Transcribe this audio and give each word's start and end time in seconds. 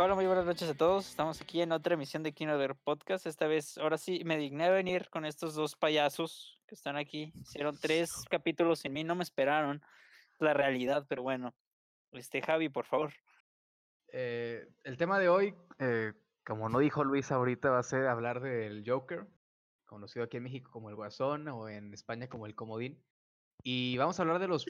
Hola, 0.00 0.14
muy 0.14 0.26
buenas 0.26 0.46
noches 0.46 0.70
a 0.70 0.74
todos. 0.74 1.08
Estamos 1.08 1.42
aquí 1.42 1.60
en 1.60 1.72
otra 1.72 1.94
emisión 1.94 2.22
de 2.22 2.32
Kino 2.32 2.56
Ver 2.56 2.76
Podcast. 2.76 3.26
Esta 3.26 3.48
vez, 3.48 3.78
ahora 3.78 3.98
sí, 3.98 4.22
me 4.24 4.38
digné 4.38 4.66
a 4.66 4.70
venir 4.70 5.10
con 5.10 5.24
estos 5.24 5.56
dos 5.56 5.74
payasos 5.74 6.62
que 6.68 6.76
están 6.76 6.96
aquí. 6.96 7.32
Hicieron 7.34 7.76
tres 7.76 8.08
capítulos 8.30 8.78
sin 8.78 8.92
mí, 8.92 9.02
no 9.02 9.16
me 9.16 9.24
esperaron 9.24 9.82
la 10.38 10.54
realidad, 10.54 11.04
pero 11.08 11.24
bueno. 11.24 11.52
Este, 12.12 12.40
Javi, 12.40 12.68
por 12.68 12.84
favor. 12.84 13.12
Eh, 14.12 14.68
el 14.84 14.96
tema 14.98 15.18
de 15.18 15.30
hoy, 15.30 15.56
eh, 15.80 16.12
como 16.46 16.68
no 16.68 16.78
dijo 16.78 17.02
Luis 17.02 17.32
ahorita, 17.32 17.70
va 17.70 17.80
a 17.80 17.82
ser 17.82 18.06
hablar 18.06 18.40
del 18.40 18.84
Joker, 18.86 19.26
conocido 19.84 20.26
aquí 20.26 20.36
en 20.36 20.44
México 20.44 20.70
como 20.70 20.90
el 20.90 20.94
Guasón 20.94 21.48
o 21.48 21.68
en 21.68 21.92
España 21.92 22.28
como 22.28 22.46
el 22.46 22.54
Comodín. 22.54 23.02
Y 23.64 23.98
vamos 23.98 24.16
a 24.20 24.22
hablar 24.22 24.38
de 24.38 24.46
los 24.46 24.64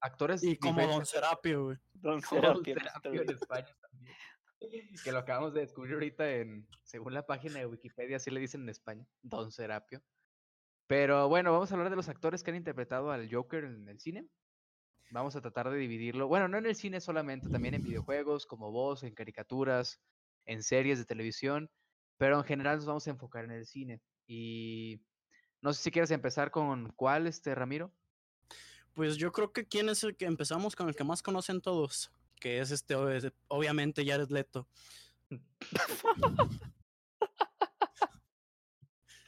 actores. 0.00 0.42
Y 0.42 0.56
como 0.56 0.84
Don 0.84 1.06
Serapio, 1.06 1.66
güey. 1.66 1.76
Don 1.92 2.20
Serapio, 2.20 2.74
Don 2.74 2.82
Serapio 2.82 3.22
en 3.22 3.30
España 3.30 3.76
también. 3.80 4.16
Que 5.04 5.12
lo 5.12 5.18
acabamos 5.18 5.54
de 5.54 5.60
descubrir 5.60 5.94
ahorita 5.94 6.30
en, 6.30 6.68
según 6.82 7.14
la 7.14 7.26
página 7.26 7.58
de 7.58 7.66
Wikipedia, 7.66 8.16
así 8.16 8.30
le 8.30 8.40
dicen 8.40 8.62
en 8.62 8.68
España, 8.68 9.06
Don 9.22 9.50
Serapio. 9.50 10.02
Pero 10.86 11.28
bueno, 11.28 11.52
vamos 11.52 11.70
a 11.70 11.74
hablar 11.74 11.90
de 11.90 11.96
los 11.96 12.08
actores 12.08 12.42
que 12.42 12.50
han 12.50 12.56
interpretado 12.56 13.10
al 13.10 13.32
Joker 13.32 13.64
en 13.64 13.88
el 13.88 13.98
cine. 13.98 14.26
Vamos 15.10 15.36
a 15.36 15.40
tratar 15.40 15.70
de 15.70 15.76
dividirlo, 15.76 16.28
bueno, 16.28 16.48
no 16.48 16.58
en 16.58 16.66
el 16.66 16.74
cine 16.74 17.00
solamente, 17.00 17.48
también 17.48 17.74
en 17.74 17.82
videojuegos, 17.82 18.46
como 18.46 18.70
voz, 18.70 19.02
en 19.02 19.14
caricaturas, 19.14 20.00
en 20.46 20.62
series 20.62 20.98
de 20.98 21.04
televisión, 21.04 21.70
pero 22.16 22.38
en 22.38 22.44
general 22.44 22.76
nos 22.76 22.86
vamos 22.86 23.06
a 23.06 23.10
enfocar 23.10 23.44
en 23.44 23.50
el 23.52 23.66
cine. 23.66 24.00
Y 24.26 25.02
no 25.60 25.72
sé 25.72 25.82
si 25.82 25.90
quieres 25.90 26.10
empezar 26.10 26.50
con 26.50 26.92
cuál, 26.92 27.26
este 27.26 27.54
Ramiro. 27.54 27.92
Pues 28.94 29.16
yo 29.16 29.32
creo 29.32 29.52
que 29.52 29.66
quién 29.66 29.88
es 29.88 30.02
el 30.04 30.16
que 30.16 30.26
empezamos 30.26 30.76
con 30.76 30.88
el 30.88 30.94
que 30.94 31.04
más 31.04 31.22
conocen 31.22 31.60
todos, 31.60 32.12
que 32.42 32.58
es 32.58 32.72
este, 32.72 32.96
ob- 32.96 33.32
obviamente 33.46 34.04
Jared 34.04 34.28
Leto. 34.30 34.66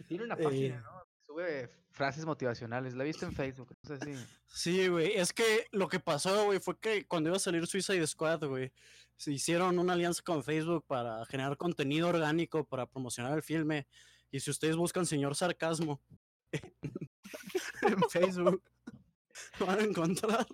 Tiene 0.09 0.25
una 0.25 0.35
Eh. 0.35 0.43
página, 0.43 0.81
¿no? 0.81 0.91
Sube 1.25 1.71
frases 1.93 2.25
motivacionales. 2.27 2.95
La 2.95 3.05
he 3.05 3.07
visto 3.07 3.25
en 3.25 3.33
Facebook. 3.33 3.77
No 3.83 3.97
sé 3.97 4.05
si. 4.05 4.27
Sí, 4.49 4.89
güey, 4.89 5.13
es 5.15 5.33
que 5.33 5.69
lo 5.71 5.89
que 5.89 6.01
pasó, 6.01 6.47
güey, 6.47 6.59
fue 6.59 6.77
que 6.79 7.07
cuando 7.07 7.29
iba 7.31 7.37
a 7.37 7.41
salir 7.41 7.67
Suicide 7.69 8.05
Squad, 8.07 8.45
güey, 8.47 8.73
se 9.17 9.31
hicieron 9.33 9.79
una 9.79 9.93
alianza 9.93 10.23
con 10.25 10.43
Facebook 10.43 10.85
para 10.87 11.25
generar 11.27 11.57
contenido 11.57 12.09
orgánico 12.09 12.65
para 12.65 12.87
promocionar 12.87 13.33
el 13.33 13.43
filme. 13.43 13.87
Y 14.33 14.41
si 14.41 14.51
ustedes 14.51 14.75
buscan 14.75 15.07
señor 15.07 15.37
sarcasmo 15.37 16.01
en 17.83 18.11
Facebook, 18.11 18.61
van 19.61 19.79
a 19.79 19.85
encontrar 19.85 20.47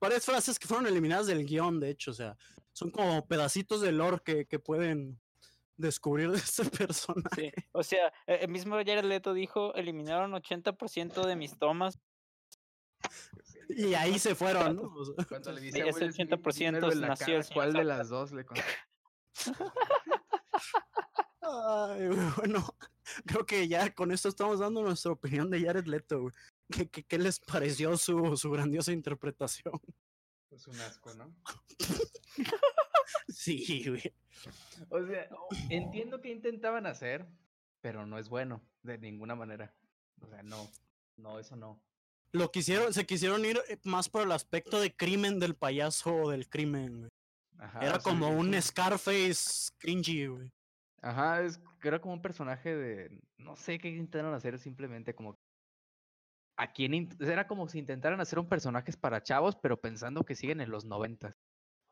varias 0.00 0.24
frases 0.24 0.58
que 0.58 0.66
fueron 0.66 0.86
eliminadas 0.86 1.26
del 1.26 1.46
guion, 1.46 1.80
de 1.80 1.90
hecho, 1.90 2.10
o 2.10 2.14
sea, 2.14 2.36
son 2.72 2.90
como 2.90 3.26
pedacitos 3.26 3.80
de 3.80 3.92
lore 3.92 4.18
que, 4.24 4.46
que 4.46 4.58
pueden 4.58 5.20
descubrir 5.76 6.30
de 6.30 6.38
este 6.38 6.64
personaje. 6.86 7.52
Sí. 7.54 7.64
O 7.72 7.82
sea, 7.82 8.08
eh, 8.26 8.38
el 8.42 8.48
mismo 8.48 8.76
Jared 8.76 9.04
Leto 9.04 9.34
dijo, 9.34 9.74
eliminaron 9.74 10.32
80% 10.32 11.26
de 11.26 11.36
mis 11.36 11.58
tomas. 11.58 11.98
Y 13.68 13.94
ahí 13.94 14.18
se 14.18 14.34
fueron, 14.34 14.76
¿no? 14.76 14.82
O 14.82 15.04
sea, 15.04 15.24
Cuando 15.24 15.52
le 15.52 15.60
dice 15.60 15.80
ese 15.88 16.04
Will 16.04 16.12
Smith, 16.12 16.30
80% 16.30 16.54
dímelo 16.54 16.92
en 16.92 17.00
la 17.00 17.08
nació 17.08 17.40
cara, 17.40 17.54
¿Cuál 17.54 17.72
de 17.72 17.84
las 17.84 18.08
dos 18.08 18.32
le? 18.32 18.44
Ay, 21.42 22.08
bueno, 22.36 22.64
creo 23.26 23.44
que 23.44 23.66
ya 23.66 23.92
con 23.92 24.12
esto 24.12 24.28
estamos 24.28 24.60
dando 24.60 24.82
nuestra 24.82 25.12
opinión 25.12 25.50
de 25.50 25.60
Jared 25.60 25.86
Leto, 25.86 26.22
güey. 26.22 26.34
¿Qué, 26.72 26.88
qué, 26.88 27.04
qué 27.04 27.18
les 27.18 27.38
pareció 27.38 27.96
su, 27.96 28.36
su 28.36 28.50
grandiosa 28.50 28.92
interpretación? 28.92 29.74
Es 30.50 30.66
un 30.66 30.80
asco, 30.80 31.14
¿no? 31.14 31.34
Sí, 33.28 33.84
güey. 33.88 34.14
O 34.90 35.04
sea, 35.04 35.28
entiendo 35.68 36.20
que 36.20 36.30
intentaban 36.30 36.86
hacer, 36.86 37.26
pero 37.80 38.06
no 38.06 38.18
es 38.18 38.28
bueno, 38.28 38.62
de 38.82 38.98
ninguna 38.98 39.34
manera. 39.34 39.74
O 40.20 40.28
sea, 40.28 40.42
no, 40.42 40.70
no, 41.16 41.38
eso 41.38 41.56
no. 41.56 41.82
Lo 42.32 42.50
quisieron, 42.50 42.92
se 42.94 43.04
quisieron 43.04 43.44
ir 43.44 43.60
eh, 43.68 43.78
más 43.84 44.08
por 44.08 44.22
el 44.22 44.32
aspecto 44.32 44.80
de 44.80 44.94
crimen 44.94 45.38
del 45.38 45.54
payaso 45.54 46.14
o 46.14 46.30
del 46.30 46.48
crimen, 46.48 47.00
güey. 47.00 47.10
Ajá, 47.58 47.80
Era 47.80 47.98
como 47.98 48.30
un 48.30 48.60
Scarface 48.60 49.70
cringy, 49.78 50.26
güey. 50.26 50.50
Ajá, 51.00 51.42
es 51.42 51.60
era 51.82 52.00
como 52.00 52.14
un 52.14 52.22
personaje 52.22 52.74
de. 52.74 53.20
No 53.38 53.56
sé 53.56 53.78
qué 53.78 53.88
intentaron 53.88 54.34
hacer, 54.34 54.58
simplemente 54.58 55.14
como. 55.14 55.36
A 56.56 56.72
quién 56.72 57.08
Era 57.20 57.46
como 57.46 57.68
si 57.68 57.78
intentaran 57.78 58.20
hacer 58.20 58.38
un 58.38 58.48
personaje 58.48 58.92
para 58.92 59.22
chavos, 59.22 59.56
pero 59.56 59.80
pensando 59.80 60.24
que 60.24 60.34
siguen 60.34 60.60
en 60.60 60.70
los 60.70 60.84
noventas, 60.84 61.34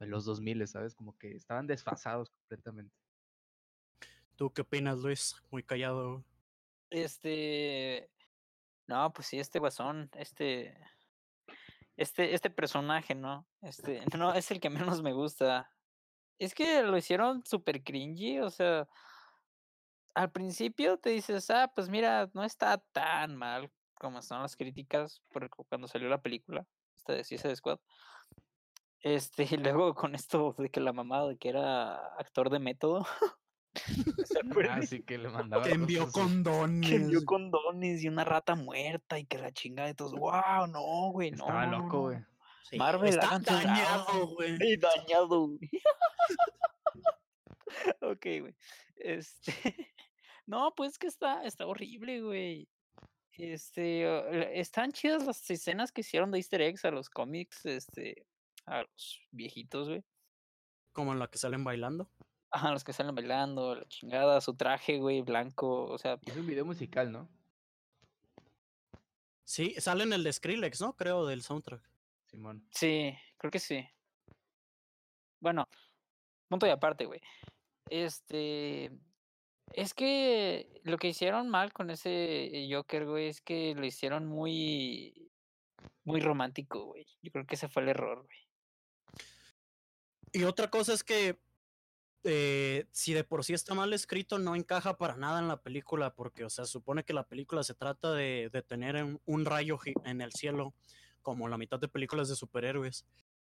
en 0.01 0.11
los 0.11 0.25
dos 0.25 0.41
miles, 0.41 0.71
¿sabes? 0.71 0.95
Como 0.95 1.17
que 1.17 1.35
estaban 1.35 1.67
desfasados 1.67 2.31
completamente. 2.31 2.95
¿Tú 4.37 4.53
qué 4.53 4.63
opinas, 4.63 4.99
Luis? 4.99 5.37
Muy 5.51 5.63
callado. 5.63 6.25
Este. 6.91 8.11
No, 8.87 9.13
pues 9.13 9.29
sí, 9.29 9.39
este 9.39 9.59
guasón, 9.59 10.11
este. 10.15 10.77
Este, 11.97 12.35
este 12.35 12.49
personaje, 12.49 13.15
¿no? 13.15 13.47
Este, 13.61 14.01
no, 14.19 14.33
es 14.35 14.51
el 14.51 14.61
que 14.61 14.71
menos 14.71 15.03
me 15.03 15.13
gusta. 15.13 15.71
Es 16.39 16.55
que 16.55 16.83
lo 16.83 16.97
hicieron 16.97 17.45
súper 17.45 17.83
cringy, 17.83 18.41
o 18.41 18.51
sea. 18.51 18.89
Al 20.15 20.31
principio 20.33 20.99
te 20.99 21.11
dices, 21.11 21.51
ah, 21.51 21.71
pues 21.75 21.89
mira, 21.89 22.29
no 22.35 22.43
está 22.43 22.79
tan 22.93 23.37
mal 23.37 23.71
como 24.01 24.23
son 24.23 24.41
las 24.41 24.57
críticas 24.57 25.23
porque 25.31 25.63
cuando 25.69 25.87
salió 25.87 26.09
la 26.09 26.23
película, 26.23 26.67
esta 26.97 27.13
de 27.13 27.23
Suicide 27.23 27.55
Squad. 27.55 27.79
Este, 29.01 29.45
y 29.45 29.57
luego 29.75 29.95
con 29.95 30.15
esto 30.15 30.55
de 30.59 30.71
que 30.71 30.81
la 30.81 30.93
mamá 30.93 31.27
de 31.27 31.37
que 31.37 31.51
era 31.51 31.97
actor 32.17 32.51
de 32.51 32.59
método. 32.59 33.07
Así 34.71 35.03
que 35.03 35.19
le 35.19 35.29
mandaba. 35.29 35.63
Que 35.63 35.73
envió 35.73 36.07
cosas. 36.07 36.29
condones. 36.29 36.91
que 36.91 36.97
envió 36.97 37.25
condones 37.25 38.03
y 38.03 38.09
una 38.09 38.25
rata 38.25 38.55
muerta 38.57 39.19
y 39.19 39.27
que 39.27 39.39
la 39.39 39.53
chingada 39.53 39.89
de 39.89 39.95
todos. 39.95 40.13
¡Wow! 40.13 40.67
No, 40.69 41.13
güey, 41.13 41.31
no. 41.31 41.45
Estaba 41.45 41.67
loco, 41.67 41.97
no". 41.97 42.01
güey. 42.03 42.19
Sí, 42.69 42.79
Marvel, 42.79 43.11
está 43.11 43.39
su 43.39 43.45
dañado, 43.45 44.27
güey. 44.29 44.57
Y 44.61 44.77
dañado, 44.77 45.47
güey. 45.47 45.71
ok, 48.01 48.27
güey. 48.41 48.57
Este. 48.97 49.53
No, 50.47 50.73
pues 50.75 50.99
que 50.99 51.07
está, 51.07 51.45
está 51.45 51.67
horrible, 51.67 52.23
güey. 52.23 52.69
Este, 53.43 54.61
están 54.61 54.93
chidas 54.93 55.25
las 55.27 55.51
escenas 55.51 55.93
que 55.93 56.03
hicieron 56.03 56.31
de 56.31 56.39
Easter 56.39 56.61
eggs 56.61 56.85
a 56.85 56.91
los 56.91 57.09
cómics, 57.09 57.65
este, 57.65 58.27
a 58.67 58.83
los 58.83 59.21
viejitos, 59.31 59.89
güey. 59.89 60.05
Como 60.93 61.13
en 61.13 61.19
la 61.19 61.29
que 61.29 61.39
salen 61.39 61.65
bailando. 61.65 62.11
Ajá, 62.51 62.73
los 62.73 62.85
que 62.85 62.93
salen 62.93 63.15
bailando, 63.15 63.77
la 63.77 63.87
chingada, 63.87 64.41
su 64.41 64.55
traje, 64.55 64.99
güey, 64.99 65.23
blanco, 65.23 65.85
o 65.85 65.99
sea, 65.99 66.19
Es 66.27 66.37
un 66.37 66.47
video 66.47 66.65
musical, 66.65 67.13
¿no? 67.13 67.29
Sí, 69.45 69.75
sale 69.79 70.05
en 70.05 70.13
el 70.13 70.23
de 70.25 70.33
Skrillex, 70.33 70.81
¿no? 70.81 70.95
Creo, 70.95 71.27
del 71.27 71.43
soundtrack. 71.43 71.83
Simón. 72.27 72.67
Sí, 72.71 73.13
creo 73.37 73.51
que 73.51 73.59
sí. 73.59 73.89
Bueno, 75.41 75.69
punto 76.49 76.67
y 76.67 76.71
aparte, 76.71 77.07
güey. 77.07 77.21
Este, 77.89 78.93
es 79.73 79.95
que 79.95 80.81
lo 80.85 80.99
que 80.99 81.09
hicieron 81.09 81.49
mal 81.49 81.73
con 81.73 81.91
ese 81.91 82.69
Joker, 82.71 83.07
güey, 83.07 83.29
es 83.29 83.41
que 83.41 83.75
lo 83.75 83.85
hicieron 83.85 84.27
muy, 84.27 85.31
muy 86.05 86.21
romántico, 86.21 86.87
güey. 86.87 87.07
Yo 87.23 87.31
creo 87.31 87.47
que 87.47 87.55
ese 87.55 87.69
fue 87.69 87.83
el 87.83 87.91
error, 87.91 88.25
güey. 88.25 88.39
Y 90.33 90.45
otra 90.45 90.71
cosa 90.71 90.93
es 90.93 91.03
que 91.03 91.41
eh, 92.23 92.87
si 92.93 93.15
de 93.15 93.25
por 93.25 93.45
sí 93.45 93.53
está 93.53 93.75
mal 93.75 93.93
escrito, 93.93 94.39
no 94.39 94.55
encaja 94.55 94.97
para 94.97 95.17
nada 95.17 95.41
en 95.41 95.49
la 95.49 95.63
película, 95.63 96.15
porque, 96.15 96.45
o 96.45 96.51
sea, 96.51 96.65
supone 96.65 97.05
que 97.05 97.15
la 97.15 97.27
película 97.27 97.63
se 97.63 97.75
trata 97.75 98.13
de, 98.13 98.51
de 98.53 98.63
tener 98.63 99.03
un, 99.03 99.21
un 99.25 99.45
rayo 99.45 99.79
en 100.05 100.21
el 100.21 100.33
cielo, 100.33 100.75
como 101.23 101.49
la 101.49 101.59
mitad 101.59 101.81
de 101.81 101.89
películas 101.89 102.29
de 102.29 102.37
superhéroes. 102.37 103.07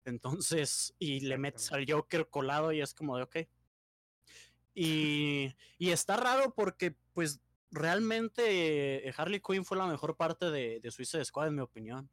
Entonces, 0.05 0.95
y 0.99 1.21
le 1.21 1.37
metes 1.37 1.71
al 1.71 1.85
Joker 1.89 2.29
colado 2.29 2.71
y 2.71 2.81
es 2.81 2.93
como 2.93 3.17
de, 3.17 3.23
ok. 3.23 3.37
Y, 4.73 5.55
y 5.77 5.89
está 5.91 6.17
raro 6.17 6.53
porque, 6.55 6.95
pues, 7.13 7.41
realmente 7.71 9.07
eh, 9.07 9.13
Harley 9.17 9.41
Quinn 9.41 9.65
fue 9.65 9.77
la 9.77 9.85
mejor 9.87 10.15
parte 10.15 10.49
de, 10.51 10.79
de 10.79 10.91
Suicide 10.91 11.25
Squad, 11.25 11.47
en 11.47 11.55
mi 11.55 11.61
opinión. 11.61 12.09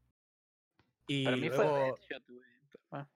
Y 1.07 1.25
Para 1.25 1.37
mí 1.37 1.49
fue 1.51 1.65
luego- 1.65 1.77
Deadshot, 2.09 2.29
güey, 2.29 2.51
pero, 2.71 2.85
ah, 2.93 3.09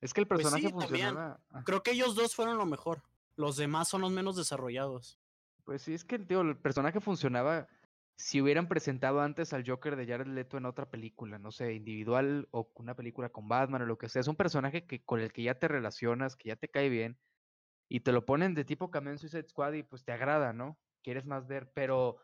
Es 0.00 0.14
que 0.14 0.20
el 0.20 0.26
Pues 0.28 0.42
personaje 0.42 0.66
sí, 0.68 0.72
funcionaba. 0.72 1.40
ah, 1.50 1.62
creo 1.64 1.82
que 1.82 1.90
ellos 1.92 2.14
dos 2.14 2.34
fueron 2.34 2.56
lo 2.58 2.66
mejor. 2.66 3.02
Los 3.36 3.56
demás 3.56 3.88
son 3.88 4.02
los 4.02 4.10
menos 4.12 4.36
desarrollados. 4.36 5.18
Pues 5.64 5.82
sí, 5.82 5.94
es 5.94 6.04
que 6.04 6.18
tío, 6.18 6.40
el 6.42 6.56
personaje 6.56 7.00
funcionaba 7.00 7.68
si 8.16 8.40
hubieran 8.40 8.68
presentado 8.68 9.20
antes 9.20 9.52
al 9.52 9.64
Joker 9.68 9.96
de 9.96 10.06
Jared 10.06 10.26
Leto 10.26 10.56
en 10.58 10.66
otra 10.66 10.90
película, 10.90 11.38
no 11.38 11.50
sé, 11.50 11.72
individual 11.74 12.46
o 12.50 12.70
una 12.74 12.94
película 12.94 13.30
con 13.30 13.48
Batman 13.48 13.82
o 13.82 13.86
lo 13.86 13.98
que 13.98 14.08
sea. 14.08 14.20
Es 14.20 14.28
un 14.28 14.36
personaje 14.36 14.86
que 14.86 15.02
con 15.02 15.20
el 15.20 15.32
que 15.32 15.42
ya 15.42 15.54
te 15.58 15.66
relacionas, 15.66 16.36
que 16.36 16.48
ya 16.50 16.56
te 16.56 16.68
cae 16.68 16.88
bien, 16.88 17.18
y 17.94 18.00
te 18.00 18.10
lo 18.10 18.24
ponen 18.24 18.54
de 18.54 18.64
tipo 18.64 18.90
cameo 18.90 19.12
en 19.12 19.18
Suicide 19.18 19.46
Squad 19.50 19.74
y 19.74 19.82
pues 19.82 20.02
te 20.02 20.12
agrada, 20.12 20.54
¿no? 20.54 20.78
Quieres 21.02 21.26
más 21.26 21.46
ver, 21.46 21.70
pero 21.74 22.16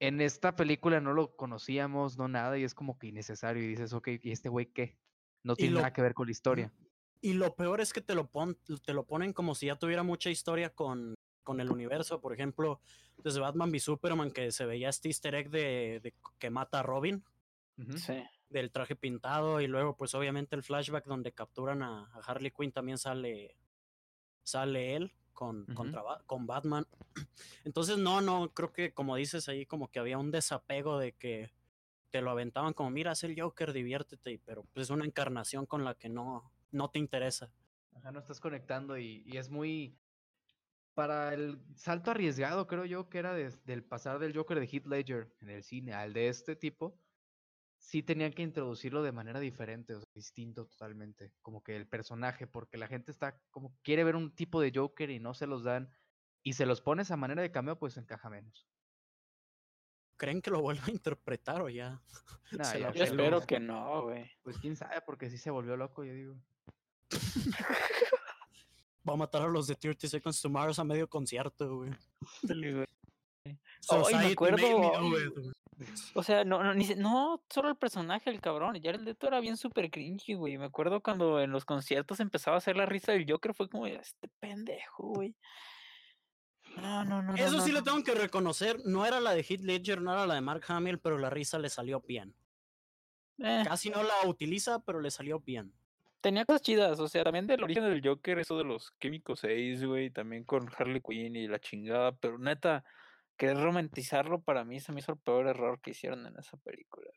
en 0.00 0.20
esta 0.20 0.54
película 0.54 1.00
no 1.00 1.14
lo 1.14 1.34
conocíamos, 1.34 2.18
no 2.18 2.28
nada, 2.28 2.58
y 2.58 2.64
es 2.64 2.74
como 2.74 2.98
que 2.98 3.06
innecesario. 3.06 3.62
Y 3.62 3.68
dices, 3.68 3.94
ok, 3.94 4.08
¿y 4.20 4.32
este 4.32 4.50
güey 4.50 4.66
qué? 4.66 4.98
No 5.42 5.56
tiene 5.56 5.72
lo- 5.72 5.80
nada 5.80 5.94
que 5.94 6.02
ver 6.02 6.12
con 6.12 6.26
la 6.26 6.32
historia. 6.32 6.74
Y 7.22 7.32
lo 7.32 7.56
peor 7.56 7.80
es 7.80 7.94
que 7.94 8.02
te 8.02 8.14
lo, 8.14 8.26
pon, 8.26 8.58
te 8.84 8.92
lo 8.92 9.06
ponen 9.06 9.32
como 9.32 9.54
si 9.54 9.66
ya 9.68 9.76
tuviera 9.76 10.02
mucha 10.02 10.28
historia 10.28 10.74
con, 10.74 11.14
con 11.42 11.60
el 11.60 11.70
universo. 11.70 12.20
Por 12.20 12.34
ejemplo, 12.34 12.78
desde 13.24 13.40
Batman 13.40 13.70
v 13.70 13.80
Superman, 13.80 14.30
que 14.30 14.52
se 14.52 14.66
veía 14.66 14.90
este 14.90 15.08
easter 15.08 15.34
egg 15.34 15.48
de, 15.48 16.00
de 16.02 16.12
que 16.38 16.50
mata 16.50 16.80
a 16.80 16.82
Robin. 16.82 17.24
Sí. 17.96 18.22
del 18.50 18.70
traje 18.72 18.94
pintado. 18.94 19.60
Y 19.62 19.68
luego, 19.68 19.96
pues 19.96 20.14
obviamente 20.14 20.54
el 20.54 20.62
flashback 20.62 21.06
donde 21.06 21.32
capturan 21.32 21.82
a, 21.82 22.10
a 22.12 22.18
Harley 22.26 22.50
Quinn 22.50 22.72
también 22.72 22.98
sale, 22.98 23.56
sale 24.48 24.96
él 24.96 25.12
con, 25.32 25.66
contra 25.66 26.02
Ba- 26.02 26.22
con 26.26 26.46
Batman. 26.46 26.86
Entonces, 27.64 27.98
no, 27.98 28.20
no, 28.20 28.52
creo 28.52 28.72
que 28.72 28.92
como 28.92 29.16
dices 29.16 29.48
ahí, 29.48 29.66
como 29.66 29.88
que 29.90 29.98
había 30.00 30.18
un 30.18 30.30
desapego 30.30 30.98
de 30.98 31.12
que 31.12 31.52
te 32.10 32.22
lo 32.22 32.30
aventaban 32.30 32.72
como, 32.72 32.90
mira, 32.90 33.12
es 33.12 33.22
el 33.24 33.38
Joker, 33.38 33.72
diviértete, 33.72 34.40
pero 34.44 34.64
pues 34.72 34.86
es 34.86 34.90
una 34.90 35.04
encarnación 35.04 35.66
con 35.66 35.84
la 35.84 35.94
que 35.94 36.08
no, 36.08 36.50
no 36.70 36.90
te 36.90 36.98
interesa. 36.98 37.52
Ajá, 37.94 38.10
no 38.12 38.18
estás 38.20 38.40
conectando 38.40 38.96
y, 38.98 39.22
y 39.26 39.36
es 39.36 39.50
muy... 39.50 39.96
Para 40.94 41.32
el 41.32 41.60
salto 41.76 42.10
arriesgado, 42.10 42.66
creo 42.66 42.84
yo, 42.84 43.08
que 43.08 43.18
era 43.18 43.32
des- 43.32 43.64
del 43.64 43.84
pasar 43.84 44.18
del 44.18 44.34
Joker 44.36 44.58
de 44.58 44.66
Heath 44.66 44.86
Ledger 44.86 45.32
en 45.40 45.50
el 45.50 45.62
cine 45.62 45.92
al 45.92 46.12
de 46.12 46.28
este 46.28 46.56
tipo, 46.56 46.98
sí 47.88 48.02
tenían 48.02 48.34
que 48.34 48.42
introducirlo 48.42 49.02
de 49.02 49.12
manera 49.12 49.40
diferente, 49.40 49.94
o 49.94 50.00
sea, 50.00 50.08
distinto 50.14 50.66
totalmente, 50.66 51.32
como 51.40 51.62
que 51.62 51.74
el 51.74 51.86
personaje, 51.86 52.46
porque 52.46 52.76
la 52.76 52.86
gente 52.86 53.10
está 53.10 53.40
como 53.50 53.74
quiere 53.82 54.04
ver 54.04 54.14
un 54.14 54.34
tipo 54.34 54.60
de 54.60 54.72
Joker 54.74 55.08
y 55.08 55.20
no 55.20 55.32
se 55.32 55.46
los 55.46 55.64
dan, 55.64 55.90
y 56.42 56.52
se 56.52 56.66
los 56.66 56.82
pones 56.82 57.10
a 57.10 57.16
manera 57.16 57.40
de 57.40 57.50
cameo, 57.50 57.78
pues 57.78 57.96
encaja 57.96 58.28
menos. 58.28 58.68
¿Creen 60.18 60.42
que 60.42 60.50
lo 60.50 60.60
vuelva 60.60 60.84
a 60.84 60.90
interpretar 60.90 61.62
o 61.62 61.70
ya? 61.70 62.02
Nah, 62.52 62.76
ya 62.76 62.92
Yo 62.92 63.04
espero 63.04 63.46
que 63.46 63.60
no, 63.60 64.02
güey. 64.02 64.30
Pues 64.42 64.56
quién 64.58 64.74
sabe, 64.74 65.02
porque 65.02 65.28
sí 65.28 65.36
se 65.36 65.50
volvió 65.50 65.76
loco, 65.76 66.02
yo 66.04 66.14
digo. 66.14 66.36
Va 69.08 69.12
a 69.14 69.16
matar 69.16 69.42
a 69.42 69.48
los 69.48 69.66
de 69.66 69.74
30 69.74 70.08
Seconds 70.08 70.40
to 70.40 70.50
Mars 70.50 70.78
a 70.78 70.84
medio 70.84 71.08
concierto, 71.08 71.76
güey. 71.76 71.90
Ay, 73.90 74.14
me 74.16 74.32
acuerdo. 74.32 74.92
O 76.14 76.22
sea, 76.24 76.44
no, 76.44 76.62
no, 76.62 76.74
ni 76.74 76.84
se- 76.84 76.96
no 76.96 77.42
solo 77.48 77.68
el 77.68 77.76
personaje, 77.76 78.30
el 78.30 78.40
cabrón. 78.40 78.80
Jared 78.82 79.00
Leto 79.00 79.28
era 79.28 79.38
bien 79.40 79.56
súper 79.56 79.90
cringy, 79.90 80.34
güey. 80.34 80.58
Me 80.58 80.64
acuerdo 80.64 81.00
cuando 81.00 81.40
en 81.40 81.52
los 81.52 81.64
conciertos 81.64 82.18
empezaba 82.20 82.56
a 82.56 82.58
hacer 82.58 82.76
la 82.76 82.84
risa 82.86 83.12
del 83.12 83.30
Joker, 83.30 83.54
fue 83.54 83.68
como, 83.68 83.86
este 83.86 84.28
pendejo, 84.40 85.04
güey. 85.14 85.36
No, 86.76 87.04
no, 87.04 87.22
no. 87.22 87.34
Eso 87.34 87.58
no, 87.58 87.62
sí 87.62 87.72
le 87.72 87.82
tengo 87.82 88.02
que 88.02 88.14
reconocer. 88.14 88.78
No 88.84 89.06
era 89.06 89.20
la 89.20 89.34
de 89.34 89.42
Heath 89.48 89.62
Ledger, 89.62 90.00
no 90.00 90.12
era 90.12 90.26
la 90.26 90.34
de 90.34 90.40
Mark 90.40 90.64
Hamill, 90.68 90.98
pero 90.98 91.16
la 91.18 91.30
risa 91.30 91.58
le 91.58 91.70
salió 91.70 92.00
bien. 92.00 92.34
Eh, 93.38 93.62
Casi 93.64 93.90
no 93.90 94.02
la 94.02 94.14
utiliza, 94.26 94.80
pero 94.80 95.00
le 95.00 95.10
salió 95.10 95.38
bien. 95.40 95.72
tenía 96.20 96.44
cosas 96.44 96.62
chidas, 96.62 96.98
o 96.98 97.06
sea, 97.06 97.22
también 97.22 97.46
del 97.46 97.62
origen 97.62 97.84
del 97.84 98.02
Joker, 98.04 98.40
eso 98.40 98.58
de 98.58 98.64
los 98.64 98.90
Químicos 98.98 99.40
6, 99.40 99.84
güey, 99.84 100.10
también 100.10 100.42
con 100.42 100.68
Harley 100.76 101.00
Quinn 101.00 101.36
y 101.36 101.46
la 101.46 101.60
chingada, 101.60 102.10
pero 102.16 102.36
neta, 102.38 102.84
querer 103.38 103.56
romantizarlo 103.56 104.42
para 104.42 104.64
mí 104.64 104.80
se 104.80 104.92
me 104.92 105.00
hizo 105.00 105.12
el 105.12 105.18
peor 105.18 105.46
error 105.46 105.80
que 105.80 105.92
hicieron 105.92 106.26
en 106.26 106.36
esa 106.38 106.58
película. 106.58 107.10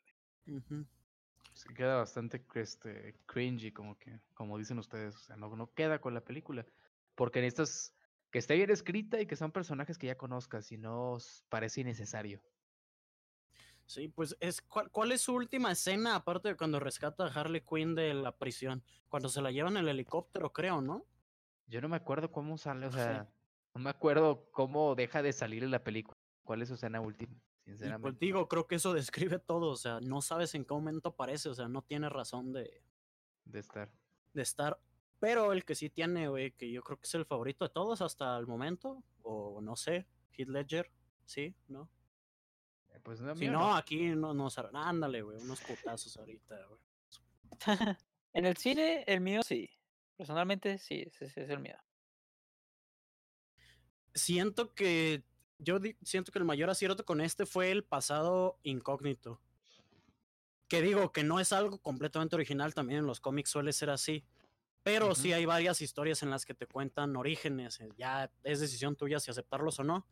Se 1.53 1.73
queda 1.73 1.97
bastante 1.97 2.45
este, 2.55 3.15
cringy, 3.25 3.73
como 3.73 3.97
que, 3.97 4.21
como 4.33 4.57
dicen 4.57 4.79
ustedes, 4.79 5.15
o 5.15 5.19
sea, 5.19 5.35
no, 5.35 5.53
no 5.55 5.73
queda 5.73 5.99
con 5.99 6.13
la 6.13 6.21
película. 6.21 6.65
Porque 7.15 7.41
necesitas 7.41 7.93
que 8.31 8.39
esté 8.39 8.55
bien 8.55 8.69
escrita 8.69 9.19
y 9.19 9.25
que 9.25 9.35
son 9.35 9.51
personajes 9.51 9.97
que 9.97 10.07
ya 10.07 10.17
conozcas, 10.17 10.67
si 10.67 10.77
no 10.77 11.17
parece 11.49 11.81
innecesario. 11.81 12.41
Sí, 13.85 14.07
pues 14.07 14.37
es 14.39 14.61
¿cuál, 14.61 14.89
cuál 14.89 15.11
es 15.11 15.21
su 15.21 15.33
última 15.33 15.71
escena 15.71 16.15
aparte 16.15 16.49
de 16.49 16.55
cuando 16.55 16.79
rescata 16.79 17.25
a 17.25 17.27
Harley 17.27 17.61
Quinn 17.61 17.93
de 17.93 18.13
la 18.13 18.31
prisión? 18.37 18.83
Cuando 19.09 19.27
se 19.27 19.41
la 19.41 19.51
llevan 19.51 19.75
en 19.75 19.83
el 19.83 19.89
helicóptero, 19.89 20.53
creo, 20.53 20.81
¿no? 20.81 21.05
Yo 21.67 21.81
no 21.81 21.89
me 21.89 21.97
acuerdo 21.97 22.31
cómo 22.31 22.57
sale, 22.57 22.85
o 22.85 22.91
Sí. 22.91 22.99
No 23.73 23.81
me 23.81 23.89
acuerdo 23.89 24.49
cómo 24.51 24.95
deja 24.95 25.21
de 25.21 25.33
salir 25.33 25.63
en 25.63 25.71
la 25.71 25.83
película. 25.83 26.15
¿Cuál 26.43 26.61
es 26.61 26.67
su 26.69 26.75
escena 26.75 26.99
última? 27.01 27.33
Y 27.33 27.37
pues 27.37 27.79
Sinceramente. 27.79 28.25
digo, 28.25 28.47
creo 28.47 28.67
que 28.67 28.75
eso 28.75 28.93
describe 29.29 29.39
todo, 29.39 29.69
o 29.69 29.75
sea, 29.77 29.99
no 30.01 30.21
sabes 30.21 30.55
en 30.55 30.65
qué 30.65 30.73
momento 30.73 31.09
aparece, 31.09 31.49
o 31.49 31.53
sea, 31.53 31.67
no 31.67 31.81
tiene 31.83 32.09
razón 32.09 32.51
de, 32.51 32.83
De 33.45 33.59
estar. 33.59 33.91
de 34.33 34.41
estar. 34.41 34.79
Pero 35.19 35.53
el 35.53 35.63
que 35.63 35.75
sí 35.75 35.89
tiene, 35.89 36.27
güey, 36.29 36.51
que 36.51 36.71
yo 36.71 36.81
creo 36.81 36.97
que 36.97 37.05
es 37.05 37.13
el 37.15 37.25
favorito 37.25 37.63
de 37.65 37.69
todos 37.69 38.01
hasta 38.01 38.35
el 38.37 38.47
momento, 38.47 39.03
o 39.21 39.61
no 39.61 39.75
sé, 39.75 40.07
Heath 40.31 40.49
Ledger, 40.49 40.91
¿sí? 41.25 41.55
¿No? 41.67 41.87
Eh, 42.89 42.99
Pues 43.03 43.21
no, 43.21 43.35
Si 43.35 43.41
mío 43.41 43.51
no, 43.51 43.75
aquí 43.75 44.09
no 44.15 44.33
nos 44.33 44.57
harán. 44.57 44.75
Ándale, 44.75 45.21
güey, 45.21 45.37
unos 45.37 45.61
putazos 45.61 46.17
ahorita, 46.17 46.57
güey. 46.65 46.81
en 48.33 48.45
el 48.47 48.57
cine, 48.57 49.03
el 49.07 49.21
mío 49.21 49.43
sí. 49.43 49.69
Personalmente, 50.17 50.79
sí, 50.79 51.03
ese, 51.05 51.25
ese 51.25 51.43
es 51.43 51.49
el 51.51 51.59
mío. 51.59 51.77
Siento 54.13 54.73
que. 54.73 55.23
Yo 55.63 55.79
siento 56.01 56.31
que 56.31 56.39
el 56.39 56.45
mayor 56.45 56.71
acierto 56.71 57.05
con 57.05 57.21
este 57.21 57.45
fue 57.45 57.69
el 57.71 57.83
pasado 57.83 58.57
incógnito. 58.63 59.39
Que 60.67 60.81
digo 60.81 61.11
que 61.11 61.23
no 61.23 61.39
es 61.39 61.53
algo 61.53 61.77
completamente 61.77 62.35
original, 62.35 62.73
también 62.73 62.99
en 62.99 63.05
los 63.05 63.19
cómics 63.19 63.51
suele 63.51 63.71
ser 63.71 63.91
así. 63.91 64.25
Pero 64.83 65.13
sí 65.13 65.31
hay 65.33 65.45
varias 65.45 65.81
historias 65.81 66.23
en 66.23 66.31
las 66.31 66.45
que 66.45 66.55
te 66.55 66.65
cuentan 66.65 67.15
orígenes. 67.15 67.79
eh, 67.79 67.89
Ya 67.95 68.31
es 68.43 68.59
decisión 68.59 68.95
tuya 68.95 69.19
si 69.19 69.29
aceptarlos 69.29 69.79
o 69.79 69.83
no. 69.83 70.07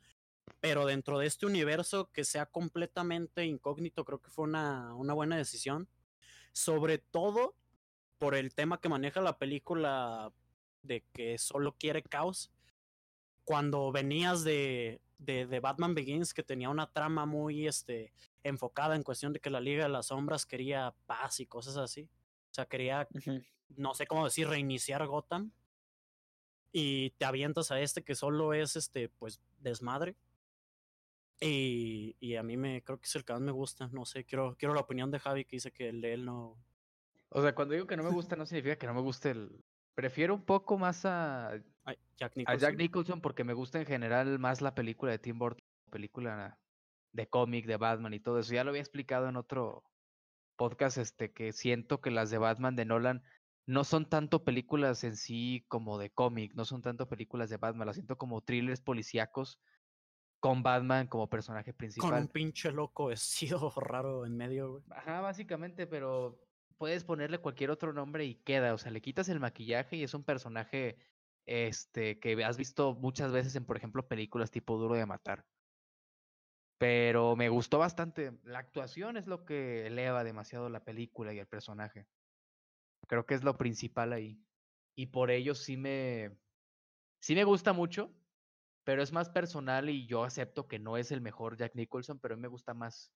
Pero 0.60 0.86
dentro 0.86 1.18
de 1.18 1.26
este 1.26 1.48
universo 1.48 2.12
que 2.12 2.24
sea 2.24 2.46
completamente 2.46 3.46
incógnito, 3.46 4.06
creo 4.06 4.22
que 4.22 4.30
fue 4.30 4.44
una, 4.44 4.94
una 4.94 5.14
buena 5.16 5.38
decisión. 5.38 5.88
Sobre 6.52 7.00
todo 7.00 7.56
por 8.20 8.36
el 8.36 8.54
tema 8.54 8.80
que 8.80 8.90
maneja 8.90 9.22
la 9.22 9.40
película 9.40 10.32
de 10.84 11.04
que 11.14 11.40
solo 11.40 11.76
quiere 11.80 12.04
caos. 12.04 12.52
Cuando 13.50 13.92
venías 13.92 14.44
de, 14.44 15.02
de, 15.18 15.48
de 15.48 15.60
Batman 15.60 15.96
Begins, 15.96 16.36
que 16.36 16.44
tenía 16.44 16.70
una 16.70 16.92
trama 16.92 17.26
muy 17.26 17.66
este, 17.66 18.14
enfocada 18.44 18.96
en 18.96 19.02
cuestión 19.02 19.34
de 19.34 19.40
que 19.40 19.50
la 19.50 19.60
Liga 19.60 19.86
de 19.86 19.90
las 19.90 20.06
Sombras 20.06 20.46
quería 20.46 20.94
paz 21.08 21.40
y 21.40 21.48
cosas 21.48 21.76
así. 21.78 22.04
O 22.52 22.54
sea, 22.54 22.68
quería 22.68 23.08
no 23.70 23.96
sé 23.96 24.06
cómo 24.06 24.26
decir, 24.26 24.48
reiniciar 24.48 25.04
Gotham. 25.08 25.52
Y 26.72 27.10
te 27.18 27.26
avientas 27.26 27.72
a 27.72 27.80
este 27.80 28.04
que 28.04 28.14
solo 28.14 28.54
es 28.54 28.76
este, 28.76 29.10
pues, 29.10 29.42
desmadre. 29.58 30.16
Y, 31.42 32.18
y 32.20 32.36
a 32.36 32.44
mí 32.44 32.56
me 32.56 32.84
creo 32.84 33.00
que 33.00 33.08
es 33.08 33.16
el 33.16 33.26
que 33.26 33.34
más 33.34 33.42
me 33.42 33.52
gusta. 33.52 33.90
No 33.92 34.06
sé, 34.06 34.26
quiero, 34.26 34.56
quiero 34.60 34.76
la 34.76 34.82
opinión 34.82 35.10
de 35.10 35.18
Javi 35.18 35.44
que 35.44 35.56
dice 35.56 35.72
que 35.72 35.90
el 35.90 36.02
de 36.02 36.14
él 36.14 36.24
no. 36.24 36.56
O 37.30 37.42
sea, 37.42 37.56
cuando 37.56 37.74
digo 37.74 37.88
que 37.88 37.98
no 37.98 38.04
me 38.04 38.12
gusta, 38.12 38.36
no 38.36 38.46
significa 38.46 38.78
que 38.78 38.86
no 38.86 38.94
me 38.94 39.02
guste 39.02 39.32
el. 39.32 39.64
Prefiero 39.96 40.36
un 40.36 40.44
poco 40.44 40.78
más 40.78 41.04
a, 41.04 41.60
Jack 42.18 42.34
a. 42.46 42.56
Jack 42.56 42.78
Nicholson 42.78 43.22
porque 43.22 43.44
me 43.44 43.54
gusta 43.54 43.80
en 43.80 43.86
general 43.86 44.40
más 44.40 44.62
la 44.62 44.76
película 44.76 45.12
de 45.12 45.20
Tim 45.20 45.40
Burton, 45.40 45.64
película 45.92 46.60
de 47.12 47.28
cómic, 47.28 47.66
de 47.66 47.78
Batman 47.78 48.14
y 48.14 48.20
todo 48.20 48.40
eso. 48.40 48.54
Ya 48.54 48.64
lo 48.64 48.70
había 48.70 48.82
explicado 48.82 49.28
en 49.28 49.36
otro 49.36 49.84
podcast, 50.56 50.98
este, 50.98 51.32
que 51.32 51.54
siento 51.54 52.02
que 52.02 52.12
las 52.12 52.30
de 52.30 52.38
Batman 52.38 52.76
de 52.76 52.86
Nolan 52.86 53.24
no 53.66 53.84
son 53.84 54.10
tanto 54.10 54.44
películas 54.44 55.04
en 55.04 55.16
sí 55.16 55.64
como 55.68 55.98
de 55.98 56.10
cómic, 56.10 56.54
no 56.56 56.66
son 56.66 56.82
tanto 56.82 57.08
películas 57.08 57.50
de 57.50 57.58
Batman, 57.58 57.88
las 57.88 57.96
siento 57.96 58.18
como 58.18 58.42
thrillers 58.42 58.82
policíacos 58.82 59.60
con 60.40 60.64
Batman 60.64 61.08
como 61.08 61.30
personaje 61.30 61.72
con 61.72 61.78
principal. 61.78 62.22
un 62.22 62.28
pinche 62.28 62.72
loco 62.72 63.08
vestido 63.08 63.72
raro 63.78 64.26
en 64.26 64.36
medio, 64.36 64.72
güey. 64.72 64.84
Ajá, 64.90 65.22
básicamente, 65.22 65.86
pero 65.86 66.40
puedes 66.78 67.04
ponerle 67.04 67.40
cualquier 67.40 67.70
otro 67.70 67.94
nombre 67.94 68.26
y 68.26 68.36
queda, 68.36 68.74
o 68.74 68.78
sea, 68.78 68.92
le 68.92 69.02
quitas 69.02 69.30
el 69.30 69.40
maquillaje 69.40 69.98
y 69.98 70.04
es 70.04 70.14
un 70.14 70.24
personaje 70.24 70.98
este 71.50 72.20
que 72.20 72.44
has 72.44 72.58
visto 72.58 72.94
muchas 72.96 73.32
veces 73.32 73.56
en, 73.56 73.66
por 73.66 73.78
ejemplo, 73.78 74.08
películas 74.08 74.52
tipo 74.52 74.78
Duro 74.78 74.96
de 74.96 75.06
matar. 75.06 75.46
Pero 76.78 77.36
me 77.36 77.50
gustó 77.50 77.80
bastante. 77.80 78.40
La 78.44 78.60
actuación 78.60 79.18
es 79.18 79.28
lo 79.28 79.46
que 79.46 79.88
eleva 79.88 80.24
demasiado 80.24 80.70
la 80.70 80.84
película 80.84 81.34
y 81.34 81.40
el 81.40 81.48
personaje. 81.48 82.08
Creo 83.08 83.26
que 83.26 83.34
es 83.34 83.44
lo 83.44 83.58
principal 83.58 84.14
ahí. 84.14 84.40
Y 84.96 85.08
por 85.08 85.32
ello 85.32 85.56
sí 85.56 85.76
me 85.76 86.38
sí 87.22 87.36
me 87.36 87.44
gusta 87.44 87.74
mucho, 87.74 88.14
pero 88.84 89.02
es 89.02 89.12
más 89.12 89.30
personal 89.30 89.90
y 89.90 90.08
yo 90.08 90.24
acepto 90.24 90.68
que 90.68 90.80
no 90.80 90.98
es 90.98 91.12
el 91.12 91.22
mejor 91.22 91.58
Jack 91.58 91.76
Nicholson, 91.76 92.20
pero 92.20 92.36
a 92.36 92.38
mí 92.38 92.42
me 92.42 92.48
gusta 92.48 92.74
más 92.74 93.12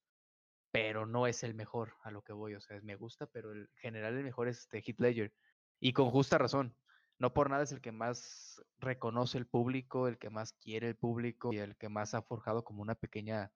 pero 0.74 1.06
no 1.06 1.28
es 1.28 1.44
el 1.44 1.54
mejor 1.54 1.94
a 2.02 2.10
lo 2.10 2.24
que 2.24 2.34
voy. 2.34 2.56
O 2.56 2.60
sea, 2.60 2.82
me 2.82 2.96
gusta, 2.96 3.28
pero 3.28 3.54
en 3.54 3.70
general 3.76 4.18
el 4.18 4.24
mejor 4.24 4.48
es 4.48 4.58
este 4.58 4.82
Heath 4.82 5.00
Ledger. 5.00 5.32
Y 5.80 5.94
con 5.94 6.10
justa 6.10 6.40
razón. 6.40 6.76
No 7.20 7.34
por 7.34 7.50
nada 7.50 7.64
es 7.64 7.72
el 7.72 7.82
que 7.82 7.92
más 7.92 8.62
reconoce 8.80 9.38
el 9.38 9.46
público, 9.48 10.08
el 10.08 10.18
que 10.18 10.30
más 10.30 10.54
quiere 10.54 10.90
el 10.90 10.96
público 10.96 11.54
y 11.54 11.58
el 11.60 11.76
que 11.78 11.90
más 11.90 12.14
ha 12.14 12.22
forjado 12.22 12.64
como 12.64 12.82
una 12.82 12.96
pequeña 12.96 13.52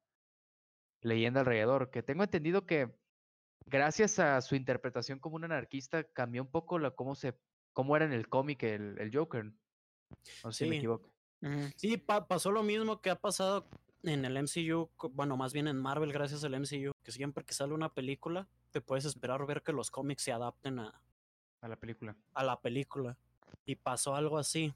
leyenda 1.01 1.41
alrededor. 1.41 1.89
Que 1.91 2.03
tengo 2.03 2.23
entendido 2.23 2.65
que 2.65 2.95
gracias 3.65 4.19
a 4.19 4.39
su 4.41 4.55
interpretación 4.55 5.19
como 5.19 5.35
un 5.35 5.43
anarquista 5.43 6.03
cambió 6.03 6.41
un 6.41 6.49
poco 6.49 6.79
la, 6.79 6.91
cómo, 6.91 7.15
se, 7.15 7.37
cómo 7.73 7.95
era 7.95 8.05
en 8.05 8.13
el 8.13 8.29
cómic 8.29 8.63
el, 8.63 8.97
el 8.99 9.15
Joker. 9.15 9.45
No 10.43 10.51
sé 10.51 10.63
si 10.65 10.69
me 10.69 10.77
equivoco. 10.77 11.09
Sí, 11.75 11.97
pa- 11.97 12.27
pasó 12.27 12.51
lo 12.51 12.63
mismo 12.63 13.01
que 13.01 13.09
ha 13.09 13.15
pasado 13.19 13.67
en 14.03 14.25
el 14.25 14.37
MCU, 14.37 14.89
bueno, 15.11 15.35
más 15.37 15.53
bien 15.53 15.67
en 15.67 15.77
Marvel 15.77 16.13
gracias 16.13 16.43
al 16.43 16.53
MCU, 16.53 16.91
que 17.03 17.11
siempre 17.11 17.43
que 17.43 17.53
sale 17.53 17.73
una 17.73 17.93
película 17.93 18.47
te 18.71 18.81
puedes 18.81 19.05
esperar 19.05 19.45
ver 19.45 19.61
que 19.63 19.73
los 19.73 19.91
cómics 19.91 20.23
se 20.23 20.31
adapten 20.31 20.79
a, 20.79 21.01
A 21.61 21.67
la 21.67 21.75
película. 21.75 22.15
a 22.33 22.43
la 22.43 22.59
película. 22.61 23.17
Y 23.67 23.75
pasó 23.75 24.15
algo 24.15 24.39
así. 24.39 24.73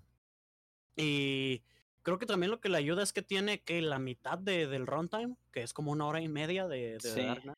Y 0.95 1.63
creo 2.03 2.19
que 2.19 2.25
también 2.25 2.51
lo 2.51 2.59
que 2.59 2.69
le 2.69 2.77
ayuda 2.77 3.01
es 3.01 3.13
que 3.13 3.21
tiene 3.21 3.61
que 3.61 3.81
la 3.81 3.97
mitad 3.99 4.37
de, 4.37 4.67
del 4.67 4.85
runtime, 4.85 5.35
que 5.51 5.63
es 5.63 5.73
como 5.73 5.91
una 5.91 6.05
hora 6.05 6.21
y 6.21 6.27
media 6.27 6.67
de, 6.67 6.93
de 6.93 6.99
Sí. 6.99 7.21
Dark 7.21 7.41
Knight. 7.41 7.57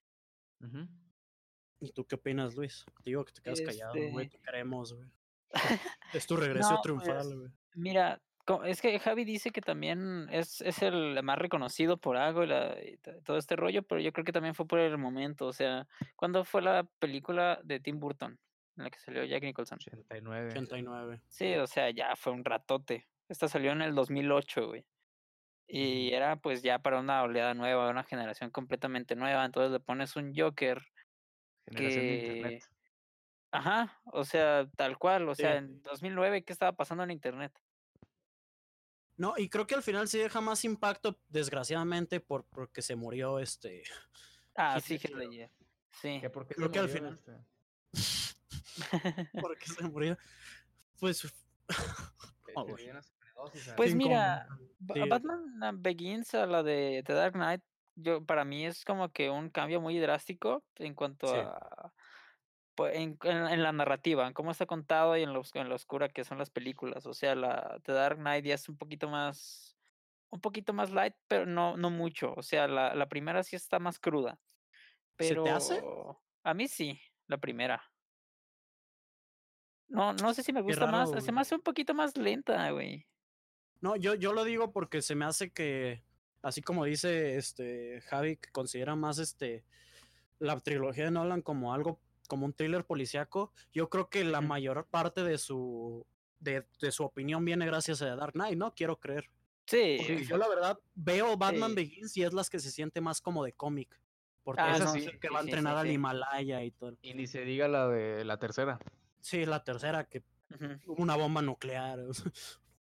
Ujú. 0.61 0.87
¿Y 1.79 1.91
tú 1.91 2.05
qué 2.05 2.15
opinas, 2.15 2.55
Luis? 2.55 2.85
Te 3.03 3.09
digo 3.09 3.25
que 3.25 3.33
te 3.33 3.41
quedas 3.41 3.61
callado, 3.61 3.93
güey. 4.11 4.27
Este 4.27 4.37
Te 4.37 4.43
queremos, 4.43 4.93
güey. 4.93 5.09
es 6.13 6.25
tu 6.27 6.37
regreso 6.37 6.71
No, 6.71 6.81
triunfal, 6.81 7.15
pues, 7.17 7.33
güey. 7.35 7.51
Mira, 7.73 8.21
es 8.65 8.81
que 8.81 8.99
Javi 8.99 9.25
dice 9.25 9.49
que 9.51 9.61
también 9.61 10.27
es, 10.31 10.61
es 10.61 10.81
el 10.83 11.21
más 11.23 11.37
reconocido 11.39 11.97
por 11.97 12.15
algo 12.17 12.43
y, 12.43 12.47
la- 12.47 12.77
y 12.81 12.97
to- 12.97 13.19
todo 13.23 13.37
este 13.37 13.55
rollo, 13.55 13.83
pero 13.83 13.99
yo 14.01 14.13
creo 14.13 14.23
que 14.23 14.31
también 14.31 14.53
fue 14.55 14.67
por 14.67 14.79
el 14.79 14.97
momento. 14.97 15.47
O 15.47 15.53
sea, 15.53 15.87
¿cuándo 16.15 16.45
fue 16.45 16.61
la 16.61 16.83
película 16.99 17.59
de 17.63 17.79
Tim 17.79 17.99
Burton 17.99 18.37
en 18.77 18.83
la 18.83 18.89
que 18.89 18.99
salió 18.99 19.23
Jack 19.23 19.43
Nicholson? 19.43 19.77
89. 19.79 20.49
89. 20.51 21.21
Sí, 21.27 21.53
o 21.55 21.67
sea, 21.67 21.89
ya 21.91 22.15
fue 22.15 22.33
un 22.33 22.43
ratote. 22.45 23.07
Esta 23.29 23.47
salió 23.47 23.71
en 23.71 23.81
el 23.81 23.95
2008, 23.95 24.67
güey. 24.67 24.85
Y 25.67 26.11
era 26.13 26.35
pues 26.35 26.61
ya 26.61 26.79
para 26.79 26.99
una 26.99 27.23
oleada 27.23 27.53
nueva, 27.53 27.89
una 27.89 28.03
generación 28.03 28.49
completamente 28.51 29.15
nueva. 29.15 29.45
Entonces 29.45 29.71
le 29.71 29.79
pones 29.79 30.15
un 30.15 30.33
Joker. 30.35 30.81
Generación 31.67 32.03
de 32.05 32.19
que- 32.19 32.25
internet. 32.27 32.63
Ajá, 33.51 34.01
o 34.05 34.23
sea, 34.25 34.67
tal 34.75 34.97
cual. 34.97 35.29
O 35.29 35.35
Sí. 35.35 35.43
sea, 35.43 35.57
en 35.57 35.81
2009, 35.83 36.43
¿qué 36.43 36.51
estaba 36.53 36.71
pasando 36.75 37.03
en 37.03 37.11
Internet? 37.11 37.53
No, 39.15 39.35
y 39.37 39.47
creo 39.47 39.67
que 39.67 39.75
al 39.75 39.83
final 39.83 40.07
sí 40.07 40.17
deja 40.17 40.41
más 40.41 40.65
impacto, 40.65 41.19
desgraciadamente, 41.29 42.19
por, 42.19 42.45
porque 42.45 42.81
se 42.81 42.95
murió 42.95 43.37
este. 43.39 43.83
Ah, 44.55 44.79
sí. 44.81 44.97
Ledger. 44.97 45.51
Sí. 46.01 46.19
¿Que 46.19 46.29
por 46.31 46.47
qué 46.47 46.55
Creo 46.55 46.71
que 46.71 46.79
al 46.79 46.89
final- 46.89 47.13
este? 47.13 47.31
porque 49.41 49.67
se 49.67 49.83
murió. 49.83 50.17
Pues. 50.99 51.33
Oh, 52.55 52.67
Pues 53.75 53.95
mira, 53.95 54.47
sí. 54.93 55.09
Batman 55.09 55.63
ah, 55.63 55.71
Begins 55.73 56.35
a 56.35 56.45
la 56.45 56.61
de 56.61 57.01
The 57.03 57.13
Dark 57.13 57.33
Knight, 57.33 57.63
yo 57.95 58.23
para 58.23 58.45
mí 58.45 58.63
es 58.65 58.85
como 58.85 59.09
que 59.11 59.31
un 59.31 59.49
cambio 59.49 59.81
muy 59.81 59.97
drástico 59.97 60.63
en 60.75 60.93
cuanto 60.93 61.27
Sí. 61.27 61.39
a 61.39 61.91
pues, 62.75 62.95
en, 62.95 63.17
en- 63.23 63.47
en 63.47 63.63
la 63.63 63.71
narrativa, 63.71 64.27
en 64.27 64.33
cómo 64.33 64.51
está 64.51 64.67
contado 64.67 65.17
y 65.17 65.23
en 65.23 65.33
lo, 65.33 65.41
en 65.55 65.67
lo 65.69 65.73
oscura 65.75 66.09
que 66.09 66.23
son 66.23 66.37
las 66.37 66.51
películas. 66.51 67.05
O 67.07 67.13
sea, 67.15 67.33
la 67.33 67.79
The 67.83 67.91
Dark 67.93 68.17
Knight 68.17 68.45
ya 68.45 68.53
es 68.55 68.69
un 68.69 68.77
poquito 68.77 69.09
más 69.09 69.75
un 70.29 70.39
poquito 70.41 70.73
más 70.73 70.89
light, 70.91 71.15
pero 71.27 71.45
no 71.47 71.75
no 71.77 71.89
mucho. 71.89 72.33
O 72.35 72.43
sea, 72.43 72.67
la, 72.67 72.93
la 72.95 73.07
primera 73.09 73.43
sí 73.43 73.55
está 73.55 73.79
más 73.79 73.99
cruda. 73.99 74.39
¿Se 75.19 75.35
te 75.35 75.49
hace? 75.49 75.75
Pero 75.75 76.21
a 76.43 76.53
mí 76.53 76.67
sí, 76.67 76.99
la 77.27 77.37
primera. 77.37 77.81
No, 79.93 80.11
no 80.11 80.33
sé 80.33 80.41
si 80.41 80.51
me 80.51 80.61
gusta 80.61 80.87
más, 80.87 81.11
se 81.23 81.31
me 81.31 81.39
hace 81.41 81.53
un 81.53 81.61
poquito 81.61 81.93
más 81.93 82.17
lenta, 82.17 82.71
güey. 82.71 83.05
No, 83.79 83.95
yo, 83.95 84.15
yo 84.15 84.33
lo 84.33 84.43
digo 84.43 84.71
porque 84.71 85.03
se 85.03 85.13
me 85.13 85.23
hace 85.23 85.51
que, 85.51 86.03
así 86.41 86.63
como 86.63 86.83
dice 86.85 87.37
este 87.37 88.01
Javi, 88.01 88.37
que 88.37 88.49
considera 88.49 88.95
más 88.95 89.19
este 89.19 89.63
la 90.39 90.59
trilogía 90.59 91.05
de 91.05 91.11
Nolan 91.11 91.43
como 91.43 91.75
algo, 91.75 91.99
como 92.27 92.47
un 92.47 92.53
thriller 92.53 92.85
policíaco, 92.85 93.53
yo 93.71 93.89
creo 93.89 94.09
que 94.09 94.23
la 94.23 94.41
mayor 94.41 94.87
parte 94.87 95.23
de 95.23 95.37
su 95.37 96.07
de, 96.39 96.65
de 96.81 96.91
su 96.91 97.03
opinión 97.03 97.45
viene 97.45 97.67
gracias 97.67 98.01
a 98.01 98.15
Dark 98.15 98.33
Knight, 98.33 98.57
¿no? 98.57 98.73
Quiero 98.73 98.99
creer. 98.99 99.29
Sí, 99.67 99.97
Porque 99.99 100.25
yo 100.25 100.37
la 100.37 100.47
verdad 100.47 100.79
veo 100.95 101.37
Batman 101.37 101.69
Sí. 101.69 101.75
Begins 101.75 102.17
y 102.17 102.23
es 102.23 102.33
las 102.33 102.49
que 102.49 102.59
se 102.59 102.71
siente 102.71 102.99
más 102.99 103.21
como 103.21 103.43
de 103.45 103.53
cómic. 103.53 104.01
Porque 104.43 104.61
Ah, 104.61 104.79
no, 104.79 104.95
es 104.95 105.03
sí, 105.03 105.11
que 105.19 105.27
sí, 105.27 105.33
va 105.33 105.39
a 105.39 105.43
sí, 105.43 105.47
sí, 105.47 105.51
entrenar 105.51 105.77
al. 105.77 105.91
Himalaya 105.91 106.63
y 106.63 106.71
todo. 106.71 106.97
Y 107.03 107.13
ni 107.13 107.27
se 107.27 107.45
diga 107.45 107.67
la 107.67 107.87
de 107.87 108.25
la 108.25 108.37
tercera. 108.37 108.79
Sí, 109.23 109.45
la 109.45 109.63
tercera 109.63 110.03
que 110.03 110.23
ujú. 110.53 110.65
hubo 110.87 111.01
una 111.01 111.15
bomba 111.15 111.41
nuclear. 111.41 111.97
o 111.99 112.13
sea, 112.13 112.31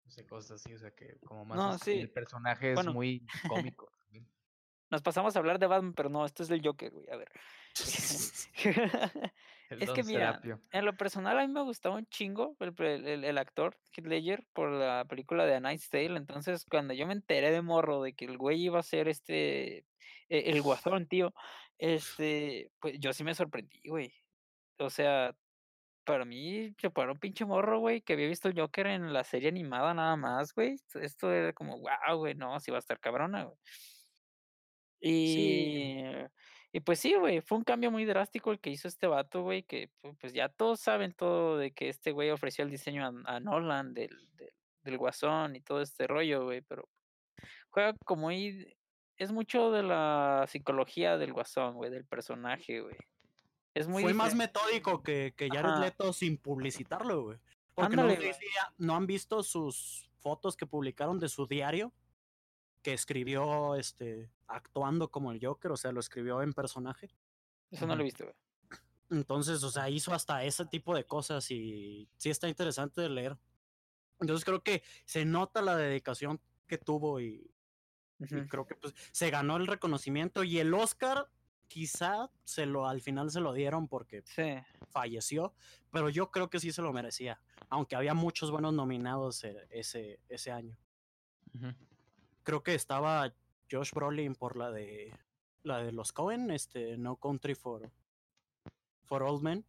No 0.06 0.10
sé, 0.12 0.26
cosas 0.26 0.60
así, 0.60 0.74
o 0.74 0.80
sea 0.80 0.92
que 0.92 1.18
como 1.20 1.46
más 1.46 1.58
No, 1.86 1.92
el 1.94 2.10
personaje 2.10 2.70
es 2.70 2.76
Bueno. 2.76 2.92
muy 2.94 3.26
cómico. 3.48 3.92
Nos 4.90 5.02
pasamos 5.02 5.36
a 5.36 5.40
hablar 5.40 5.58
de 5.60 5.68
Batman, 5.68 5.94
pero 5.94 6.10
no, 6.10 6.26
esto 6.26 6.44
es 6.44 6.50
del 6.50 6.62
Joker, 6.66 6.92
güey. 6.92 7.08
A 7.10 7.16
ver. 7.18 7.32
Es 9.70 9.90
que 9.92 10.04
mira, 10.04 10.28
Serapio. 10.34 10.62
en 10.72 10.86
lo 10.86 10.96
personal 10.96 11.40
a 11.40 11.48
mí 11.48 11.52
me 11.52 11.64
gustaba 11.64 11.96
un 11.96 12.06
chingo 12.06 12.56
el, 12.60 12.76
pe- 12.76 12.96
el- 13.14 13.24
el 13.24 13.38
actor 13.40 13.76
Heath 13.96 14.06
Ledger 14.06 14.46
por 14.54 14.70
la 14.70 15.04
película 15.06 15.46
de 15.48 15.56
A 15.56 15.60
Knight's 15.60 15.90
Tale. 15.90 16.16
Entonces, 16.18 16.66
cuando 16.70 16.94
yo 16.94 17.08
me 17.08 17.14
enteré 17.14 17.50
de 17.50 17.62
morro 17.64 18.04
de 18.04 18.14
que 18.14 18.26
el 18.26 18.38
güey 18.38 18.62
iba 18.66 18.78
a 18.80 18.84
ser 18.84 19.08
este, 19.08 19.78
e- 19.78 19.86
el 20.30 20.62
guasón, 20.62 21.08
tío, 21.08 21.34
este, 21.80 22.72
pues 22.80 23.00
yo 23.00 23.14
sí 23.14 23.24
me 23.24 23.34
sorprendí, 23.34 23.82
güey. 23.88 24.14
O 24.78 24.92
sea, 24.92 25.36
para 26.04 26.26
mí, 26.26 26.74
yo 26.78 26.92
para 26.92 27.12
un 27.12 27.20
pinche 27.20 27.46
morro, 27.46 27.80
güey, 27.80 28.02
que 28.02 28.14
había 28.14 28.28
visto 28.28 28.48
el 28.50 28.60
Joker 28.60 28.88
en 28.88 29.14
la 29.14 29.24
serie 29.24 29.50
animada 29.50 29.94
nada 29.94 30.16
más, 30.16 30.54
güey. 30.54 30.76
esto- 31.02 31.32
era 31.32 31.54
como, 31.54 31.78
wow, 31.80 32.18
güey, 32.18 32.36
no, 32.36 32.60
sí 32.60 32.72
va 32.72 32.78
a 32.78 32.80
estar 32.80 33.00
cabrona, 33.00 33.44
güey. 33.46 33.58
Sí. 35.02 35.10
Y, 35.12 36.04
y 36.78 36.80
pues 36.82 37.00
sí, 37.00 37.14
güey, 37.16 37.42
fue 37.42 37.58
un 37.58 37.64
cambio 37.64 37.92
muy 37.92 38.06
drástico 38.06 38.52
el 38.52 38.60
que 38.60 38.70
hizo 38.70 38.88
este 38.88 39.08
vato, 39.08 39.44
güey, 39.44 39.64
que 39.64 39.90
pu- 40.02 40.18
pues 40.20 40.34
ya 40.34 40.50
todos 40.50 40.80
saben 40.80 41.14
todo 41.14 41.58
de 41.58 41.72
que 41.74 41.90
este 41.90 42.12
güey 42.12 42.30
ofreció 42.32 42.64
el 42.66 42.72
diseño 42.72 43.06
a, 43.06 43.36
a 43.36 43.40
Nolan 43.40 43.94
del, 43.94 44.10
del, 44.36 44.54
del 44.84 44.98
Guasón 44.98 45.56
y 45.56 45.62
todo 45.62 45.82
este 45.82 46.08
rollo, 46.08 46.46
güey, 46.46 46.62
pero 46.62 46.90
juega 47.70 47.94
como 48.06 48.24
muy, 48.24 48.78
es 49.18 49.32
mucho 49.32 49.72
de 49.72 49.84
la 49.84 50.46
psicología 50.48 51.18
del 51.18 51.34
Guasón, 51.34 51.76
güey, 51.76 51.92
del 51.92 52.06
personaje, 52.08 52.82
güey. 52.82 52.96
Es 53.74 53.88
muy 53.88 54.04
Fue 54.04 54.14
más 54.14 54.36
metódico 54.36 55.02
que, 55.02 55.34
que 55.36 55.50
Jared 55.50 55.72
Ajá. 55.72 55.80
Leto 55.80 56.14
sin 56.14 56.38
publicitarlo, 56.38 57.24
güey. 57.24 57.40
Porque 57.74 57.94
Ándale, 57.94 58.16
no, 58.78 58.88
güey. 58.88 58.98
han 58.98 59.08
visto 59.08 59.42
sus 59.42 60.10
fotos 60.20 60.56
que 60.56 60.68
publicaron 60.68 61.20
de 61.20 61.28
su 61.28 61.48
diario 61.48 61.92
que 62.84 62.94
escribió 62.94 63.76
este 63.76 64.30
actuando 64.48 65.10
como 65.10 65.32
el 65.32 65.44
Joker, 65.44 65.72
o 65.72 65.78
sea, 65.78 65.92
lo 65.92 66.00
escribió 66.00 66.42
en 66.42 66.54
personaje. 66.54 67.10
Eso 67.72 67.88
no 67.88 67.96
lo 67.96 68.02
he 68.02 68.06
visto, 68.06 68.26
güey. 68.26 68.36
Entonces, 69.10 69.64
o 69.64 69.72
sea, 69.72 69.90
hizo 69.90 70.14
hasta 70.14 70.44
ese 70.44 70.66
tipo 70.66 70.96
de 70.96 71.06
cosas 71.06 71.50
y 71.50 72.08
sí 72.18 72.30
está 72.30 72.48
interesante 72.48 73.02
de 73.02 73.10
leer. 73.10 73.38
Entonces 74.20 74.46
creo 74.46 74.62
que 74.62 74.84
se 75.06 75.26
nota 75.26 75.62
la 75.62 75.76
dedicación 75.76 76.40
que 76.68 76.78
tuvo 76.78 77.20
y, 77.20 77.52
y 78.20 78.48
creo 78.48 78.66
que 78.66 78.76
pues 78.76 78.94
se 79.12 79.30
ganó 79.30 79.58
el 79.58 79.68
reconocimiento 79.68 80.44
y 80.44 80.60
el 80.60 80.74
Oscar 80.74 81.30
quizá 81.74 82.30
se 82.44 82.68
lo 82.68 82.88
al 82.88 83.02
final 83.02 83.32
se 83.32 83.40
lo 83.40 83.52
dieron 83.52 83.88
porque 83.88 84.22
Sí. 84.28 84.54
falleció, 84.92 85.56
pero 85.92 86.08
yo 86.10 86.30
creo 86.30 86.48
que 86.48 86.60
sí 86.60 86.72
se 86.72 86.84
lo 86.84 86.94
merecía, 86.94 87.42
aunque 87.70 87.96
había 87.96 88.14
muchos 88.14 88.52
buenos 88.52 88.74
nominados 88.76 89.44
eh, 89.44 89.68
ese, 89.72 90.20
ese 90.30 90.52
año. 90.52 90.78
Creo 92.44 92.62
que 92.62 92.76
estaba 92.76 93.34
Josh 93.72 93.92
Brolin 93.92 94.36
por 94.36 94.56
la 94.56 94.70
de 94.70 95.16
la 95.64 95.80
de 95.80 95.92
los 95.92 96.12
Cohen, 96.12 96.52
este 96.52 96.96
No 96.98 97.16
Country 97.16 97.56
for 97.56 97.92
for 99.06 99.24
Old 99.24 99.42
Men. 99.42 99.66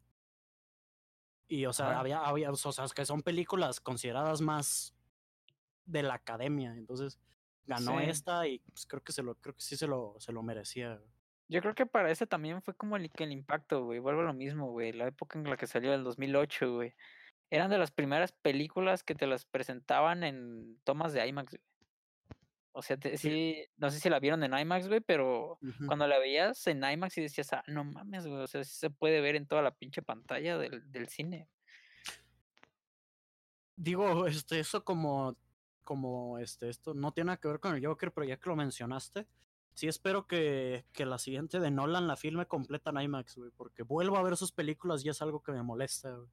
Y 1.49 1.65
o 1.65 1.73
sea, 1.73 1.99
había, 2.01 2.21
había 2.21 2.51
o 2.51 2.57
sea, 2.57 2.87
que 2.95 3.07
son 3.07 3.23
películas 3.23 3.81
consideradas 3.81 4.43
más 4.43 4.95
de 5.87 6.03
la 6.03 6.15
academia, 6.15 6.73
entonces 6.77 7.19
ganó 7.67 7.99
Sí. 7.99 8.05
esta 8.11 8.47
y 8.47 8.59
pues, 8.59 8.85
creo 8.87 9.03
que 9.03 9.13
se 9.13 9.23
lo 9.23 9.37
creo 9.37 9.55
que 9.55 9.63
sí 9.63 9.77
se 9.77 9.87
lo 9.87 10.17
se 10.19 10.33
lo 10.33 10.43
merecía. 10.43 11.01
Yo 11.49 11.61
creo 11.61 11.75
que 11.75 11.87
para 11.87 12.11
ese 12.11 12.27
también 12.27 12.63
fue 12.63 12.75
como 12.75 12.97
el, 12.97 13.11
impacto, 13.31 13.85
güey. 13.85 13.99
Vuelvo 13.99 14.23
a 14.23 14.25
lo 14.25 14.33
mismo, 14.33 14.71
güey. 14.71 14.93
La 14.93 15.09
época 15.09 15.39
en 15.39 15.49
la 15.49 15.57
que 15.57 15.67
salió, 15.67 15.93
el 15.93 16.05
2008, 16.05 16.75
güey. 16.75 16.95
Eran 17.51 17.71
de 17.71 17.79
las 17.79 17.91
primeras 17.91 18.33
películas 18.33 19.05
que 19.05 19.15
te 19.15 19.27
las 19.27 19.45
presentaban 19.45 20.25
en 20.25 20.79
tomas 20.85 21.13
de 21.13 21.27
IMAX, 21.27 21.53
güey. 21.53 21.63
O 22.73 22.83
sea, 22.83 22.97
te- 22.97 23.17
Sí. 23.19 23.65
no 23.77 23.91
sé 23.91 24.01
si 24.01 24.09
la 24.09 24.19
vieron 24.19 24.43
en 24.43 24.59
IMAX, 24.59 24.89
güey, 24.89 25.01
pero 25.01 25.59
cuando 25.87 26.09
la 26.09 26.19
veías 26.19 26.67
en 26.67 26.83
IMAX 26.83 27.19
y 27.19 27.23
decías, 27.23 27.53
ah, 27.53 27.63
no 27.69 27.85
mames, 27.85 28.27
güey. 28.27 28.41
O 28.41 28.47
sea, 28.47 28.65
sí 28.65 28.75
se 28.75 28.91
puede 28.91 29.21
ver 29.21 29.37
en 29.37 29.47
toda 29.47 29.63
la 29.63 29.71
pinche 29.75 30.03
pantalla 30.03 30.59
del, 30.59 30.91
del 30.91 31.09
cine. 31.09 31.49
Digo, 33.77 34.27
este, 34.27 34.61
eso 34.61 34.85
como, 34.85 35.37
como, 35.85 36.39
este, 36.39 36.69
esto 36.69 36.95
no 36.95 37.13
tiene 37.13 37.27
nada 37.27 37.37
que 37.37 37.49
ver 37.49 37.61
con 37.61 37.75
el 37.75 37.85
Joker, 37.85 38.13
pero 38.13 38.27
ya 38.27 38.37
que 38.39 38.49
lo 38.49 38.57
mencionaste, 38.57 39.27
sí 39.75 39.87
espero 39.89 40.27
que, 40.27 40.85
que 40.93 41.05
la 41.05 41.19
siguiente 41.19 41.61
de 41.61 41.71
Nolan 41.71 42.07
la 42.09 42.17
filme 42.17 42.47
completa 42.47 42.91
en 42.91 43.01
IMAX, 43.03 43.37
güey, 43.37 43.51
porque 43.57 43.83
vuelvo 43.83 44.17
a 44.17 44.23
ver 44.23 44.37
sus 44.37 44.53
películas 44.53 45.05
y 45.05 45.09
es 45.11 45.21
algo 45.23 45.43
que 45.43 45.53
me 45.53 45.63
molesta, 45.63 46.13
güey. 46.15 46.29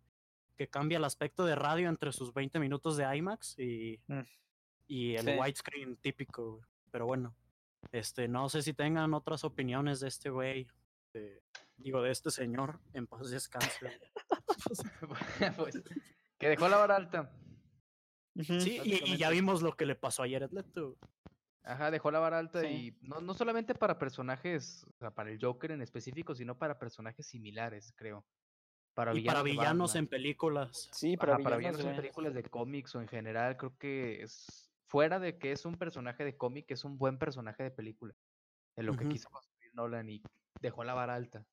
Que 0.58 0.68
cambia 0.70 0.98
el 1.00 1.04
aspecto 1.06 1.44
de 1.46 1.56
radio 1.56 1.90
entre 1.90 2.12
sus 2.12 2.34
20 2.34 2.60
minutos 2.60 2.96
de 2.98 3.16
IMAX 3.18 3.58
y, 3.58 4.00
Mm. 4.08 4.20
y 4.88 5.16
el 5.16 5.26
Sí. 5.26 5.32
widescreen 5.40 5.98
típico, 5.98 6.52
güey. 6.58 6.64
Pero 6.92 7.06
bueno, 7.08 7.36
este, 7.92 8.28
no 8.28 8.48
sé 8.50 8.62
si 8.62 8.74
tengan 8.74 9.14
otras 9.14 9.44
opiniones 9.44 10.00
de 10.02 10.08
este 10.10 10.30
güey, 10.30 10.68
de- 11.14 11.42
digo, 11.78 12.02
de 12.04 12.12
este 12.12 12.30
señor, 12.30 12.80
en 12.94 13.08
paz 13.08 13.30
descanse. 13.32 13.80
güey. 13.82 13.94
pues, 15.58 15.82
que 16.38 16.50
dejó 16.50 16.70
la 16.70 16.78
vara 16.78 16.96
alta. 16.96 17.32
Sí, 18.36 18.80
y- 18.84 19.12
y, 19.14 19.18
ya 19.18 19.30
vimos 19.30 19.62
lo 19.62 19.76
que 19.76 19.86
le 19.86 19.96
pasó 19.96 20.24
a 20.24 20.28
Leto. 20.28 20.52
güey. 20.76 20.98
Ajá, 21.64 21.92
dejó 21.92 22.10
la 22.10 22.20
vara 22.20 22.40
alta 22.40 22.62
Sí. 22.62 22.96
y 23.02 23.08
no, 23.08 23.22
no 23.22 23.34
solamente 23.34 23.76
para 23.76 24.00
personajes, 24.00 24.84
o 24.88 24.94
sea, 24.98 25.12
para 25.12 25.30
el 25.30 25.40
Joker 25.40 25.72
en 25.72 25.82
específico, 25.82 26.34
sino 26.34 26.58
para 26.58 26.80
personajes 26.80 27.28
similares, 27.28 27.94
creo. 27.96 28.26
para 28.94 29.14
Y 29.14 29.24
para 29.24 29.44
de 29.44 29.52
villanos 29.52 29.96
en 29.96 30.08
películas. 30.08 30.90
Sí, 30.92 31.14
Ajá, 31.14 31.20
para 31.20 31.44
para 31.44 31.58
villanos, 31.58 31.86
en 31.86 31.96
películas 31.96 32.34
de 32.34 32.44
cómics 32.44 32.96
o 32.96 33.02
en 33.02 33.08
general, 33.08 33.58
creo 33.58 33.78
que 33.78 34.24
es 34.24 34.72
fuera 34.88 35.20
de 35.20 35.38
que 35.38 35.52
es 35.52 35.66
un 35.66 35.76
personaje 35.76 36.26
de 36.26 36.36
cómic, 36.36 36.70
es 36.72 36.84
un 36.84 36.98
buen 36.98 37.18
personaje 37.18 37.64
de 37.64 37.72
película. 37.72 38.14
En 38.76 38.86
lo 38.86 38.96
que 38.96 39.08
quiso 39.08 39.30
construir 39.30 39.74
Nolan 39.74 40.10
y 40.10 40.22
dejó 40.62 40.84
la 40.84 40.94
vara 40.94 41.16
alta. 41.16 41.46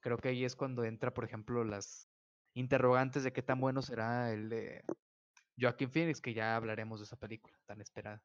Creo 0.00 0.18
que 0.18 0.28
ahí 0.28 0.44
es 0.44 0.56
cuando 0.56 0.84
entra, 0.84 1.12
por 1.12 1.24
ejemplo, 1.24 1.64
las 1.64 2.08
interrogantes 2.54 3.24
de 3.24 3.32
qué 3.32 3.42
tan 3.42 3.60
bueno 3.60 3.82
será 3.82 4.32
el 4.32 4.48
de 4.48 4.84
Joaquin 5.58 5.90
Phoenix, 5.90 6.20
que 6.20 6.34
ya 6.34 6.56
hablaremos 6.56 7.00
de 7.00 7.04
esa 7.04 7.16
película 7.16 7.58
tan 7.66 7.80
esperada. 7.80 8.22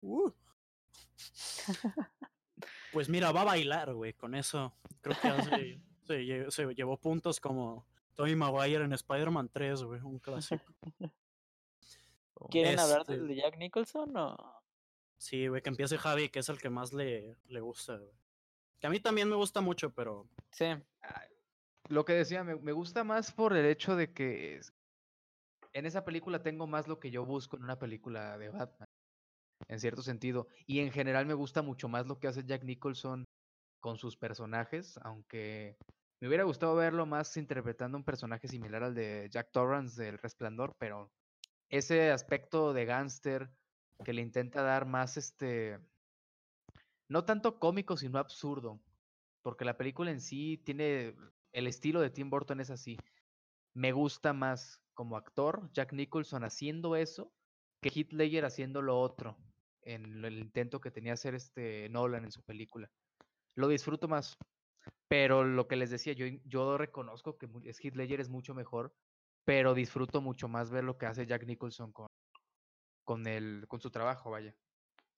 Uh. 0.00 0.30
Pues 2.92 3.08
mira, 3.08 3.32
va 3.32 3.42
a 3.42 3.44
bailar, 3.44 3.92
güey, 3.94 4.14
con 4.14 4.34
eso. 4.34 4.74
Creo 5.00 5.16
que 5.20 5.28
hace- 5.28 5.80
se, 6.04 6.20
lle- 6.22 6.50
se 6.50 6.74
llevó 6.74 6.96
puntos 6.98 7.40
como 7.40 7.86
Tobey 8.14 8.34
Maguire 8.34 8.84
en 8.84 8.92
Spider-Man 8.92 9.50
3, 9.52 9.82
güey, 9.82 10.00
un 10.00 10.18
clásico. 10.18 10.64
¿Quieren 12.50 12.78
hablar 12.78 13.00
Este- 13.02 13.16
del 13.18 13.28
de 13.28 13.36
Jack 13.36 13.56
Nicholson 13.58 14.16
o...? 14.16 14.62
Sí, 15.18 15.48
güey, 15.48 15.60
que 15.62 15.68
empiece 15.70 15.98
Javi, 15.98 16.28
que 16.28 16.38
es 16.38 16.48
el 16.48 16.58
que 16.58 16.70
más 16.70 16.92
le, 16.92 17.36
le 17.46 17.60
gusta, 17.60 17.96
güey. 17.96 18.12
Que 18.78 18.86
a 18.86 18.90
mí 18.90 19.00
también 19.00 19.28
me 19.28 19.34
gusta 19.34 19.60
mucho, 19.60 19.90
pero 19.92 20.28
Sí, 20.52 20.66
Lo 21.88 22.04
que 22.04 22.12
decía, 22.12 22.44
me, 22.44 22.54
me 22.54 22.70
gusta 22.72 23.02
más 23.02 23.32
por 23.32 23.56
el 23.56 23.66
hecho 23.66 23.96
de 23.96 24.12
que 24.12 24.56
es- 24.56 24.72
en 25.72 25.84
esa 25.86 26.04
película 26.04 26.42
tengo 26.42 26.66
más 26.66 26.86
lo 26.88 26.98
que 27.00 27.10
yo 27.10 27.24
busco 27.26 27.56
en 27.56 27.64
una 27.64 27.78
película 27.78 28.38
de 28.38 28.48
Batman, 28.48 28.88
en 29.66 29.80
cierto 29.80 30.02
sentido. 30.02 30.46
Y 30.66 30.80
en 30.80 30.92
general 30.92 31.26
me 31.26 31.34
gusta 31.34 31.62
mucho 31.62 31.88
más 31.88 32.06
lo 32.06 32.18
que 32.18 32.28
hace 32.28 32.44
Jack 32.44 32.64
Nicholson 32.64 33.24
con 33.80 33.98
sus 33.98 34.16
personajes, 34.16 34.98
aunque 35.02 35.76
me 36.20 36.28
hubiera 36.28 36.44
gustado 36.44 36.74
verlo 36.74 37.06
más 37.06 37.36
interpretando 37.36 37.96
un 37.96 38.04
personaje 38.04 38.48
similar 38.48 38.82
al 38.82 38.94
de 38.94 39.28
Jack 39.30 39.50
Torrance 39.52 40.02
del 40.02 40.18
Resplandor, 40.18 40.72
pero 40.78 41.10
ese 41.70 42.10
aspecto 42.10 42.72
de 42.72 42.84
gángster 42.86 43.50
que 44.04 44.12
le 44.12 44.22
intenta 44.22 44.62
dar 44.62 44.86
más 44.86 45.16
este, 45.16 45.78
no 47.08 47.24
tanto 47.24 47.58
cómico, 47.60 47.96
sino 47.96 48.18
absurdo, 48.18 48.80
porque 49.42 49.64
la 49.64 49.76
película 49.76 50.10
en 50.10 50.20
sí 50.20 50.60
tiene 50.64 51.14
el 51.52 51.66
estilo 51.66 52.00
de 52.00 52.10
Tim 52.10 52.30
Burton 52.30 52.60
es 52.60 52.70
así. 52.70 52.96
Me 53.74 53.92
gusta 53.92 54.32
más 54.32 54.80
como 54.94 55.16
actor 55.16 55.70
Jack 55.72 55.92
Nicholson 55.92 56.42
haciendo 56.42 56.96
eso 56.96 57.32
que 57.80 57.90
Heath 57.90 58.12
Ledger 58.12 58.44
haciendo 58.44 58.82
lo 58.82 59.00
otro 59.00 59.36
en 59.82 60.24
el 60.24 60.38
intento 60.38 60.80
que 60.80 60.90
tenía 60.90 61.12
hacer 61.12 61.34
este 61.34 61.88
Nolan 61.88 62.24
en 62.24 62.32
su 62.32 62.42
película. 62.42 62.90
Lo 63.54 63.68
disfruto 63.68 64.08
más. 64.08 64.36
Pero 65.08 65.42
lo 65.42 65.66
que 65.68 65.76
les 65.76 65.90
decía, 65.90 66.12
yo, 66.12 66.26
yo 66.44 66.76
reconozco 66.76 67.38
que 67.38 67.46
Heath 67.46 67.96
Ledger 67.96 68.20
es 68.20 68.28
mucho 68.28 68.54
mejor, 68.54 68.94
pero 69.44 69.74
disfruto 69.74 70.20
mucho 70.20 70.48
más 70.48 70.70
ver 70.70 70.84
lo 70.84 70.98
que 70.98 71.06
hace 71.06 71.26
Jack 71.26 71.46
Nicholson 71.46 71.92
con, 71.92 72.08
con, 73.04 73.26
el, 73.26 73.64
con 73.68 73.80
su 73.80 73.90
trabajo, 73.90 74.30
vaya. 74.30 74.54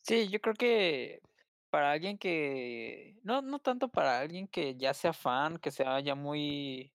sí, 0.02 0.28
yo 0.28 0.40
creo 0.40 0.54
que 0.54 1.20
para 1.70 1.92
alguien 1.92 2.18
que... 2.18 3.16
No, 3.22 3.42
no 3.42 3.58
tanto 3.58 3.88
para 3.88 4.20
alguien 4.20 4.46
que 4.48 4.76
ya 4.76 4.94
sea 4.94 5.12
fan, 5.12 5.58
que 5.58 5.70
sea 5.70 6.00
ya 6.00 6.14
muy... 6.14 6.92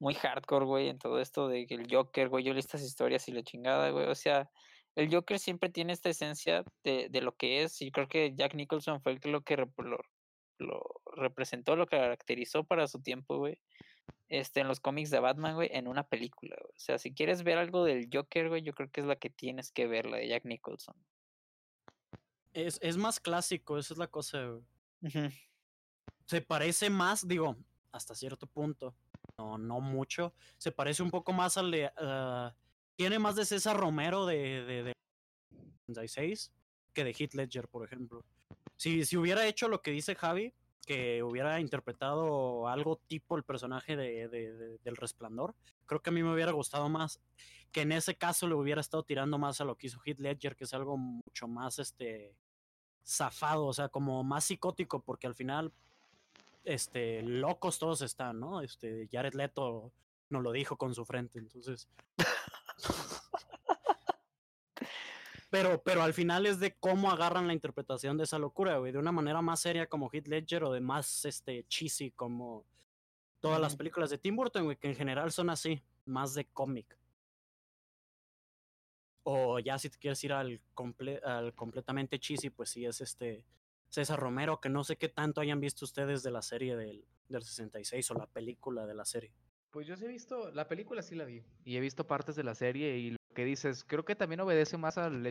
Muy 0.00 0.14
hardcore, 0.14 0.64
güey, 0.64 0.88
en 0.88 0.98
todo 0.98 1.20
esto 1.20 1.48
de 1.48 1.66
que 1.66 1.74
el 1.74 1.92
Joker, 1.92 2.28
güey, 2.28 2.44
yo 2.44 2.52
leí 2.52 2.60
estas 2.60 2.82
historias 2.82 3.26
y 3.26 3.32
la 3.32 3.42
chingada, 3.42 3.90
güey. 3.90 4.06
O 4.06 4.14
sea, 4.14 4.48
el 4.98 5.14
Joker 5.14 5.38
siempre 5.38 5.68
tiene 5.68 5.92
esta 5.92 6.08
esencia 6.08 6.64
de, 6.82 7.08
de 7.08 7.20
lo 7.20 7.36
que 7.36 7.62
es, 7.62 7.80
y 7.82 7.92
creo 7.92 8.08
que 8.08 8.34
Jack 8.34 8.54
Nicholson 8.54 9.00
fue 9.00 9.12
el 9.12 9.20
que 9.20 9.28
lo 9.28 9.42
que 9.42 9.56
lo, 9.56 10.00
lo 10.58 11.00
representó, 11.14 11.76
lo 11.76 11.86
caracterizó 11.86 12.64
para 12.64 12.88
su 12.88 13.00
tiempo, 13.00 13.38
güey. 13.38 13.60
Este, 14.28 14.60
en 14.60 14.66
los 14.66 14.80
cómics 14.80 15.10
de 15.10 15.20
Batman, 15.20 15.54
güey, 15.54 15.70
en 15.72 15.86
una 15.86 16.02
película, 16.02 16.56
güey. 16.60 16.74
O 16.74 16.80
sea, 16.80 16.98
si 16.98 17.14
quieres 17.14 17.44
ver 17.44 17.58
algo 17.58 17.84
del 17.84 18.08
Joker, 18.12 18.48
güey, 18.48 18.62
yo 18.62 18.74
creo 18.74 18.90
que 18.90 19.00
es 19.00 19.06
la 19.06 19.14
que 19.14 19.30
tienes 19.30 19.70
que 19.70 19.86
ver, 19.86 20.06
la 20.06 20.16
de 20.16 20.28
Jack 20.28 20.44
Nicholson. 20.44 20.96
es, 22.52 22.80
es 22.82 22.96
más 22.96 23.20
clásico, 23.20 23.78
esa 23.78 23.94
es 23.94 23.98
la 23.98 24.08
cosa, 24.08 24.46
güey. 24.46 25.30
Se 26.24 26.40
parece 26.40 26.90
más, 26.90 27.26
digo, 27.26 27.56
hasta 27.92 28.16
cierto 28.16 28.48
punto, 28.48 28.96
no, 29.38 29.58
no 29.58 29.80
mucho, 29.80 30.34
se 30.56 30.72
parece 30.72 31.04
un 31.04 31.10
poco 31.10 31.32
más 31.32 31.56
al 31.56 31.70
de... 31.70 31.88
ah, 31.96 32.52
tiene 32.98 33.20
más 33.20 33.36
de 33.36 33.44
César 33.46 33.76
Romero 33.76 34.26
de, 34.26 34.64
de, 34.64 34.82
de 34.82 34.92
36 35.86 36.52
que 36.92 37.04
de 37.04 37.12
Heath 37.16 37.34
Ledger, 37.34 37.68
por 37.68 37.84
ejemplo. 37.86 38.24
Si, 38.76 39.04
si 39.04 39.16
hubiera 39.16 39.46
hecho 39.46 39.68
lo 39.68 39.82
que 39.82 39.92
dice 39.92 40.16
Javi, 40.16 40.52
que 40.84 41.22
hubiera 41.22 41.60
interpretado 41.60 42.66
algo 42.66 42.96
tipo 43.06 43.36
el 43.36 43.44
personaje 43.44 43.96
de, 43.96 44.26
de- 44.28 44.52
de- 44.52 44.78
del 44.78 44.96
resplandor, 44.96 45.54
creo 45.86 46.02
que 46.02 46.10
a 46.10 46.12
mí 46.12 46.24
me 46.24 46.34
hubiera 46.34 46.50
gustado 46.50 46.88
más 46.88 47.20
que 47.70 47.82
en 47.82 47.92
ese 47.92 48.16
caso 48.16 48.48
le 48.48 48.54
hubiera 48.56 48.80
estado 48.80 49.04
tirando 49.04 49.38
más 49.38 49.60
a 49.60 49.64
lo 49.64 49.76
que 49.76 49.86
hizo 49.86 50.00
Heath 50.04 50.18
Ledger, 50.18 50.56
que 50.56 50.64
es 50.64 50.74
algo 50.74 50.96
mucho 50.96 51.46
más 51.46 51.78
este 51.78 52.34
zafado, 53.06 53.66
o 53.66 53.72
sea, 53.72 53.88
como 53.90 54.24
más 54.24 54.44
psicótico, 54.44 55.00
porque 55.02 55.28
al 55.28 55.36
final 55.36 55.72
este 56.64 57.22
locos 57.22 57.78
todos 57.78 58.00
están, 58.02 58.40
¿no? 58.40 58.60
Este 58.60 59.08
Jared 59.12 59.34
Leto 59.34 59.92
nos 60.30 60.42
lo 60.42 60.50
dijo 60.50 60.76
con 60.76 60.94
su 60.94 61.04
frente, 61.04 61.38
entonces 61.38 61.88
Pero, 65.50 65.82
pero 65.82 66.02
al 66.02 66.12
final 66.12 66.44
es 66.44 66.60
de 66.60 66.76
cómo 66.76 67.10
agarran 67.10 67.46
la 67.46 67.54
interpretación 67.54 68.18
de 68.18 68.24
esa 68.24 68.38
locura, 68.38 68.76
güey, 68.78 68.92
de 68.92 68.98
una 68.98 69.12
manera 69.12 69.40
más 69.40 69.60
seria 69.60 69.86
como 69.86 70.10
Heath 70.12 70.28
Ledger 70.28 70.62
o 70.64 70.72
de 70.72 70.80
más 70.80 71.24
este 71.24 71.64
cheesy 71.68 72.10
como 72.10 72.66
todas 73.40 73.58
las 73.60 73.74
películas 73.74 74.10
de 74.10 74.18
Tim 74.18 74.36
Burton, 74.36 74.64
güey, 74.64 74.76
que 74.76 74.88
en 74.88 74.94
general 74.96 75.32
son 75.32 75.48
así, 75.48 75.82
más 76.04 76.34
de 76.34 76.44
cómic. 76.46 76.98
O 79.22 79.58
ya 79.58 79.78
si 79.78 79.88
te 79.88 79.98
quieres 79.98 80.22
ir 80.24 80.32
al, 80.34 80.60
comple- 80.74 81.22
al 81.24 81.54
completamente 81.54 82.18
cheesy, 82.18 82.50
pues 82.50 82.68
sí 82.70 82.84
es 82.84 83.00
este 83.00 83.46
César 83.88 84.20
Romero, 84.20 84.60
que 84.60 84.68
no 84.68 84.84
sé 84.84 84.96
qué 84.96 85.08
tanto 85.08 85.40
hayan 85.40 85.60
visto 85.60 85.86
ustedes 85.86 86.22
de 86.22 86.30
la 86.30 86.42
serie 86.42 86.76
del, 86.76 87.06
del 87.28 87.42
66 87.42 88.10
o 88.10 88.14
la 88.14 88.26
película 88.26 88.86
de 88.86 88.94
la 88.94 89.06
serie. 89.06 89.32
Pues 89.78 89.86
yo 89.86 89.96
sí 89.96 90.06
he 90.06 90.08
visto, 90.08 90.50
la 90.50 90.66
película 90.66 91.02
sí 91.02 91.14
la 91.14 91.24
vi, 91.24 91.44
y 91.64 91.76
he 91.76 91.80
visto 91.80 92.04
partes 92.04 92.34
de 92.34 92.42
la 92.42 92.56
serie 92.56 92.98
y 92.98 93.10
lo 93.12 93.16
que 93.32 93.44
dices, 93.44 93.84
creo 93.84 94.04
que 94.04 94.16
también 94.16 94.40
obedece 94.40 94.76
más 94.76 94.96
de 94.96 95.30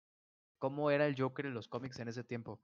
cómo 0.58 0.90
era 0.90 1.06
el 1.06 1.22
Joker 1.22 1.48
en 1.48 1.54
los 1.54 1.68
cómics 1.68 2.00
en 2.00 2.08
ese 2.08 2.24
tiempo, 2.24 2.62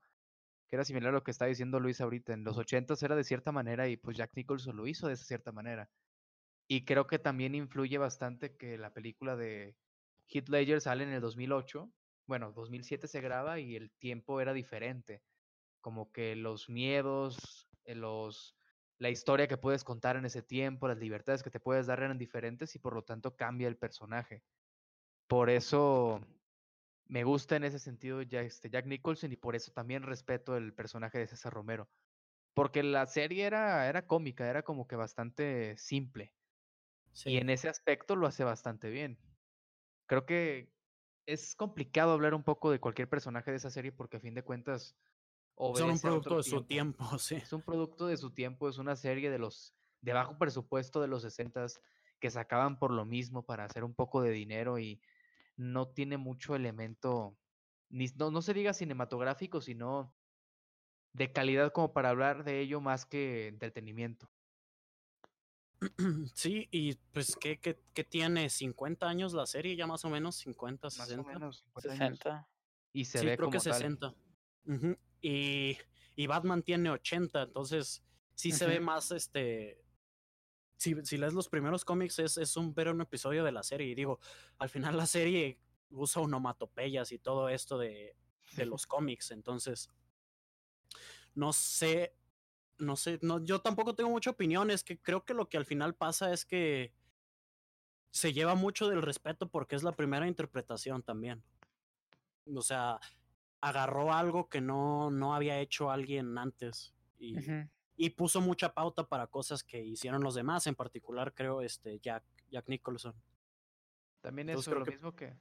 que 0.70 0.78
era 0.78 0.86
similar 0.86 1.10
a 1.10 1.12
lo 1.12 1.26
que 1.26 1.32
está 1.32 1.46
diciendo 1.46 1.82
Luis 1.82 2.00
ahorita, 2.00 2.32
en 2.32 2.46
los 2.46 2.58
80 2.58 2.94
era 3.02 3.18
de 3.18 3.26
cierta 3.26 3.52
manera 3.52 3.90
y 3.90 3.98
pues 3.98 4.16
Jack 4.16 4.32
Nicholson 4.34 4.78
lo 4.78 4.88
hizo 4.88 5.08
de 5.08 5.16
esa 5.16 5.26
cierta 5.26 5.52
manera. 5.52 5.90
Y 6.70 6.86
creo 6.86 7.06
que 7.06 7.20
también 7.20 7.54
influye 7.54 7.98
bastante 7.98 8.56
que 8.56 8.78
la 8.78 8.94
película 8.94 9.36
de 9.36 9.76
Heath 10.30 10.48
Ledger 10.48 10.80
sale 10.80 11.04
en 11.04 11.10
el 11.10 11.20
2008, 11.20 11.92
bueno, 12.28 12.54
2007 12.54 13.10
se 13.10 13.20
graba 13.20 13.60
y 13.60 13.76
el 13.76 13.92
tiempo 13.92 14.40
era 14.40 14.54
diferente, 14.54 15.22
como 15.82 16.14
que 16.14 16.38
los 16.38 16.70
miedos, 16.70 17.68
eh, 17.84 17.96
los 17.96 18.56
la 19.04 19.10
historia 19.10 19.50
que 19.50 19.58
puedes 19.58 19.84
contar 19.84 20.16
en 20.16 20.24
ese 20.24 20.42
tiempo, 20.42 20.88
las 20.88 20.98
libertades 20.98 21.44
que 21.44 21.50
te 21.50 21.60
puedes 21.60 21.88
dar 21.88 22.00
eran 22.00 22.18
diferentes 22.18 22.74
y 22.76 22.80
por 22.80 22.94
lo 22.94 23.04
tanto 23.04 23.36
cambia 23.36 23.68
el 23.68 23.76
personaje. 23.76 24.46
Por 25.28 25.50
eso 25.50 26.22
me 27.08 27.26
gusta 27.26 27.58
en 27.58 27.66
ese 27.66 27.80
sentido 27.80 28.22
ya 28.22 28.40
este 28.40 28.70
Jack 28.70 28.86
Nicholson 28.86 29.34
y 29.34 29.36
por 29.36 29.58
eso 29.58 29.74
también 29.74 30.04
respeto 30.04 30.56
el 30.56 30.74
personaje 30.74 31.18
de 31.18 31.28
César 31.28 31.52
Romero. 31.52 31.90
Porque 32.54 32.82
la 32.82 33.06
serie 33.06 33.44
era, 33.44 33.90
era 33.90 34.08
cómica, 34.08 34.50
era 34.50 34.64
como 34.64 34.88
que 34.88 34.96
bastante 34.96 35.76
simple. 35.78 36.34
Sí. 37.12 37.32
Y 37.32 37.38
en 37.40 37.50
ese 37.50 37.68
aspecto 37.68 38.16
lo 38.16 38.26
hace 38.26 38.46
bastante 38.46 38.90
bien. 38.90 39.20
Creo 40.06 40.26
que 40.26 40.72
es 41.26 41.56
complicado 41.56 42.14
hablar 42.14 42.34
un 42.34 42.44
poco 42.46 42.72
de 42.72 42.80
cualquier 42.80 43.10
personaje 43.10 43.52
de 43.52 43.58
esa 43.58 43.70
serie 43.70 43.92
porque 43.92 44.16
a 44.16 44.22
fin 44.22 44.34
de 44.34 44.44
cuentas 44.44 44.96
son 45.58 45.92
un 45.92 46.00
producto 46.00 46.38
de 46.38 46.44
su 46.44 46.64
tiempo, 46.64 47.06
sí. 47.20 47.36
es 47.36 47.54
un 47.54 47.62
producto 47.62 48.08
de 48.08 48.18
su 48.18 48.32
tiempo, 48.32 48.70
es 48.70 48.78
una 48.78 48.96
serie 48.96 49.30
de 49.30 49.40
los 49.40 49.76
de 50.02 50.14
bajo 50.14 50.38
presupuesto 50.38 51.02
de 51.02 51.08
los 51.08 51.22
60 51.22 51.66
que 52.20 52.30
sacaban 52.30 52.78
por 52.78 52.92
lo 52.92 53.06
mismo 53.06 53.44
para 53.46 53.66
hacer 53.66 53.84
un 53.84 53.94
poco 53.94 54.22
de 54.22 54.32
dinero 54.32 54.80
y 54.80 55.02
no 55.56 55.88
tiene 55.88 56.18
mucho 56.18 56.56
elemento, 56.56 57.38
ni, 57.90 58.08
no, 58.18 58.32
no 58.32 58.42
se 58.42 58.54
diga 58.54 58.74
cinematográfico, 58.74 59.62
sino 59.62 60.14
de 61.14 61.32
calidad 61.32 61.72
como 61.72 61.94
para 61.94 62.10
hablar 62.10 62.44
de 62.44 62.60
ello 62.60 62.82
más 62.82 63.06
que 63.06 63.48
entretenimiento. 63.48 64.30
Sí, 66.34 66.68
y 66.72 66.96
pues, 67.12 67.36
¿qué, 67.36 67.60
qué, 67.60 67.80
qué 67.94 68.04
tiene? 68.04 68.46
¿50 68.46 69.04
años 69.04 69.34
la 69.34 69.46
serie? 69.46 69.76
Ya 69.76 69.86
más 69.88 70.06
o 70.06 70.10
menos, 70.10 70.36
50, 70.38 70.90
60. 70.90 71.18
Más 71.18 71.26
o 71.26 71.30
menos 71.30 71.58
50 71.58 71.92
años. 71.92 72.20
60. 72.20 72.50
Y 72.94 73.06
se 73.06 73.20
sí, 73.20 73.26
ve 73.26 73.36
creo 73.36 73.48
como 73.48 73.60
que 73.60 73.70
tal. 73.70 73.74
60. 73.74 74.16
Ujú, 74.66 74.98
y, 75.24 75.78
y 76.16 76.28
Batman 76.28 76.62
tiene 76.62 76.92
80, 76.92 77.42
entonces 77.42 78.04
sí 78.36 78.52
se 78.52 78.68
ve 78.68 78.80
más 78.80 79.12
este. 79.12 79.82
Si, 80.78 80.94
si 81.06 81.18
lees 81.18 81.34
los 81.34 81.48
primeros 81.48 81.86
cómics, 81.86 82.20
es, 82.20 82.38
es 82.38 82.58
un 82.58 82.74
ver 82.74 82.90
un 82.90 83.02
episodio 83.02 83.44
de 83.44 83.54
la 83.54 83.64
serie. 83.64 83.88
Y 83.88 83.96
digo, 83.96 84.20
al 84.60 84.70
final 84.70 84.98
la 84.98 85.06
serie 85.06 85.58
usa 85.90 86.22
onomatopeyas 86.22 87.12
y 87.14 87.20
todo 87.20 87.48
esto 87.48 87.78
de, 87.78 88.18
de 88.58 88.66
los 88.66 88.86
cómics. 88.88 89.32
Entonces, 89.32 89.90
no 91.34 91.54
sé 91.54 92.14
no 92.80 92.96
sé, 92.96 93.20
no, 93.22 93.44
yo 93.44 93.60
tampoco 93.62 93.96
tengo 93.96 94.10
mucha 94.10 94.32
opinión, 94.32 94.70
es 94.70 94.84
que 94.84 95.00
creo 95.00 95.24
que 95.24 95.34
lo 95.34 95.48
que 95.48 95.58
al 95.58 95.66
final 95.66 95.96
pasa 95.96 96.34
es 96.34 96.46
que 96.46 96.94
se 98.12 98.34
lleva 98.34 98.56
mucho 98.56 98.90
del 98.90 99.02
respeto 99.02 99.50
porque 99.50 99.76
es 99.76 99.84
la 99.84 99.94
primera 99.94 100.28
interpretación 100.28 101.02
también. 101.02 101.44
O 102.54 102.62
sea, 102.62 103.00
agarró 103.64 104.12
algo 104.12 104.50
que 104.50 104.60
no, 104.60 105.10
no 105.10 105.34
había 105.34 105.60
hecho 105.60 105.90
alguien 105.90 106.38
antes 106.38 106.94
y, 107.18 107.36
y 107.96 108.10
puso 108.10 108.42
mucha 108.42 108.74
pauta 108.74 109.08
para 109.08 109.28
cosas 109.28 109.64
que 109.64 109.82
hicieron 109.82 110.22
los 110.22 110.36
demás, 110.36 110.68
en 110.68 110.76
particular 110.76 111.34
creo 111.34 111.62
este 111.62 111.98
Jack, 112.00 112.24
Jack 112.50 112.68
Nicholson. 112.68 113.16
También 114.22 114.48
creo 114.48 114.80
lo 114.80 114.86
que- 114.86 114.92
mismo 114.92 115.16
que, 115.16 115.38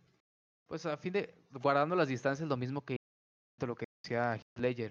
pues 0.69 0.87
a 0.87 0.97
fin 0.97 1.13
de, 1.15 1.35
guardando 1.51 1.97
las 1.97 2.07
distancias, 2.09 2.49
lo 2.49 2.57
mismo 2.57 2.85
que 2.85 2.97
lo 3.67 3.75
que 3.75 3.87
decía 4.05 4.41
Ledger, 4.57 4.91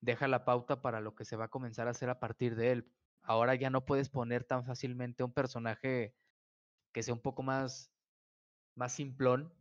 deja 0.00 0.26
la 0.28 0.44
pauta 0.44 0.82
para 0.82 1.00
lo 1.00 1.14
que 1.14 1.24
se 1.24 1.36
va 1.36 1.44
a 1.46 1.50
comenzar 1.50 1.86
a 1.86 1.92
hacer 1.92 2.10
a 2.10 2.18
partir 2.20 2.56
de 2.56 2.72
él. 2.72 2.92
Ahora 3.22 3.54
ya 3.54 3.70
no 3.70 3.84
puedes 3.84 4.08
poner 4.08 4.44
tan 4.44 4.64
fácilmente 4.64 5.22
un 5.24 5.32
personaje 5.32 6.14
que 6.92 7.02
sea 7.02 7.14
un 7.14 7.20
poco 7.22 7.42
más, 7.42 7.90
más 8.76 8.92
simplón, 8.92 9.52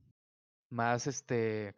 más 0.69 1.07
este, 1.07 1.75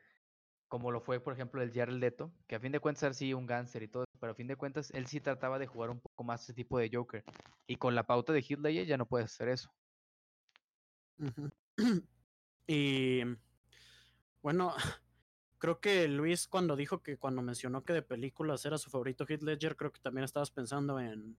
como 0.67 0.91
lo 0.91 0.99
fue, 1.01 1.19
por 1.19 1.33
ejemplo, 1.33 1.61
el 1.61 1.71
Jared 1.71 1.93
Leto, 1.95 2.31
que 2.47 2.55
a 2.55 2.59
fin 2.59 2.71
de 2.71 2.79
cuentas 2.79 3.03
era 3.03 3.13
sí 3.13 3.33
un 3.33 3.45
gánster 3.45 3.83
y 3.83 3.87
todo, 3.87 4.03
eso, 4.03 4.17
pero 4.19 4.31
a 4.31 4.35
fin 4.35 4.47
de 4.47 4.55
cuentas 4.55 4.91
él 4.91 5.07
sí 5.07 5.19
trataba 5.21 5.59
de 5.59 5.67
jugar 5.67 5.89
un 5.89 5.99
poco 5.99 6.23
más 6.23 6.43
ese 6.43 6.53
tipo 6.53 6.77
de 6.79 6.89
Joker. 6.93 7.23
Y 7.67 7.75
con 7.77 7.95
la 7.95 8.05
pauta 8.07 8.33
de 8.33 8.39
Heath 8.41 8.59
Ledger 8.59 8.85
ya 8.85 8.97
no 8.97 9.05
puedes 9.05 9.31
hacer 9.31 9.49
eso. 9.49 9.71
Y 12.67 13.21
bueno, 14.41 14.73
creo 15.59 15.79
que 15.79 16.07
Luis 16.07 16.47
cuando 16.47 16.75
dijo 16.75 17.03
que 17.03 17.17
cuando 17.17 17.43
mencionó 17.43 17.83
que 17.83 17.93
de 17.93 18.01
películas 18.01 18.65
era 18.65 18.79
su 18.79 18.89
favorito 18.89 19.23
Heath 19.27 19.43
Ledger, 19.43 19.75
creo 19.75 19.91
que 19.91 20.01
también 20.01 20.23
estabas 20.25 20.49
pensando 20.49 20.99
en, 20.99 21.37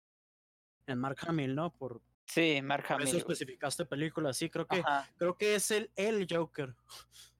en 0.87 0.99
Mark 1.01 1.19
Hamill, 1.27 1.55
¿no? 1.57 1.73
Por, 1.73 2.01
Sí, 2.27 2.61
Mark 2.63 2.85
por 2.85 2.93
Hamill. 2.97 3.09
eso 3.09 3.13
güey. 3.25 3.33
especificaste 3.33 3.87
películas, 3.87 4.37
sí, 4.37 4.49
creo 4.51 4.67
que 4.67 4.81
Ajá. 4.81 5.09
creo 5.17 5.37
que 5.37 5.57
es 5.57 5.71
el, 5.73 5.91
el 5.97 6.27
Joker. 6.31 6.75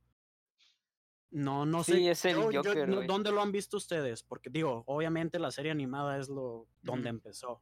No, 1.31 1.67
no 1.67 1.83
sé. 1.85 1.95
Sí, 1.97 2.09
es 2.09 2.25
el 2.25 2.37
yo- 2.51 2.63
Joker. 2.63 3.07
¿Dónde 3.07 3.33
lo 3.33 3.43
han 3.43 3.53
visto 3.53 3.77
ustedes? 3.77 4.23
Porque 4.23 4.49
digo, 4.51 4.85
obviamente 4.87 5.39
la 5.39 5.51
serie 5.51 5.71
animada 5.73 6.19
es 6.19 6.29
lo 6.29 6.67
donde 6.83 7.09
empezó. 7.11 7.61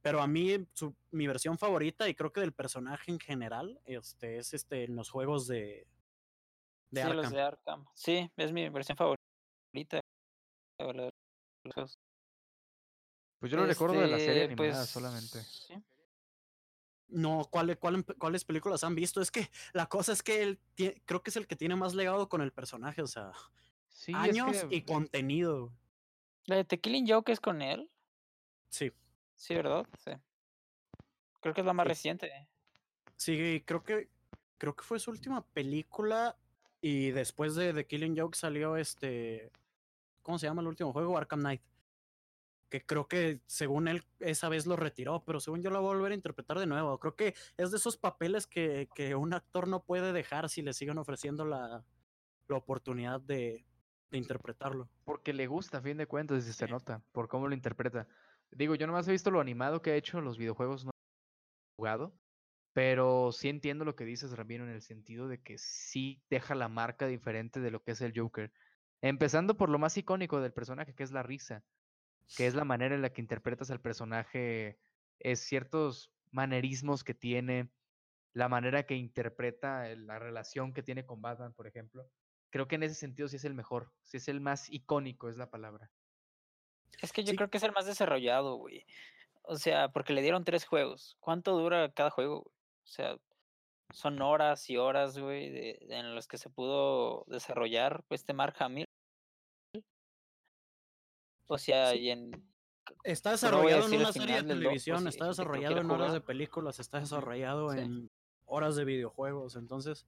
Pero 0.00 0.22
a 0.22 0.26
mí, 0.26 0.66
su- 0.72 0.94
mi 1.10 1.26
versión 1.26 1.58
favorita, 1.58 2.08
y 2.08 2.14
creo 2.14 2.32
que 2.32 2.40
del 2.40 2.52
personaje 2.52 3.10
en 3.10 3.18
general, 3.20 3.80
este, 3.84 4.38
es 4.38 4.54
este 4.54 4.84
en 4.84 4.96
los 4.96 5.10
juegos 5.10 5.46
de, 5.46 5.86
de 6.90 7.00
sí, 7.02 7.06
Arkham. 7.06 7.16
los 7.16 7.30
de 7.30 7.40
Arkham. 7.42 7.84
Sí, 7.94 8.30
es 8.36 8.52
mi 8.52 8.68
versión 8.70 8.96
favorita. 8.96 10.00
Pues 13.38 13.50
yo 13.52 13.56
lo 13.58 13.66
recuerdo 13.66 14.00
de 14.00 14.06
la 14.08 14.18
serie 14.18 14.42
Este, 14.44 14.52
animada 14.54 14.78
pues, 14.80 14.90
solamente. 14.90 15.40
sí. 15.42 15.74
No, 17.10 17.46
¿cuál- 17.50 17.76
cuál- 17.78 18.04
¿cuáles 18.18 18.44
películas 18.44 18.84
han 18.84 18.94
visto? 18.94 19.20
Es 19.20 19.30
que 19.30 19.50
la 19.72 19.86
cosa 19.86 20.12
es 20.12 20.22
que 20.22 20.42
él 20.42 20.58
tie- 20.76 21.00
creo 21.04 21.22
que 21.22 21.30
es 21.30 21.36
el 21.36 21.46
que 21.46 21.56
tiene 21.56 21.76
más 21.76 21.94
legado 21.94 22.28
con 22.28 22.40
el 22.40 22.52
personaje, 22.52 23.02
o 23.02 23.06
sea, 23.06 23.32
Sí, 23.88 24.12
es 24.12 24.16
años 24.18 24.64
que- 24.64 24.76
y 24.76 24.82
contenido. 24.82 25.72
La 26.46 26.56
de 26.56 26.64
The 26.64 26.80
Killing 26.80 27.08
Joke 27.08 27.30
es 27.32 27.40
con 27.40 27.62
él. 27.62 27.90
Sí, 28.68 28.92
Sí, 29.34 29.54
¿verdad? 29.54 29.86
Sí. 30.04 30.12
Creo 31.40 31.54
que 31.54 31.60
es 31.62 31.66
la 31.66 31.72
más 31.72 31.84
Sí. 31.84 31.88
reciente. 31.88 32.48
sí, 33.16 33.62
creo 33.66 33.82
que 33.82 34.08
creo 34.58 34.74
que 34.76 34.84
fue 34.84 34.98
su 35.00 35.10
última 35.10 35.42
película 35.46 36.36
y 36.82 37.10
después 37.10 37.54
de 37.54 37.72
The 37.74 37.86
Killing 37.86 38.18
Joke 38.18 38.36
salió 38.36 38.76
este 38.76 39.50
¿cómo 40.22 40.38
se 40.38 40.46
llama 40.46 40.60
el 40.62 40.68
último 40.68 40.92
juego? 40.92 41.16
Arkham 41.18 41.40
Knight. 41.40 41.62
Que 42.70 42.86
creo 42.86 43.08
que 43.08 43.42
según 43.46 43.88
él 43.88 44.04
esa 44.20 44.48
vez 44.48 44.66
lo 44.66 44.76
retiró, 44.76 45.24
pero 45.24 45.40
según 45.40 45.60
yo 45.60 45.70
la 45.70 45.80
voy 45.80 45.90
a 45.90 45.96
volver 45.96 46.12
a 46.12 46.14
interpretar 46.14 46.58
de 46.58 46.66
nuevo. 46.66 46.98
Creo 47.00 47.16
que 47.16 47.34
es 47.56 47.70
de 47.70 47.76
esos 47.76 47.96
papeles 47.96 48.46
que, 48.46 48.88
que 48.94 49.14
un 49.16 49.34
actor 49.34 49.68
no 49.68 49.84
puede 49.84 50.12
dejar 50.12 50.48
si 50.48 50.62
le 50.62 50.72
siguen 50.72 50.96
ofreciendo 50.98 51.44
la, 51.44 51.84
la 52.48 52.56
oportunidad 52.56 53.20
de, 53.20 53.66
de 54.10 54.18
interpretarlo. 54.18 54.88
Porque 55.04 55.32
le 55.32 55.46
gusta, 55.48 55.78
a 55.78 55.82
fin 55.82 55.96
de 55.96 56.06
cuentas, 56.06 56.46
y 56.46 56.52
se 56.52 56.66
Sí. 56.66 56.70
nota, 56.70 57.02
por 57.12 57.28
cómo 57.28 57.48
lo 57.48 57.54
interpreta. 57.54 58.06
Digo, 58.52 58.74
yo 58.76 58.86
nomás 58.86 59.06
he 59.08 59.12
visto 59.12 59.30
lo 59.30 59.40
animado 59.40 59.82
que 59.82 59.90
ha 59.90 59.96
hecho 59.96 60.20
los 60.20 60.38
videojuegos, 60.38 60.84
no 60.84 60.90
he 60.90 61.76
jugado, 61.76 62.14
pero 62.72 63.32
sí 63.32 63.48
entiendo 63.48 63.84
lo 63.84 63.96
que 63.96 64.04
dices, 64.04 64.36
Ramiro, 64.36 64.64
en 64.64 64.70
el 64.70 64.82
sentido 64.82 65.28
de 65.28 65.42
que 65.42 65.58
sí 65.58 66.22
deja 66.30 66.54
la 66.54 66.68
marca 66.68 67.06
diferente 67.06 67.60
de 67.60 67.70
lo 67.70 67.82
que 67.82 67.92
es 67.92 68.00
el 68.00 68.12
Joker. 68.16 68.52
Empezando 69.02 69.56
por 69.56 69.70
lo 69.70 69.78
más 69.78 69.96
icónico 69.96 70.40
del 70.40 70.52
personaje, 70.52 70.94
que 70.94 71.02
es 71.02 71.10
la 71.12 71.22
risa, 71.22 71.64
que 72.36 72.46
es 72.46 72.54
la 72.54 72.64
manera 72.64 72.94
en 72.94 73.02
la 73.02 73.12
que 73.12 73.20
interpretas 73.20 73.70
al 73.70 73.80
personaje, 73.80 74.78
es 75.18 75.40
ciertos 75.40 76.12
manerismos 76.30 77.04
que 77.04 77.14
tiene, 77.14 77.70
la 78.32 78.48
manera 78.48 78.84
que 78.86 78.94
interpreta 78.94 79.86
la 79.96 80.18
relación 80.18 80.72
que 80.72 80.82
tiene 80.82 81.04
con 81.04 81.20
Batman, 81.20 81.52
por 81.52 81.66
ejemplo. 81.66 82.08
Creo 82.50 82.68
que 82.68 82.76
en 82.76 82.84
ese 82.84 82.94
sentido 82.94 83.28
sí 83.28 83.36
es 83.36 83.44
el 83.44 83.54
mejor, 83.54 83.92
sí 84.02 84.16
es 84.18 84.28
el 84.28 84.40
más 84.40 84.70
icónico, 84.70 85.28
es 85.28 85.36
la 85.36 85.50
palabra. 85.50 85.90
Es 87.02 87.12
que 87.12 87.24
yo 87.24 87.30
Sí. 87.30 87.36
creo 87.36 87.50
que 87.50 87.58
es 87.58 87.62
el 87.64 87.72
más 87.72 87.86
desarrollado, 87.86 88.56
güey. 88.56 88.86
O 89.42 89.56
sea, 89.56 89.88
porque 89.90 90.12
le 90.12 90.22
dieron 90.22 90.44
tres 90.44 90.64
juegos. 90.66 91.16
¿Cuánto 91.20 91.56
dura 91.56 91.92
cada 91.92 92.10
juego? 92.10 92.42
güey? 92.42 92.54
O 92.84 92.86
sea, 92.86 93.16
son 93.92 94.20
horas 94.22 94.68
y 94.70 94.76
horas, 94.76 95.18
güey, 95.18 95.50
de, 95.50 95.78
de- 95.86 95.96
en 95.96 96.14
los 96.14 96.28
que 96.28 96.38
se 96.38 96.50
pudo 96.50 97.24
desarrollar 97.26 98.04
pues, 98.08 98.20
este 98.20 98.32
Mark 98.34 98.54
Hamill. 98.60 98.86
O 101.50 101.58
sea, 101.58 101.90
Sí. 101.90 101.98
y 101.98 102.10
en... 102.10 102.30
Está 103.04 103.30
Pues 103.30 103.42
no 103.42 103.48
desarrollado 103.48 103.86
en 103.88 104.00
una 104.00 104.12
serie 104.12 104.36
de 104.36 104.42
dos, 104.42 104.48
televisión, 104.48 105.02
si- 105.02 105.08
está 105.08 105.26
desarrollado 105.26 105.78
en 105.78 105.90
horas 105.90 106.12
de 106.12 106.20
películas, 106.20 106.78
está 106.80 107.00
desarrollado 107.00 107.72
sí. 107.72 107.78
en 107.78 108.10
horas 108.46 108.76
de 108.76 108.84
videojuegos. 108.84 109.56
Entonces, 109.56 110.06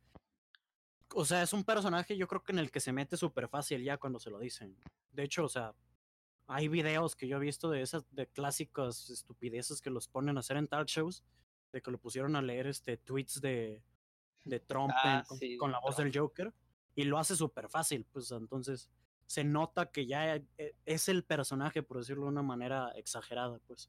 o 1.15 1.25
sea, 1.25 1.43
es 1.43 1.53
un 1.53 1.65
personaje 1.65 2.17
yo 2.17 2.27
creo 2.29 2.43
que 2.43 2.53
en 2.53 2.59
el 2.59 2.71
que 2.71 2.81
se 2.81 2.93
mete 2.93 3.17
súper 3.17 3.49
fácil 3.49 3.83
ya 3.83 3.99
cuando 3.99 4.19
se 4.19 4.31
lo 4.31 4.39
dicen. 4.39 4.77
De 5.11 5.23
hecho, 5.25 5.45
o 5.45 5.49
sea, 5.49 5.75
hay 6.47 6.69
videos 6.69 7.15
que 7.17 7.27
yo 7.29 7.37
he 7.37 7.41
visto 7.41 7.71
de 7.71 7.83
esas, 7.83 8.05
de 8.15 8.27
clásicas 8.27 9.11
estupideces 9.11 9.81
que 9.81 9.91
los 9.91 10.09
ponen 10.09 10.37
a 10.37 10.41
hacer 10.41 10.57
en 10.57 10.69
talk 10.69 10.87
shows, 10.89 11.25
de 11.73 11.81
que 11.83 11.91
lo 11.91 11.99
pusieron 11.99 12.37
a 12.37 12.43
leer 12.43 12.67
este 12.67 12.97
tweets 12.97 13.41
de, 13.41 13.83
de 14.45 14.61
Trump 14.61 14.93
Ah, 14.97 15.25
con, 15.27 15.39
sí, 15.39 15.57
con 15.57 15.71
de 15.71 15.73
la 15.73 15.81
voz 15.81 15.97
del 15.97 16.17
Joker, 16.17 16.53
y 16.95 17.05
lo 17.05 17.19
hace 17.19 17.37
súper 17.37 17.69
fácil, 17.69 18.05
pues 18.13 18.31
entonces 18.33 18.91
se 19.33 19.45
nota 19.45 19.91
que 19.91 20.05
ya 20.05 20.37
e- 20.37 20.75
es 20.85 21.09
el 21.09 21.25
personaje, 21.25 21.83
por 21.83 21.97
decirlo 21.97 22.25
de 22.25 22.33
una 22.33 22.43
manera 22.43 22.91
exagerada, 22.97 23.59
pues. 23.67 23.89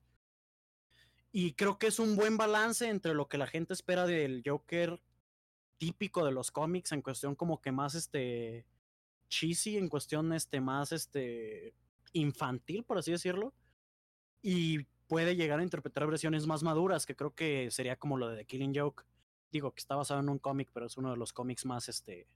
Y 1.33 1.51
creo 1.55 1.77
que 1.77 1.87
es 1.87 1.99
un 1.99 2.15
buen 2.15 2.37
balance 2.37 2.87
entre 2.87 3.13
lo 3.13 3.27
que 3.27 3.37
la 3.37 3.45
gente 3.45 3.73
espera 3.73 4.05
del 4.05 4.41
Joker 4.45 5.01
típico 5.77 6.23
de 6.23 6.31
los 6.31 6.49
cómics, 6.49 6.93
en 6.93 7.01
cuestión 7.01 7.35
como 7.35 7.59
que 7.59 7.73
más 7.73 7.93
este 7.93 8.65
cheesy, 9.27 9.77
en 9.77 9.89
cuestión 9.89 10.31
este 10.31 10.61
más 10.61 10.93
este 10.93 11.75
infantil, 12.13 12.85
por 12.85 12.99
así 12.99 13.11
decirlo. 13.11 13.53
Y 14.41 14.85
puede 15.07 15.35
llegar 15.35 15.59
a 15.59 15.63
interpretar 15.63 16.07
versiones 16.07 16.47
más 16.47 16.63
maduras, 16.63 17.05
que 17.05 17.17
creo 17.17 17.35
que 17.35 17.69
sería 17.69 17.97
como 17.97 18.17
lo 18.17 18.29
de 18.29 18.37
The 18.37 18.45
Killing 18.45 18.73
Joke. 18.73 19.03
Digo 19.51 19.73
que 19.73 19.81
está 19.81 19.97
basado 19.97 20.21
en 20.21 20.29
un 20.29 20.39
cómic, 20.39 20.69
pero 20.73 20.85
es 20.85 20.95
uno 20.95 21.11
de 21.11 21.17
los 21.17 21.33
cómics 21.33 21.65
más 21.65 21.89
este 21.89 22.29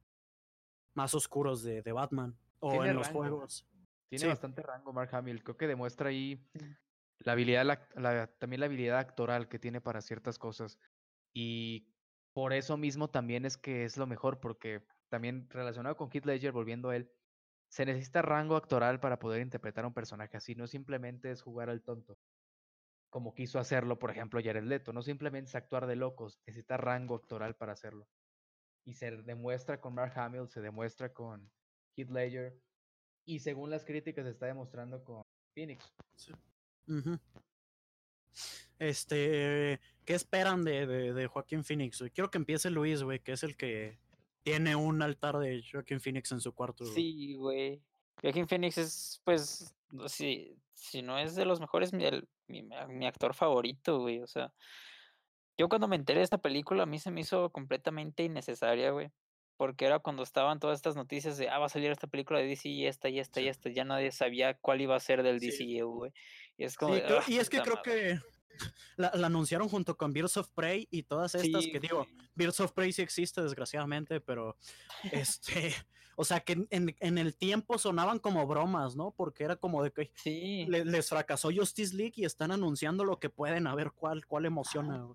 más 0.93 1.13
oscuros 1.13 1.63
de 1.63 1.91
Batman. 1.93 2.37
O 2.59 2.71
Tiene 2.71 2.89
en 2.89 2.95
los 2.95 3.07
juegos. 3.09 3.67
Tiene 4.09 4.23
Sí. 4.23 4.27
bastante 4.27 4.61
rango 4.61 4.93
Mark 4.93 5.13
Hamill. 5.13 5.43
Creo 5.43 5.57
que 5.57 5.67
demuestra 5.67 6.09
ahí 6.09 6.49
la 7.19 7.33
habilidad, 7.33 7.65
la- 7.65 7.87
la- 7.95 8.27
también 8.27 8.59
la 8.61 8.65
habilidad 8.67 8.99
actoral 8.99 9.47
que 9.49 9.59
tiene 9.59 9.81
para 9.81 10.01
ciertas 10.01 10.39
cosas. 10.39 10.79
Y 11.33 11.93
por 12.33 12.53
eso 12.53 12.77
mismo 12.77 13.09
también 13.09 13.45
es 13.45 13.57
que 13.57 13.83
es 13.83 13.97
lo 13.97 14.07
mejor, 14.07 14.39
porque 14.39 14.83
también 15.09 15.49
relacionado 15.49 15.95
con 15.97 16.09
Heath 16.11 16.25
Ledger, 16.25 16.51
volviendo 16.51 16.89
a 16.89 16.95
él, 16.95 17.11
se 17.69 17.85
necesita 17.85 18.21
rango 18.21 18.55
actoral 18.55 18.99
para 18.99 19.19
poder 19.19 19.41
interpretar 19.41 19.83
a 19.83 19.87
un 19.87 19.93
personaje 19.93 20.37
así. 20.37 20.55
No 20.55 20.67
simplemente 20.67 21.31
es 21.31 21.41
jugar 21.41 21.69
al 21.69 21.83
tonto, 21.83 22.17
como 23.09 23.33
quiso 23.33 23.59
hacerlo, 23.59 23.99
por 23.99 24.09
ejemplo, 24.11 24.39
Jared 24.43 24.63
Leto. 24.63 24.93
No 24.93 25.01
simplemente 25.01 25.49
es 25.49 25.55
actuar 25.55 25.85
de 25.85 25.95
locos, 25.97 26.39
necesita 26.47 26.77
rango 26.77 27.15
actoral 27.15 27.55
para 27.55 27.73
hacerlo. 27.73 28.07
Y 28.85 28.93
se 28.93 29.11
demuestra 29.11 29.81
con 29.81 29.95
Mark 29.95 30.17
Hamill, 30.17 30.47
se 30.47 30.61
demuestra 30.61 31.11
con 31.13 31.51
Heath 31.97 32.09
Ledger. 32.11 32.57
Y 33.25 33.39
según 33.39 33.69
las 33.69 33.83
críticas, 33.83 34.23
se 34.25 34.31
está 34.31 34.45
demostrando 34.45 35.03
con 35.03 35.23
Phoenix. 35.53 35.91
Ujú. 36.87 37.19
Este, 38.79 39.79
¿qué 40.05 40.13
esperan 40.13 40.63
de, 40.63 40.85
de, 40.85 41.13
de 41.13 41.27
Joaquín 41.27 41.63
Phoenix? 41.63 42.03
Quiero 42.13 42.29
que 42.29 42.37
empiece 42.37 42.69
Luis, 42.69 43.01
güey, 43.03 43.19
que 43.19 43.31
es 43.33 43.43
el 43.43 43.57
que 43.57 43.97
tiene 44.43 44.75
un 44.75 45.01
altar 45.01 45.37
de 45.39 45.63
Joaquín 45.69 45.99
Phoenix 45.99 46.31
en 46.31 46.39
su 46.39 46.53
cuarto. 46.53 46.85
Sí, 46.85 47.33
güey. 47.35 47.81
Joaquin 48.21 48.47
Phoenix 48.47 48.77
es, 48.77 49.21
pues, 49.23 49.75
si, 50.07 50.55
si 50.73 51.01
no 51.01 51.17
es 51.17 51.35
de 51.35 51.45
los 51.45 51.59
mejores, 51.59 51.91
mi, 51.93 52.05
el- 52.05 52.27
mi, 52.47 52.63
ma- 52.63 52.87
mi 52.87 53.05
actor 53.07 53.33
favorito, 53.33 53.99
güey. 53.99 54.21
O 54.21 54.27
sea, 54.27 54.53
yo 55.57 55.67
cuando 55.67 55.87
me 55.87 55.95
enteré 55.95 56.19
de 56.19 56.23
esta 56.23 56.37
película, 56.37 56.83
a 56.83 56.87
mí 56.87 56.99
se 56.99 57.11
me 57.11 57.21
hizo 57.21 57.49
completamente 57.51 58.23
innecesaria, 58.23 58.91
güey. 58.91 59.11
Porque 59.57 59.85
era 59.85 59.99
cuando 59.99 60.23
estaban 60.23 60.59
todas 60.59 60.77
estas 60.77 60.95
noticias 60.95 61.37
de, 61.37 61.49
ah, 61.49 61.57
va 61.59 61.65
a 61.65 61.69
salir 61.69 61.91
esta 61.91 62.07
película 62.07 62.39
de 62.39 62.45
DC 62.47 62.69
y 62.69 62.85
esta 62.85 63.09
y 63.09 63.19
esta 63.19 63.41
y 63.41 63.47
esta, 63.47 63.69
ya 63.69 63.83
nadie 63.83 64.11
sabía 64.11 64.53
cuál 64.57 64.81
iba 64.81 64.95
a 64.95 64.99
ser 64.99 65.23
del 65.23 65.39
Sí. 65.39 65.51
DCU, 65.51 65.89
güey. 65.91 66.11
Y 66.57 66.63
es 66.63 66.75
como 66.75 66.93
Sí, 66.93 67.01
de, 67.01 67.07
creo- 67.07 67.19
"Ah, 67.19 67.23
y 67.27 67.37
es 67.37 67.49
que 67.49 67.61
creo 67.61 67.75
madre". 67.75 67.91
que 67.91 68.19
la, 68.95 69.11
la 69.15 69.27
anunciaron 69.27 69.67
junto 69.67 69.97
con 69.97 70.13
Birds 70.13 70.37
of 70.37 70.49
Prey 70.51 70.87
y 70.91 71.03
todas 71.03 71.35
estas 71.35 71.63
Sí, 71.63 71.71
que 71.71 71.79
digo. 71.79 72.07
Birds 72.35 72.59
of 72.59 72.71
Prey 72.71 72.91
sí 72.93 73.01
existe 73.01 73.41
desgraciadamente, 73.41 74.21
pero 74.21 74.55
este, 75.11 75.73
o 76.15 76.23
sea 76.23 76.39
que 76.39 76.53
en- 76.53 76.67
en, 76.69 76.95
en 76.99 77.17
el 77.17 77.35
tiempo 77.35 77.77
sonaban 77.77 78.19
como 78.19 78.45
bromas, 78.47 78.95
¿no? 78.95 79.11
Porque 79.11 79.43
era 79.43 79.55
como 79.55 79.83
de 79.83 79.91
que 79.91 80.11
Sí. 80.15 80.65
le- 80.67 80.85
les 80.85 81.09
fracasó 81.09 81.49
Justice 81.55 81.95
League 81.95 82.13
y 82.15 82.25
están 82.25 82.51
anunciando 82.51 83.03
lo 83.03 83.19
que 83.19 83.29
pueden, 83.29 83.67
a 83.67 83.75
ver 83.75 83.91
cuál, 83.91 84.25
cuál 84.25 84.45
emociona. 84.45 85.07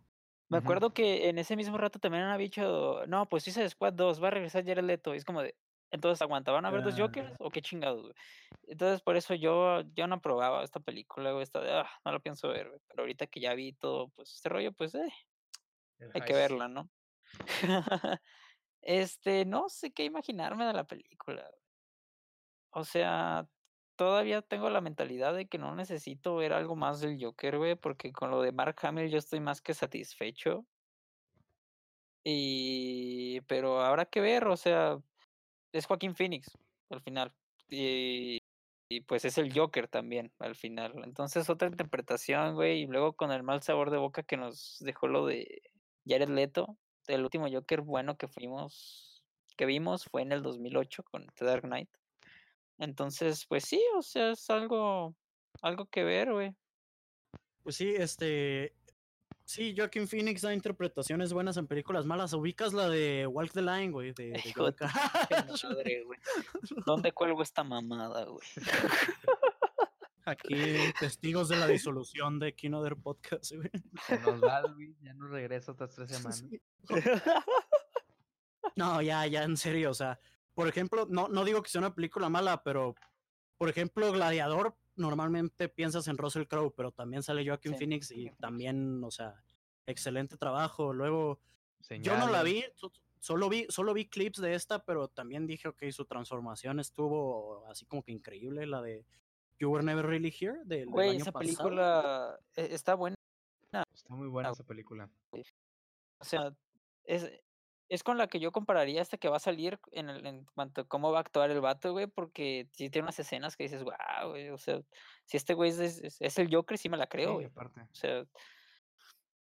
Me 0.53 0.59
acuerdo 0.59 0.93
que 0.93 1.29
en 1.29 1.39
ese 1.39 1.57
mismo 1.57 1.79
rato 1.79 1.99
también 1.99 2.25
han 2.25 2.39
dicho, 2.39 3.05
no, 3.07 3.27
pues 3.29 3.43
Suicide 3.45 3.69
Squad 3.71 3.95
2, 3.95 4.23
va 4.23 4.29
a 4.29 4.31
regresar 4.33 4.65
Jared 4.65 4.85
Leto. 4.85 5.15
Y 5.15 5.17
es 5.17 5.25
como 5.25 5.43
de, 5.43 5.57
entonces 5.91 6.21
aguanta, 6.23 6.53
¿van 6.53 6.65
a 6.65 6.71
ver 6.71 6.83
dos 6.83 6.95
Ah. 6.95 7.03
Jokers 7.03 7.35
o 7.39 7.51
qué 7.51 7.63
chingados, 7.63 8.03
güey? 8.03 8.15
Entonces 8.69 9.01
por 9.03 9.17
eso 9.17 9.35
yo, 9.35 9.81
yo 9.95 10.07
no 10.07 10.17
aprobaba 10.17 10.63
esta 10.63 10.81
película, 10.81 11.33
güey, 11.33 11.43
esta 11.43 11.61
de, 11.61 11.73
ah, 11.73 11.91
no 12.05 12.13
la 12.13 12.19
pienso 12.19 12.49
ver, 12.49 12.69
güey. 12.69 12.81
Pero 12.89 13.03
ahorita 13.03 13.27
que 13.27 13.41
ya 13.41 13.55
vi 13.55 13.73
todo, 13.73 14.09
pues 14.11 14.35
este 14.35 14.49
rollo, 14.49 14.73
pues, 14.73 14.95
eh, 14.95 15.13
El 15.99 16.11
hay 16.15 16.21
que 16.23 16.35
verla, 16.35 16.69
¿no? 16.69 16.91
este, 18.83 19.45
no 19.45 19.69
sé 19.69 19.93
qué 19.93 20.05
imaginarme 20.05 20.67
de 20.67 20.73
la 20.73 20.85
película. 20.85 21.43
güey. 21.43 21.63
O 22.75 22.85
sea, 22.85 23.47
todavía 24.03 24.43
tengo 24.43 24.69
la 24.69 24.81
mentalidad 24.81 25.33
de 25.33 25.47
que 25.47 25.59
no 25.59 25.77
necesito 25.77 26.35
ver 26.35 26.53
algo 26.53 26.75
más 26.75 27.01
del 27.01 27.23
Joker, 27.23 27.59
güey, 27.59 27.77
porque 27.77 28.13
con 28.13 28.33
lo 28.33 28.43
de 28.43 28.51
Mark 28.51 28.75
Hamill 28.83 29.11
yo 29.11 29.19
estoy 29.19 29.39
más 29.39 29.61
que 29.63 29.75
satisfecho. 29.75 30.67
Y, 32.25 33.43
pero 33.43 33.81
habrá 33.81 34.07
que 34.07 34.21
ver, 34.21 34.49
o 34.49 34.57
sea, 34.57 34.99
es 35.73 35.87
Joaquín 35.87 36.17
Phoenix 36.17 36.51
al 36.91 37.01
final. 37.01 37.33
Y, 37.69 38.43
y 38.89 39.03
pues 39.03 39.25
es 39.25 39.39
el 39.39 39.57
Joker 39.57 39.87
también 39.87 40.33
al 40.41 40.57
final. 40.57 41.01
Entonces 41.05 41.49
otra 41.49 41.69
interpretación, 41.69 42.57
güey, 42.57 42.83
y 42.83 42.87
luego 42.89 43.13
con 43.13 43.31
el 43.31 43.45
mal 43.45 43.63
sabor 43.63 43.91
de 43.93 43.99
boca 43.99 44.25
que 44.25 44.37
nos 44.37 44.79
dejó 44.81 45.07
lo 45.07 45.27
de 45.27 45.63
Jared 46.07 46.29
Leto, 46.29 46.77
el 47.07 47.23
último 47.23 47.47
Joker 47.49 47.83
bueno 47.83 48.17
que 48.17 48.27
fuimos, 48.27 49.25
que 49.57 49.65
vimos 49.65 50.07
fue 50.07 50.23
en 50.23 50.33
el 50.33 50.43
2008 50.43 51.05
con 51.05 51.25
The 51.37 51.45
Dark 51.45 51.63
Knight. 51.63 52.02
Entonces, 52.83 53.47
pues 53.47 53.65
sí, 53.65 53.81
o 53.97 54.03
sea, 54.03 54.33
es 54.33 54.51
algo, 54.51 55.15
algo 55.63 55.87
que 55.87 56.03
ver, 56.03 56.33
güey. 56.33 56.53
Pues 57.63 57.77
sí, 57.77 57.95
este. 57.97 58.75
Sí, 59.45 59.73
Joaquin 59.77 60.09
Phoenix 60.09 60.43
da 60.43 60.53
interpretaciones 60.53 61.33
buenas 61.33 61.57
en 61.59 61.69
películas 61.69 62.07
malas. 62.07 62.33
Ubicas 62.33 62.73
la 62.73 62.89
de 62.89 63.29
Walk 63.29 63.53
the 63.53 63.63
Line, 63.63 63.93
güey. 63.93 64.13
De, 64.15 64.33
de 64.33 64.53
madre, 64.57 66.03
güey. 66.05 66.19
¿Dónde 66.85 67.13
cuelgo 67.15 67.43
esta 67.43 67.63
mamada, 67.63 68.25
güey? 68.25 68.47
Aquí, 70.25 70.57
testigos 70.99 71.49
de 71.51 71.59
la 71.59 71.69
disolución 71.69 72.41
de 72.41 72.53
Kinoder 72.57 72.97
Podcast, 72.97 73.53
güey. 73.53 73.71
Se 74.09 74.19
nos 74.19 74.43
va, 74.43 74.61
Luis, 74.63 74.99
ya 75.01 75.15
no 75.15 75.29
regresa 75.29 75.71
otras 75.71 75.95
tres 75.95 76.11
semanas. 76.17 76.45
No, 78.75 79.01
ya, 79.03 79.25
ya, 79.27 79.45
en 79.45 79.57
serio, 79.57 79.91
o 79.91 79.95
sea, 79.95 80.19
por 80.55 80.69
ejemplo, 80.69 81.07
no, 81.09 81.29
no 81.29 81.45
digo 81.45 81.63
que 81.63 81.71
sea 81.71 81.81
una 81.81 81.95
película 81.95 82.29
mala, 82.29 82.63
pero, 82.63 82.95
por 83.59 83.69
ejemplo, 83.69 84.11
Gladiador, 84.13 84.77
normalmente 84.97 85.69
piensas 85.69 86.07
en 86.09 86.19
Russell 86.19 86.47
Crowe, 86.47 86.73
pero 86.77 86.93
también 86.93 87.23
sale 87.23 87.47
Joaquin 87.47 87.73
Sí. 87.73 87.79
Phoenix 87.79 88.11
y 88.11 88.31
también, 88.41 89.03
o 89.03 89.11
sea, 89.11 89.43
excelente 89.87 90.37
trabajo. 90.37 90.93
Luego, 90.93 91.41
yo 92.01 92.17
no 92.19 92.29
la 92.29 92.43
vi, 92.43 92.65
so- 92.75 92.93
solo 93.19 93.49
vi, 93.49 93.67
solo 93.69 93.95
vi 93.95 94.09
clips 94.09 94.41
de 94.41 94.55
esta, 94.55 94.85
pero 94.85 95.09
también 95.09 95.47
dije, 95.47 95.69
ok, 95.69 95.83
su 95.91 96.05
transformación 96.05 96.79
estuvo 96.81 97.67
así 97.69 97.87
como 97.87 98.03
que 98.03 98.13
increíble, 98.13 98.67
la 98.67 98.83
de 98.83 99.05
You 99.59 99.71
Were 99.71 99.85
Never 99.85 100.05
Really 100.07 100.35
Here, 100.39 100.59
del, 100.65 100.81
del 100.81 100.89
Güey, 100.89 101.11
año 101.11 101.19
esa 101.23 101.33
pasado. 101.33 101.41
película 101.57 102.39
eh, 102.57 102.69
está 102.73 102.95
buena. 102.95 103.17
Está 103.95 104.15
muy 104.15 104.29
buena 104.29 104.51
Ah, 104.51 104.53
esa 104.53 104.65
película. 104.65 105.09
O 106.19 106.25
sea, 106.25 106.55
es, 107.05 107.31
es 107.93 108.03
con 108.03 108.17
la 108.17 108.27
que 108.27 108.41
yo 108.41 108.53
compararía 108.53 109.03
esta 109.03 109.19
que 109.19 109.29
va 109.29 109.37
a 109.37 109.41
salir 109.41 109.79
en, 109.91 110.09
el, 110.09 110.25
en 110.25 110.47
cuanto 110.55 110.81
a 110.81 110.85
cómo 110.85 111.13
va 111.13 111.19
a 111.19 111.21
actuar 111.21 111.51
el 111.51 111.61
vato, 111.61 111.93
güey, 111.93 112.07
porque 112.07 112.67
sí 112.73 112.89
tiene 112.89 113.05
unas 113.05 113.19
escenas 113.19 113.55
que 113.55 113.65
dices, 113.65 113.85
wow, 113.85 114.31
güey, 114.31 114.49
o 114.49 114.57
sea, 114.57 114.81
si 115.27 115.37
este 115.37 115.53
güey 115.53 115.73
es, 115.73 115.79
es, 115.79 116.17
es 116.19 116.39
el 116.39 116.49
Joker, 116.51 116.79
sí 116.79 116.89
me 116.89 116.97
la 116.97 117.07
creo, 117.07 117.29
Sí, 117.29 117.35
güey. 117.35 117.47
aparte. 117.49 117.83
O 117.83 117.95
sea, 117.95 118.25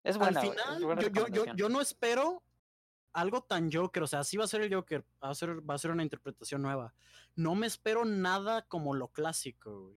es 0.04 0.14
Al 0.14 0.18
buena, 0.20 0.40
güey, 0.40 0.50
es 0.50 0.56
final, 0.56 0.84
buena 0.84 1.02
yo, 1.02 1.26
yo, 1.26 1.52
yo, 1.52 1.68
no 1.68 1.80
espero 1.80 2.44
algo 3.12 3.42
tan 3.42 3.72
Joker, 3.72 4.04
o 4.04 4.06
sea, 4.06 4.22
sí 4.22 4.36
va 4.36 4.44
a 4.44 4.48
ser 4.48 4.60
el 4.60 4.72
Joker, 4.72 5.04
va 5.20 5.30
a 5.30 5.34
ser, 5.34 5.68
va 5.68 5.74
a 5.74 5.78
ser 5.78 5.90
una 5.90 6.04
interpretación 6.04 6.62
nueva. 6.62 6.94
No 7.34 7.56
me 7.56 7.66
espero 7.66 8.04
nada 8.04 8.62
como 8.68 8.94
lo 8.94 9.08
clásico, 9.08 9.80
güey. 9.80 9.98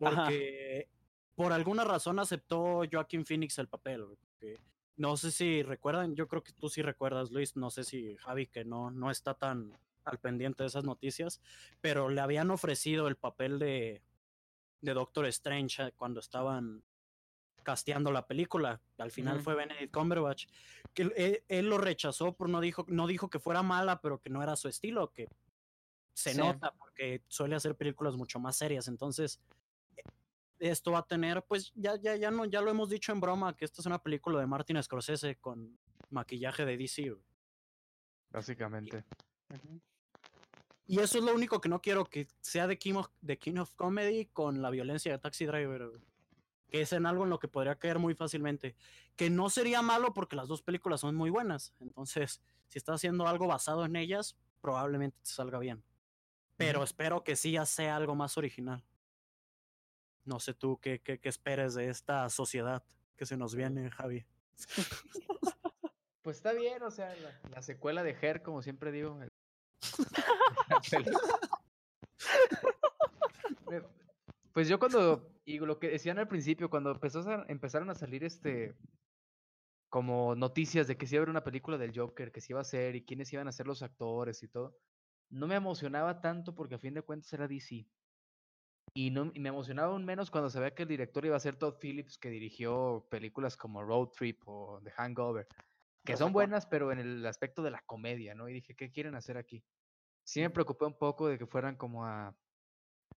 Ajá. 0.00 0.22
Porque 0.22 0.88
por 1.34 1.52
alguna 1.52 1.84
razón 1.84 2.18
aceptó 2.18 2.80
Joaquin 2.90 3.26
Phoenix 3.26 3.58
el 3.58 3.68
papel, 3.68 4.06
güey. 4.06 4.16
porque 4.16 4.58
No 4.98 5.16
sé 5.16 5.30
si 5.30 5.62
recuerdan, 5.62 6.14
yo 6.16 6.28
creo 6.28 6.42
que 6.42 6.52
tú 6.52 6.68
sí 6.68 6.82
recuerdas, 6.82 7.30
Luis, 7.30 7.56
no 7.56 7.70
sé 7.70 7.84
si 7.84 8.16
Javi, 8.16 8.46
que 8.48 8.64
no, 8.64 8.90
no 8.90 9.10
está 9.10 9.32
tan 9.34 9.78
al 10.04 10.18
pendiente 10.18 10.62
de 10.62 10.66
esas 10.68 10.84
noticias, 10.84 11.40
pero 11.80 12.08
le 12.08 12.20
habían 12.20 12.50
ofrecido 12.50 13.08
el 13.08 13.16
papel 13.16 13.58
de, 13.58 14.02
de 14.80 14.94
Doctor 14.94 15.26
Strange 15.26 15.82
eh, 15.82 15.92
cuando 15.96 16.18
estaban 16.20 16.82
casteando 17.62 18.10
la 18.10 18.26
película. 18.26 18.80
Al 18.98 19.10
final 19.12 19.40
fue 19.40 19.54
Benedict 19.54 19.92
Cumberbatch. 19.92 20.46
Que 20.94 21.02
él, 21.02 21.42
él- 21.48 21.68
lo 21.68 21.78
rechazó, 21.78 22.32
por 22.32 22.48
no 22.48 22.60
dijo, 22.60 22.84
no 22.88 23.06
dijo 23.06 23.28
que 23.30 23.38
fuera 23.38 23.62
mala, 23.62 24.00
pero 24.00 24.18
que 24.20 24.30
no 24.30 24.42
era 24.42 24.56
su 24.56 24.68
estilo, 24.68 25.12
que 25.12 25.28
se 26.14 26.32
Sí. 26.32 26.38
nota 26.38 26.72
porque 26.72 27.22
suele 27.28 27.54
hacer 27.54 27.76
películas 27.76 28.16
mucho 28.16 28.40
más 28.40 28.56
serias. 28.56 28.88
Entonces, 28.88 29.38
eh, 29.46 29.67
esto 30.58 30.92
va 30.92 31.00
a 31.00 31.06
tener, 31.06 31.42
pues 31.44 31.72
ya, 31.74 31.96
ya, 31.96 32.16
ya 32.16 32.30
no, 32.30 32.44
ya 32.44 32.60
lo 32.60 32.70
hemos 32.70 32.88
dicho 32.88 33.12
en 33.12 33.20
broma, 33.20 33.56
que 33.56 33.64
esta 33.64 33.82
es 33.82 33.86
una 33.86 34.02
película 34.02 34.40
de 34.40 34.46
Martin 34.46 34.82
Scorsese 34.82 35.36
con 35.36 35.78
maquillaje 36.10 36.64
de 36.64 36.76
DC. 36.76 37.10
güey. 37.10 37.22
Básicamente. 38.30 39.04
Y 40.86 41.00
eso 41.00 41.18
es 41.18 41.24
lo 41.24 41.34
único 41.34 41.60
que 41.60 41.68
no 41.68 41.80
quiero, 41.80 42.04
que 42.04 42.28
sea 42.40 42.66
de 42.66 42.78
King 42.78 42.94
of, 42.94 43.08
de 43.20 43.38
King 43.38 43.58
of 43.58 43.74
Comedy 43.74 44.26
con 44.26 44.62
la 44.62 44.70
violencia 44.70 45.12
de 45.12 45.18
Taxi 45.18 45.46
Driver. 45.46 45.88
güey. 45.88 46.02
Que 46.68 46.82
es 46.82 46.92
en 46.92 47.06
algo 47.06 47.24
en 47.24 47.30
lo 47.30 47.38
que 47.38 47.48
podría 47.48 47.78
caer 47.78 47.98
muy 47.98 48.14
fácilmente. 48.14 48.74
Que 49.16 49.30
no 49.30 49.48
sería 49.48 49.80
malo 49.80 50.12
porque 50.12 50.36
las 50.36 50.48
dos 50.48 50.62
películas 50.62 51.00
son 51.00 51.14
muy 51.14 51.30
buenas. 51.30 51.74
Entonces, 51.80 52.42
si 52.68 52.78
estás 52.78 52.96
haciendo 52.96 53.26
algo 53.26 53.46
basado 53.46 53.84
en 53.84 53.96
ellas, 53.96 54.36
probablemente 54.60 55.18
te 55.22 55.30
salga 55.30 55.58
bien. 55.58 55.82
Pero 56.56 56.82
espero 56.82 57.22
que 57.22 57.36
sí 57.36 57.52
ya 57.52 57.64
sea 57.64 57.96
algo 57.96 58.14
más 58.14 58.36
original. 58.36 58.84
No 60.28 60.38
sé 60.40 60.52
tú 60.54 60.78
qué, 60.80 61.00
qué, 61.00 61.18
qué 61.18 61.28
esperes 61.28 61.74
de 61.74 61.88
esta 61.88 62.28
sociedad 62.28 62.84
que 63.16 63.24
se 63.26 63.36
nos 63.36 63.54
viene, 63.54 63.90
Javi. 63.90 64.26
Pues 66.22 66.36
está 66.36 66.52
bien, 66.52 66.82
o 66.82 66.90
sea, 66.90 67.14
la, 67.16 67.40
la 67.50 67.62
secuela 67.62 68.02
de 68.02 68.10
Her, 68.20 68.42
como 68.42 68.60
siempre 68.62 68.92
digo. 68.92 69.18
Pues 74.52 74.68
yo 74.68 74.78
cuando, 74.78 75.40
y 75.44 75.58
lo 75.58 75.78
que 75.78 75.88
decían 75.88 76.18
al 76.18 76.28
principio, 76.28 76.68
cuando 76.70 76.90
empezó 76.90 77.20
a- 77.20 77.44
empezaron 77.48 77.90
a 77.90 77.94
salir 77.94 78.24
este, 78.24 78.74
como 79.88 80.34
noticias 80.34 80.86
de 80.88 80.96
que 80.96 81.06
si 81.06 81.14
iba 81.14 81.20
a 81.20 81.22
haber 81.22 81.30
una 81.30 81.44
película 81.44 81.78
del 81.78 81.96
Joker, 81.96 82.32
que 82.32 82.40
se 82.40 82.52
iba 82.52 82.60
a 82.60 82.62
hacer 82.62 82.96
y 82.96 83.04
quiénes 83.04 83.32
iban 83.32 83.46
a 83.48 83.52
ser 83.52 83.66
los 83.66 83.82
actores 83.82 84.42
y 84.42 84.48
todo, 84.48 84.76
no 85.30 85.46
me 85.46 85.54
emocionaba 85.54 86.20
tanto 86.20 86.54
porque 86.54 86.74
a 86.74 86.78
fin 86.78 86.94
de 86.94 87.02
cuentas 87.02 87.32
era 87.32 87.46
DC. 87.46 87.86
Y, 88.98 89.12
no, 89.12 89.30
y 89.32 89.38
me 89.38 89.50
emocionaba 89.50 89.92
aún 89.92 90.04
menos 90.04 90.28
cuando 90.28 90.50
sabía 90.50 90.74
que 90.74 90.82
el 90.82 90.88
director 90.88 91.24
iba 91.24 91.36
a 91.36 91.38
ser 91.38 91.54
Todd 91.54 91.76
Phillips, 91.80 92.18
que 92.18 92.30
dirigió 92.30 93.06
películas 93.08 93.56
como 93.56 93.80
Road 93.80 94.08
Trip 94.08 94.42
o 94.46 94.80
The 94.82 94.90
Hangover, 94.90 95.46
que 96.04 96.16
son 96.16 96.32
buenas, 96.32 96.66
pero 96.66 96.90
en 96.90 96.98
el 96.98 97.24
aspecto 97.24 97.62
de 97.62 97.70
la 97.70 97.80
comedia, 97.82 98.34
¿no? 98.34 98.48
Y 98.48 98.54
dije, 98.54 98.74
¿qué 98.74 98.90
quieren 98.90 99.14
hacer 99.14 99.38
aquí? 99.38 99.62
Sí 100.24 100.40
me 100.40 100.50
preocupé 100.50 100.84
un 100.84 100.98
poco 100.98 101.28
de 101.28 101.38
que 101.38 101.46
fueran 101.46 101.76
como 101.76 102.06
a, 102.06 102.34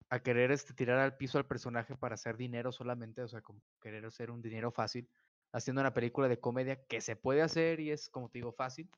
a 0.08 0.20
querer 0.20 0.52
este, 0.52 0.72
tirar 0.72 1.00
al 1.00 1.16
piso 1.16 1.36
al 1.38 1.48
personaje 1.48 1.96
para 1.96 2.14
hacer 2.14 2.36
dinero 2.36 2.70
solamente, 2.70 3.20
o 3.20 3.26
sea, 3.26 3.40
como 3.40 3.60
querer 3.80 4.06
hacer 4.06 4.30
un 4.30 4.40
dinero 4.40 4.70
fácil, 4.70 5.10
haciendo 5.52 5.80
una 5.80 5.92
película 5.92 6.28
de 6.28 6.38
comedia 6.38 6.84
que 6.84 7.00
se 7.00 7.16
puede 7.16 7.42
hacer 7.42 7.80
y 7.80 7.90
es, 7.90 8.08
como 8.08 8.28
te 8.28 8.38
digo, 8.38 8.52
fácil. 8.52 8.88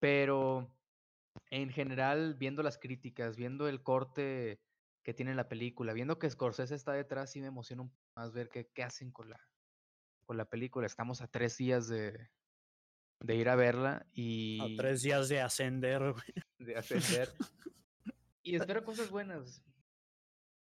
Pero 0.00 0.70
en 1.48 1.70
general, 1.70 2.34
viendo 2.34 2.62
las 2.62 2.76
críticas, 2.76 3.38
viendo 3.38 3.68
el 3.68 3.82
corte 3.82 4.60
que 5.02 5.14
tiene 5.14 5.34
la 5.34 5.48
película, 5.48 5.92
viendo 5.92 6.18
que 6.18 6.28
Scorsese 6.30 6.74
está 6.74 6.92
detrás, 6.92 7.32
sí 7.32 7.40
me 7.40 7.46
emociona 7.46 7.82
un 7.82 7.90
poco 7.90 8.02
más 8.16 8.32
ver 8.32 8.48
qué, 8.48 8.68
qué 8.74 8.82
hacen 8.82 9.10
con 9.10 9.30
la, 9.30 9.40
con 10.26 10.36
la 10.36 10.44
película. 10.44 10.86
Estamos 10.86 11.20
a 11.22 11.28
tres 11.28 11.56
días 11.56 11.88
de, 11.88 12.30
de 13.20 13.34
ir 13.36 13.48
a 13.48 13.56
verla 13.56 14.06
y 14.12 14.60
A 14.60 14.76
tres 14.76 15.02
días 15.02 15.28
de 15.28 15.40
ascender, 15.40 16.12
güey. 16.12 16.34
de 16.58 16.76
ascender. 16.78 17.32
y 18.42 18.56
espero 18.56 18.84
cosas 18.84 19.10
buenas. 19.10 19.62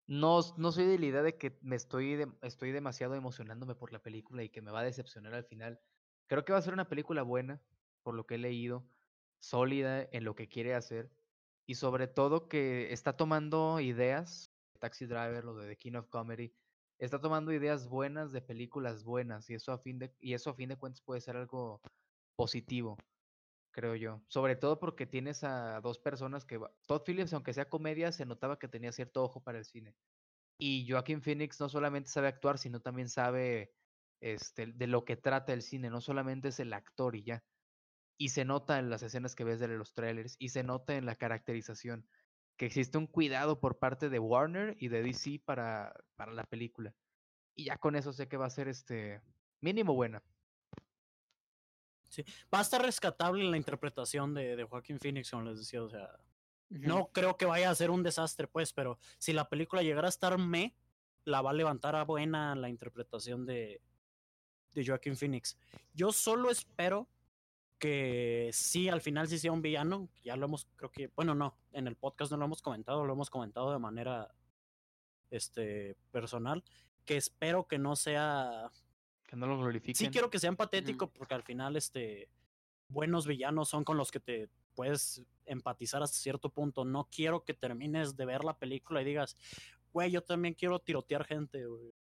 No, 0.07 0.41
no 0.57 0.73
soy 0.73 0.87
de 0.87 0.99
la 0.99 1.07
idea 1.07 1.23
de 1.23 1.37
que 1.39 1.57
me 1.63 1.77
estoy, 1.77 2.17
de- 2.17 2.33
estoy 2.43 2.73
demasiado 2.73 3.15
emocionándome 3.15 3.75
por 3.77 3.93
la 3.93 4.03
película 4.03 4.43
y 4.43 4.49
que 4.49 4.61
me 4.63 4.73
va 4.73 4.81
a 4.81 4.85
decepcionar 4.85 5.35
al 5.35 5.45
final. 5.45 5.81
Creo 6.27 6.45
que 6.45 6.53
va 6.53 6.59
a 6.59 6.63
ser 6.63 6.73
una 6.73 6.89
película 6.89 7.23
buena, 7.23 7.63
por 8.03 8.15
lo 8.15 8.27
que 8.27 8.35
he 8.37 8.39
leído. 8.39 8.89
sólida 9.43 10.03
en 10.13 10.25
lo 10.25 10.35
que 10.35 10.49
quiere 10.49 10.75
hacer 10.75 11.11
y 11.67 11.75
sobre 11.75 12.09
todo 12.09 12.49
que 12.49 12.93
está 12.93 13.17
tomando 13.17 13.81
ideas, 13.81 14.51
Taxi 14.79 15.07
Driver, 15.07 15.45
lo 15.45 15.55
de 15.55 15.69
The 15.69 15.77
King 15.77 15.95
of 15.95 16.09
Comedy, 16.09 16.53
está 16.99 17.21
tomando 17.21 17.53
ideas 17.53 17.89
buenas 17.89 18.33
de 18.33 18.43
películas 18.43 19.05
buenas 19.05 19.49
y 19.51 19.55
eso 19.55 19.73
a 19.73 19.79
fin 19.79 19.99
de, 19.99 20.15
y 20.21 20.35
eso 20.35 20.51
a 20.51 20.55
fin 20.55 20.69
de 20.69 20.77
cuentas 20.77 21.01
puede 21.01 21.21
ser 21.21 21.37
algo 21.37 21.81
positivo, 22.37 22.99
creo 23.71 23.97
yo. 23.97 24.23
Sobre 24.29 24.57
todo 24.57 24.79
porque 24.79 25.07
tienes 25.07 25.45
a 25.45 25.81
dos 25.81 25.99
personas 25.99 26.45
que... 26.45 26.61
Todd 26.87 27.03
Phillips, 27.07 27.33
aunque 27.33 27.55
sea 27.55 27.69
comedia, 27.69 28.13
se 28.13 28.27
notaba 28.27 28.59
que 28.59 28.69
tenía 28.69 28.93
cierto 28.93 29.23
ojo 29.23 29.43
para 29.43 29.59
el 29.59 29.65
cine. 29.65 29.95
Y 30.59 30.87
Joaquin 30.89 31.23
Phoenix 31.23 31.59
no 31.61 31.69
solamente 31.69 32.11
sabe 32.11 32.29
actuar, 32.29 32.59
sino 32.59 32.81
también 32.81 33.09
sabe 33.09 33.73
este, 34.21 34.67
de 34.67 34.87
lo 34.87 35.05
que 35.05 35.17
trata 35.17 35.53
el 35.53 35.63
cine, 35.63 35.89
no 35.89 36.01
solamente 36.01 36.49
es 36.49 36.61
el 36.61 36.73
actor 36.73 37.17
y 37.17 37.23
ya. 37.23 37.43
Y 38.21 38.29
se 38.29 38.45
nota 38.45 38.79
en 38.79 38.91
las 38.91 39.03
escenas 39.03 39.35
que 39.35 39.45
ves 39.45 39.61
de 39.61 39.69
los 39.69 39.95
trailers 39.95 40.37
y 40.39 40.51
se 40.51 40.63
nota 40.63 40.95
en 40.95 41.07
la 41.07 41.15
caracterización 41.17 42.07
que 42.59 42.67
existe 42.67 42.99
un 42.99 43.07
cuidado 43.07 43.61
por 43.61 43.79
parte 43.79 44.11
de 44.11 44.19
Warner 44.19 44.77
y 44.79 44.89
de 44.89 45.03
DC 45.03 45.41
para, 45.47 45.95
para 46.17 46.31
la 46.31 46.45
película. 46.45 46.95
Y 47.55 47.65
ya 47.65 47.79
con 47.79 47.97
eso 47.97 48.13
sé 48.13 48.29
que 48.29 48.37
va 48.37 48.45
a 48.45 48.51
ser 48.51 48.69
este 48.69 49.23
mínimo 49.63 49.95
buena. 49.95 50.23
Sí, 52.11 52.23
va 52.53 52.59
a 52.59 52.63
estar 52.63 52.83
rescatable 52.83 53.43
en 53.43 53.51
la 53.51 53.57
interpretación 53.57 54.35
de, 54.35 54.55
de 54.55 54.65
Joaquín 54.65 54.99
Phoenix, 55.01 55.31
como 55.31 55.45
les 55.45 55.59
decía, 55.59 55.83
o 55.83 55.89
sea, 55.89 56.11
no 56.69 57.07
creo 57.13 57.39
que 57.39 57.47
vaya 57.47 57.71
a 57.71 57.75
ser 57.75 57.91
un 57.91 58.03
desastre, 58.03 58.47
pues, 58.49 58.75
pero 58.75 58.99
si 59.17 59.33
la 59.33 59.49
película 59.49 59.83
llegara 59.83 60.09
a 60.09 60.11
estar 60.11 60.37
me, 60.37 60.77
la 61.25 61.41
va 61.41 61.53
a 61.53 61.55
levantar 61.55 61.97
a 61.97 62.05
buena 62.05 62.55
la 62.55 62.69
interpretación 62.69 63.47
de, 63.47 63.81
de 64.73 64.87
Joaquin 64.87 65.17
Phoenix. 65.17 65.57
Yo 65.95 66.13
solo 66.13 66.51
espero 66.51 67.09
que 67.81 68.51
sí, 68.53 68.89
al 68.89 69.01
final 69.01 69.27
sí 69.27 69.39
sea 69.39 69.51
un 69.51 69.63
villano. 69.63 70.09
Ya 70.23 70.37
lo 70.37 70.47
hemos, 70.47 70.69
creo 70.77 70.93
que, 70.93 71.11
bueno, 71.17 71.35
no, 71.35 71.57
en 71.73 71.89
el 71.89 71.97
podcast 71.97 72.31
no 72.31 72.39
lo 72.39 72.45
hemos 72.45 72.63
comentado, 72.63 73.05
lo 73.05 73.15
hemos 73.15 73.31
comentado 73.31 73.73
de 73.73 73.79
manera 73.81 74.33
este, 75.31 75.97
personal. 76.13 76.63
Que 77.05 77.17
espero 77.17 77.67
que 77.67 77.79
no 77.79 77.97
sea. 77.97 78.71
Que 79.27 79.35
no 79.35 79.47
lo 79.47 79.59
glorifiquen. 79.59 79.97
Sí, 79.97 80.11
quiero 80.11 80.31
que 80.31 80.39
sea 80.39 80.53
patético, 80.53 81.11
porque 81.11 81.35
al 81.35 81.43
final, 81.43 81.75
este. 81.75 82.29
Buenos 82.89 83.27
villanos 83.27 83.69
son 83.69 83.85
con 83.85 83.97
los 83.97 84.11
que 84.11 84.19
te 84.19 84.51
puedes 84.75 85.25
empatizar 85.47 86.03
hasta 86.03 86.19
cierto 86.19 86.51
punto. 86.51 86.85
No 86.85 87.09
quiero 87.11 87.45
que 87.45 87.55
termines 87.55 88.17
de 88.17 88.25
ver 88.27 88.45
la 88.45 88.59
película 88.59 89.01
y 89.01 89.05
digas, 89.05 89.37
güey, 89.93 90.11
yo 90.11 90.23
también 90.23 90.55
quiero 90.55 90.81
tirotear 90.81 91.25
gente, 91.25 91.67
güey. 91.67 91.95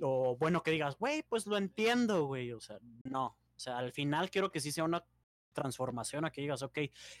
O 0.00 0.36
bueno, 0.36 0.62
que 0.62 0.70
digas, 0.70 0.96
güey, 0.98 1.24
pues 1.24 1.46
lo 1.46 1.56
entiendo, 1.56 2.26
güey. 2.26 2.52
O 2.52 2.60
sea, 2.60 2.78
no. 3.04 3.36
O 3.60 3.62
sea, 3.62 3.76
al 3.76 3.92
final 3.92 4.30
quiero 4.30 4.50
que 4.50 4.58
sí 4.58 4.72
sea 4.72 4.84
una 4.84 5.04
transformación 5.52 6.24
a 6.24 6.30
que 6.30 6.40
digas, 6.40 6.62
ok, 6.62 6.78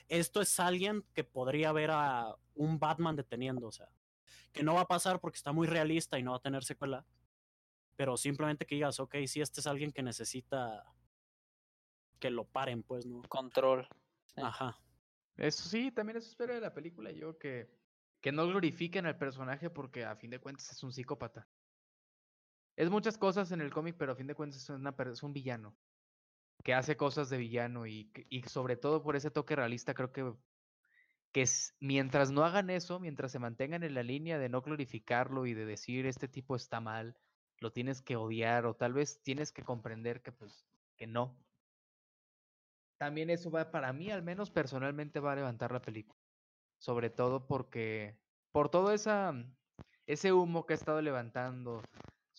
esto 0.08 0.40
es 0.40 0.58
alguien 0.58 1.04
que 1.12 1.22
podría 1.22 1.70
ver 1.70 1.90
a 1.90 2.34
un 2.54 2.78
Batman 2.78 3.14
deteniendo, 3.14 3.66
o 3.66 3.72
sea, 3.72 3.90
que 4.50 4.62
no 4.62 4.72
va 4.72 4.80
a 4.80 4.88
pasar 4.88 5.20
porque 5.20 5.36
está 5.36 5.52
muy 5.52 5.66
realista 5.66 6.18
y 6.18 6.22
no 6.22 6.30
va 6.30 6.38
a 6.38 6.42
tener 6.42 6.64
secuela, 6.64 7.04
pero 7.94 8.16
simplemente 8.16 8.64
que 8.64 8.76
digas, 8.76 9.00
ok, 9.00 9.16
sí, 9.26 9.42
este 9.42 9.60
es 9.60 9.66
alguien 9.66 9.92
que 9.92 10.02
necesita 10.02 10.82
que 12.18 12.30
lo 12.30 12.46
paren, 12.46 12.82
pues, 12.82 13.04
¿no? 13.04 13.20
Control. 13.28 13.86
Ajá. 14.36 14.80
Eso 15.36 15.68
sí, 15.68 15.90
también 15.90 16.16
eso 16.16 16.30
espero 16.30 16.54
de 16.54 16.62
la 16.62 16.72
película, 16.72 17.10
yo 17.10 17.36
que, 17.36 17.70
que 18.22 18.32
no 18.32 18.46
glorifiquen 18.46 19.04
al 19.04 19.18
personaje 19.18 19.68
porque 19.68 20.06
a 20.06 20.16
fin 20.16 20.30
de 20.30 20.40
cuentas 20.40 20.72
es 20.72 20.82
un 20.82 20.90
psicópata. 20.90 21.46
Es 22.76 22.88
muchas 22.88 23.18
cosas 23.18 23.52
en 23.52 23.60
el 23.60 23.70
cómic, 23.70 23.96
pero 23.98 24.12
a 24.12 24.16
fin 24.16 24.26
de 24.26 24.34
cuentas 24.34 24.62
es, 24.62 24.70
una, 24.70 24.94
es 25.12 25.22
un 25.22 25.34
villano. 25.34 25.76
Que 26.62 26.74
hace 26.74 26.96
cosas 26.96 27.30
de 27.30 27.38
villano 27.38 27.86
y, 27.86 28.12
y 28.28 28.42
sobre 28.42 28.76
todo 28.76 29.02
por 29.02 29.16
ese 29.16 29.30
toque 29.30 29.56
realista, 29.56 29.94
creo 29.94 30.12
que, 30.12 30.32
que 31.32 31.42
es, 31.42 31.74
mientras 31.80 32.30
no 32.30 32.44
hagan 32.44 32.70
eso, 32.70 33.00
mientras 33.00 33.32
se 33.32 33.38
mantengan 33.38 33.82
en 33.82 33.94
la 33.94 34.02
línea 34.02 34.38
de 34.38 34.48
no 34.48 34.60
glorificarlo 34.60 35.46
y 35.46 35.54
de 35.54 35.64
decir 35.64 36.06
este 36.06 36.28
tipo 36.28 36.56
está 36.56 36.80
mal, 36.80 37.16
lo 37.58 37.72
tienes 37.72 38.02
que 38.02 38.16
odiar 38.16 38.66
o 38.66 38.74
tal 38.74 38.92
vez 38.92 39.22
tienes 39.22 39.52
que 39.52 39.62
comprender 39.62 40.22
que 40.22 40.32
pues 40.32 40.66
que 40.96 41.06
no. 41.06 41.38
También 42.98 43.30
eso 43.30 43.50
va 43.50 43.70
para 43.70 43.92
mí 43.92 44.10
al 44.10 44.22
menos 44.22 44.50
personalmente 44.50 45.20
va 45.20 45.32
a 45.32 45.36
levantar 45.36 45.72
la 45.72 45.80
película. 45.80 46.20
Sobre 46.78 47.10
todo 47.10 47.46
porque 47.46 48.18
por 48.52 48.70
todo 48.70 48.92
ese 48.92 50.32
humo 50.32 50.66
que 50.66 50.74
ha 50.74 50.76
estado 50.76 51.00
levantando 51.00 51.82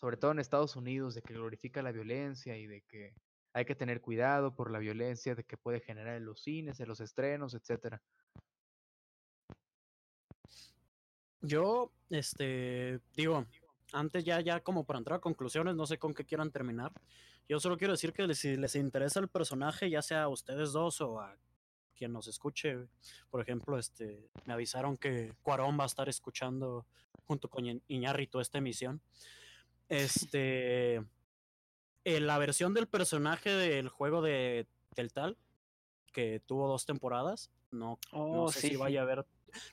sobre 0.02 0.18
todo 0.18 0.32
en 0.32 0.40
Estados 0.40 0.76
Unidos, 0.76 1.14
de 1.14 1.22
que 1.22 1.36
glorifica 1.36 1.84
la 1.84 1.92
violencia 1.92 2.58
y 2.58 2.66
de 2.66 2.82
que 2.82 3.14
hay 3.54 3.66
que 3.66 3.76
tener 3.76 4.02
cuidado 4.02 4.56
por 4.56 4.72
la 4.72 4.80
violencia 4.80 5.36
de 5.36 5.44
que 5.44 5.58
puede 5.58 5.80
generar 5.80 6.16
en 6.18 6.26
los 6.26 6.42
cines, 6.42 6.80
en 6.80 6.88
los 6.88 7.00
estrenos, 7.02 7.54
etcétera. 7.54 8.02
Yo, 11.42 11.92
este, 12.10 13.00
digo, 13.16 13.46
antes 13.94 14.24
ya, 14.24 14.40
ya 14.42 14.60
como 14.62 14.86
para 14.86 15.00
entrar 15.00 15.18
a 15.18 15.22
conclusiones, 15.22 15.76
no 15.76 15.86
sé 15.86 15.98
con 15.98 16.14
qué 16.14 16.24
quieran 16.24 16.52
terminar. 16.52 16.94
Yo 17.50 17.60
solo 17.60 17.78
quiero 17.78 17.94
decir 17.94 18.14
que 18.14 18.34
si 18.36 18.56
les 18.56 18.76
interesa 18.76 19.20
el 19.20 19.28
personaje, 19.28 19.90
ya 19.90 20.02
sea 20.02 20.24
a 20.24 20.30
ustedes 20.30 20.72
dos 20.72 21.02
o 21.02 21.20
a 21.20 21.36
quien 21.96 22.14
nos 22.14 22.28
escuche, 22.28 22.88
por 23.30 23.42
ejemplo, 23.42 23.78
este, 23.78 24.30
me 24.46 24.54
avisaron 24.54 24.98
que 24.98 25.34
Cuarón 25.42 25.78
va 25.80 25.84
a 25.84 25.88
estar 25.88 26.08
escuchando 26.08 26.86
junto 27.26 27.50
con 27.50 27.82
Iñárritu 27.88 28.40
esta 28.40 28.60
emisión. 28.60 29.02
Este. 29.90 31.04
La 32.04 32.38
versión 32.38 32.74
del 32.74 32.88
personaje 32.88 33.50
del 33.50 33.90
juego 33.90 34.22
de 34.22 34.68
Teltal, 34.96 35.38
que 36.12 36.42
tuvo 36.46 36.68
dos 36.68 36.86
temporadas. 36.86 37.52
No, 37.72 38.00
no 38.12 38.44
oh, 38.44 38.52
sé 38.52 38.70
si 38.70 38.76
vaya 38.76 39.02
a 39.02 39.04
haber. 39.04 39.26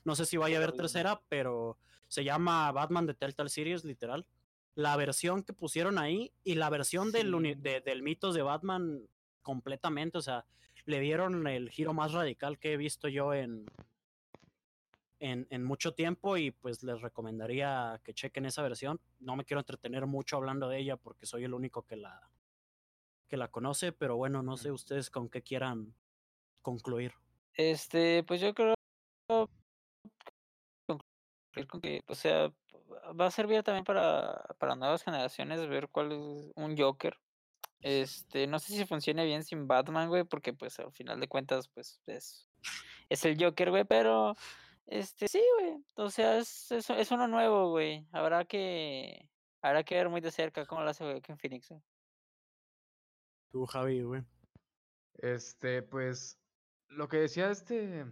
No 0.03 0.15
sé 0.15 0.25
si 0.25 0.37
vaya 0.37 0.57
a 0.57 0.61
haber 0.61 0.73
tercera, 0.73 1.21
pero 1.29 1.77
se 2.07 2.23
llama 2.23 2.71
Batman 2.71 3.05
de 3.05 3.13
Telltale 3.13 3.49
Series, 3.49 3.83
literal. 3.83 4.25
La 4.75 4.95
versión 4.95 5.43
que 5.43 5.53
pusieron 5.53 5.97
ahí 5.97 6.31
y 6.43 6.55
la 6.55 6.69
versión 6.69 7.11
del, 7.11 7.31
del 7.61 8.03
mitos 8.03 8.35
de 8.35 8.41
Batman 8.41 9.01
completamente, 9.41 10.17
o 10.17 10.21
sea, 10.21 10.45
le 10.85 10.99
dieron 10.99 11.47
el 11.47 11.69
giro 11.69 11.93
más 11.93 12.13
radical 12.13 12.59
que 12.59 12.73
he 12.73 12.77
visto 12.77 13.07
yo 13.07 13.33
en, 13.33 13.65
en, 15.19 15.63
mucho 15.63 15.93
tiempo 15.93 16.37
y 16.37 16.51
pues 16.51 16.83
les 16.83 17.01
recomendaría 17.01 17.99
que 18.03 18.13
chequen 18.13 18.45
esa 18.45 18.61
versión. 18.61 18.99
No 19.19 19.35
me 19.35 19.45
quiero 19.45 19.59
entretener 19.59 20.05
mucho 20.05 20.37
hablando 20.37 20.69
de 20.69 20.79
ella 20.79 20.97
porque 20.97 21.25
soy 21.25 21.43
el 21.43 21.53
único 21.53 21.83
que 21.85 21.97
la, 21.97 22.29
que 23.27 23.37
la 23.37 23.49
conoce, 23.49 23.91
pero 23.91 24.15
bueno, 24.17 24.41
no 24.41 24.57
sé 24.57 24.71
ustedes 24.71 25.09
con 25.09 25.29
qué 25.29 25.41
quieran 25.41 25.93
concluir. 26.61 27.13
Este, 27.53 28.23
pues 28.23 28.41
yo 28.41 28.53
creo 28.53 28.75
con 31.67 31.81
que, 31.81 32.01
o 32.07 32.15
sea, 32.15 32.53
va 33.19 33.27
a 33.27 33.31
servir 33.31 33.63
también 33.63 33.83
para, 33.83 34.43
para 34.57 34.75
nuevas 34.75 35.03
generaciones 35.03 35.67
ver 35.67 35.89
cuál 35.89 36.11
es 36.11 36.51
un 36.55 36.77
Joker. 36.77 37.17
Este, 37.81 38.45
no 38.47 38.59
sé 38.59 38.73
si 38.73 38.85
funcione 38.85 39.25
bien 39.25 39.43
sin 39.43 39.67
Batman, 39.67 40.09
güey, 40.09 40.23
porque 40.23 40.53
pues 40.53 40.79
al 40.79 40.91
final 40.91 41.19
de 41.19 41.27
cuentas, 41.27 41.67
pues 41.69 42.01
es, 42.07 42.47
es 43.09 43.25
el 43.25 43.41
Joker, 43.41 43.69
güey, 43.69 43.85
pero 43.85 44.35
este, 44.89 45.27
sí, 45.27 45.43
güey. 45.59 45.85
O 45.97 46.09
sea, 46.09 46.39
es, 46.39 46.71
es, 46.71 47.11
uno 47.11 47.27
nuevo, 47.27 47.69
güey. 47.69 48.07
Habrá 48.11 48.45
que. 48.45 49.29
Habrá 49.61 49.83
que 49.83 49.95
ver 49.95 50.09
muy 50.09 50.19
de 50.19 50.31
cerca 50.31 50.65
cómo 50.65 50.81
lo 50.81 50.89
hace 50.89 51.03
güey, 51.03 51.21
en 51.27 51.37
Phoenix. 51.37 51.71
Tú, 53.51 53.67
Javi, 53.67 54.01
güey. 54.01 54.23
Este, 55.13 55.83
pues. 55.83 56.39
Lo 56.87 57.07
que 57.07 57.17
decía 57.17 57.51
este. 57.51 58.05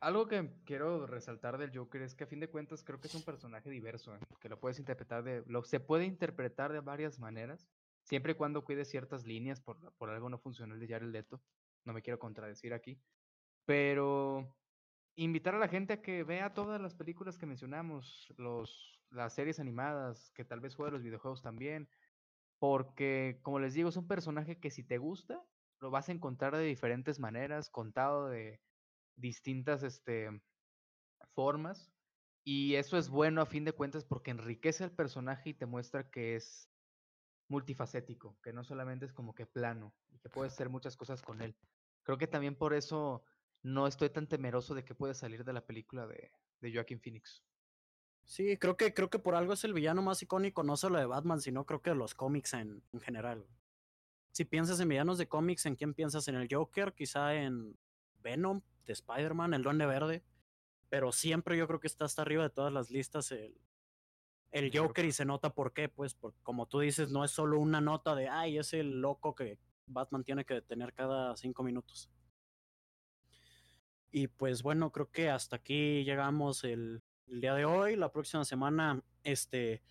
Algo 0.00 0.28
que 0.28 0.50
quiero 0.66 1.06
resaltar 1.06 1.56
del 1.56 1.76
Joker 1.76 2.02
es 2.02 2.14
que 2.14 2.24
a 2.24 2.28
fin 2.28 2.40
de 2.40 2.50
cuentas 2.50 2.84
creo 2.84 3.00
que 3.00 3.08
es 3.08 3.14
un 3.14 3.24
personaje 3.24 3.68
diverso, 3.68 4.14
¿eh? 4.14 4.20
que 4.38 4.48
lo 4.48 4.60
puedes 4.60 4.78
interpretar 4.78 5.24
de. 5.24 5.42
Lo, 5.46 5.64
se 5.64 5.80
puede 5.80 6.04
interpretar 6.04 6.74
de 6.74 6.80
varias 6.80 7.18
maneras. 7.18 7.66
Siempre 8.02 8.32
y 8.32 8.34
cuando 8.34 8.64
cuide 8.64 8.84
ciertas 8.84 9.24
líneas, 9.24 9.60
por, 9.62 9.78
por 9.94 10.10
algo 10.10 10.28
no 10.28 10.38
funcionó 10.38 10.74
el 10.74 10.80
de 10.80 10.88
Jared 10.88 11.08
Leto. 11.08 11.40
No 11.84 11.94
me 11.94 12.02
quiero 12.02 12.18
contradecir 12.18 12.74
aquí. 12.74 13.00
Pero 13.64 14.54
invitar 15.24 15.56
a 15.56 15.58
la 15.58 15.68
gente 15.68 15.94
a 15.94 16.02
que 16.02 16.22
vea 16.22 16.54
todas 16.54 16.80
las 16.80 16.94
películas 16.94 17.38
que 17.38 17.46
mencionamos, 17.46 18.32
los, 18.36 19.00
las 19.10 19.34
series 19.34 19.58
animadas, 19.58 20.30
que 20.30 20.44
tal 20.44 20.60
vez 20.60 20.76
juegue 20.76 20.92
los 20.92 21.02
videojuegos 21.02 21.42
también, 21.42 21.88
porque 22.60 23.40
como 23.42 23.58
les 23.58 23.74
digo, 23.74 23.88
es 23.88 23.96
un 23.96 24.06
personaje 24.06 24.60
que 24.60 24.70
si 24.70 24.84
te 24.84 24.98
gusta, 24.98 25.44
lo 25.80 25.90
vas 25.90 26.08
a 26.08 26.12
encontrar 26.12 26.56
de 26.56 26.62
diferentes 26.62 27.18
maneras, 27.18 27.68
contado 27.68 28.28
de 28.28 28.60
distintas 29.16 29.82
este, 29.82 30.40
formas, 31.34 31.92
y 32.44 32.76
eso 32.76 32.96
es 32.96 33.08
bueno 33.08 33.42
a 33.42 33.46
fin 33.46 33.64
de 33.64 33.72
cuentas 33.72 34.04
porque 34.04 34.30
enriquece 34.30 34.84
al 34.84 34.92
personaje 34.92 35.50
y 35.50 35.54
te 35.54 35.66
muestra 35.66 36.10
que 36.10 36.36
es 36.36 36.70
multifacético, 37.48 38.38
que 38.40 38.52
no 38.52 38.62
solamente 38.62 39.04
es 39.04 39.12
como 39.12 39.34
que 39.34 39.46
plano, 39.46 39.92
y 40.10 40.20
que 40.20 40.28
puedes 40.28 40.52
hacer 40.52 40.68
muchas 40.68 40.96
cosas 40.96 41.22
con 41.22 41.42
él. 41.42 41.56
Creo 42.04 42.18
que 42.18 42.28
también 42.28 42.54
por 42.54 42.72
eso 42.72 43.24
no 43.62 43.86
estoy 43.86 44.10
tan 44.10 44.26
temeroso 44.26 44.74
de 44.74 44.84
que 44.84 44.94
pueda 44.94 45.14
salir 45.14 45.44
de 45.44 45.52
la 45.52 45.66
película 45.66 46.06
de, 46.06 46.30
de 46.60 46.72
Joaquin 46.72 47.00
Phoenix. 47.00 47.42
Sí, 48.24 48.56
creo 48.58 48.76
que, 48.76 48.92
creo 48.92 49.08
que 49.08 49.18
por 49.18 49.34
algo 49.34 49.54
es 49.54 49.64
el 49.64 49.72
villano 49.72 50.02
más 50.02 50.22
icónico, 50.22 50.62
no 50.62 50.76
solo 50.76 50.98
de 50.98 51.06
Batman, 51.06 51.40
sino 51.40 51.64
creo 51.64 51.80
que 51.80 51.90
de 51.90 51.96
los 51.96 52.14
cómics 52.14 52.52
en, 52.52 52.82
en 52.92 53.00
general. 53.00 53.46
Si 54.32 54.44
piensas 54.44 54.78
en 54.80 54.88
villanos 54.88 55.18
de 55.18 55.28
cómics, 55.28 55.64
¿en 55.66 55.76
quién 55.76 55.94
piensas? 55.94 56.28
¿En 56.28 56.34
el 56.34 56.46
Joker? 56.50 56.92
Quizá 56.94 57.34
en 57.34 57.78
Venom, 58.20 58.60
de 58.84 58.92
Spider-Man, 58.92 59.54
el 59.54 59.62
Duende 59.62 59.86
Verde. 59.86 60.22
Pero 60.90 61.10
siempre 61.12 61.56
yo 61.56 61.66
creo 61.66 61.80
que 61.80 61.86
está 61.86 62.04
hasta 62.04 62.22
arriba 62.22 62.44
de 62.44 62.50
todas 62.50 62.72
las 62.72 62.90
listas 62.90 63.32
el, 63.32 63.58
el 64.50 64.64
El 64.64 64.78
Joker 64.78 65.04
y 65.04 65.12
se 65.12 65.24
nota 65.24 65.54
por 65.54 65.72
qué, 65.72 65.88
pues, 65.88 66.14
porque 66.14 66.38
como 66.42 66.66
tú 66.66 66.80
dices, 66.80 67.10
no 67.10 67.24
es 67.24 67.30
solo 67.30 67.58
una 67.58 67.80
nota 67.80 68.14
de, 68.14 68.28
ay, 68.28 68.58
es 68.58 68.72
el 68.74 69.00
loco 69.00 69.34
que 69.34 69.58
Batman 69.86 70.24
tiene 70.24 70.44
que 70.44 70.54
detener 70.54 70.92
cada 70.92 71.36
cinco 71.36 71.62
minutos. 71.62 72.10
Y 74.10 74.28
pues 74.28 74.62
bueno, 74.62 74.90
creo 74.90 75.10
que 75.10 75.28
hasta 75.28 75.56
aquí 75.56 76.04
llegamos 76.04 76.64
el, 76.64 77.02
el 77.26 77.40
día 77.40 77.54
de 77.54 77.64
hoy. 77.64 77.96
La 77.96 78.10
próxima 78.10 78.44
semana, 78.44 79.02
este, 79.22 79.82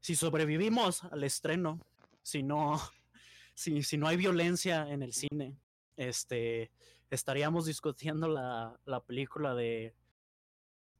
si 0.00 0.16
sobrevivimos 0.16 1.04
al 1.04 1.24
estreno, 1.24 1.80
si 2.22 2.42
no, 2.42 2.80
si, 3.54 3.82
si 3.82 3.98
no 3.98 4.08
hay 4.08 4.16
violencia 4.16 4.88
en 4.88 5.02
el 5.02 5.12
cine, 5.12 5.58
este, 5.96 6.70
estaríamos 7.10 7.66
discutiendo 7.66 8.28
la, 8.28 8.78
la 8.84 9.00
película 9.04 9.54
de 9.54 9.94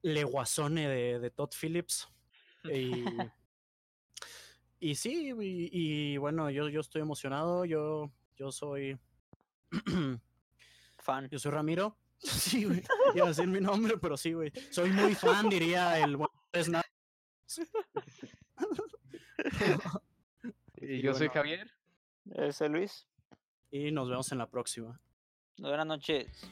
Le 0.03 0.25
Guasone 0.25 0.89
de, 0.89 1.19
de 1.19 1.31
Todd 1.31 1.51
Phillips. 1.59 2.09
Y, 2.65 2.93
y 4.81 4.95
sí, 4.95 5.33
y, 5.41 5.71
y 5.73 6.17
bueno, 6.19 6.51
yo, 6.51 6.69
yo 6.69 6.81
estoy 6.81 7.01
emocionado. 7.03 7.65
Yo, 7.65 8.13
yo 8.37 8.53
soy. 8.53 8.99
Fan. 10.99 11.29
Yo 11.31 11.39
soy 11.39 11.53
Ramiro. 11.53 11.97
Sí, 12.19 12.65
güey. 12.65 12.83
Iba 13.15 13.27
a 13.27 13.29
decir 13.29 13.47
mi 13.47 13.61
nombre, 13.61 13.97
pero 13.99 14.17
sí, 14.17 14.33
güey. 14.33 14.53
Soy 14.71 14.91
muy 14.91 15.15
fan, 15.15 15.49
diría 15.49 15.99
el 15.99 16.17
buen. 16.17 16.31
Y 20.79 21.03
yo 21.03 21.15
soy. 21.15 21.29
Javier. 21.29 21.71
Ese 22.35 22.69
Luis. 22.69 23.07
Y 23.71 23.91
nos 23.91 24.09
vemos 24.09 24.31
en 24.33 24.39
la 24.39 24.49
próxima. 24.49 25.01
Buenas 25.59 25.87
noches. 25.87 26.49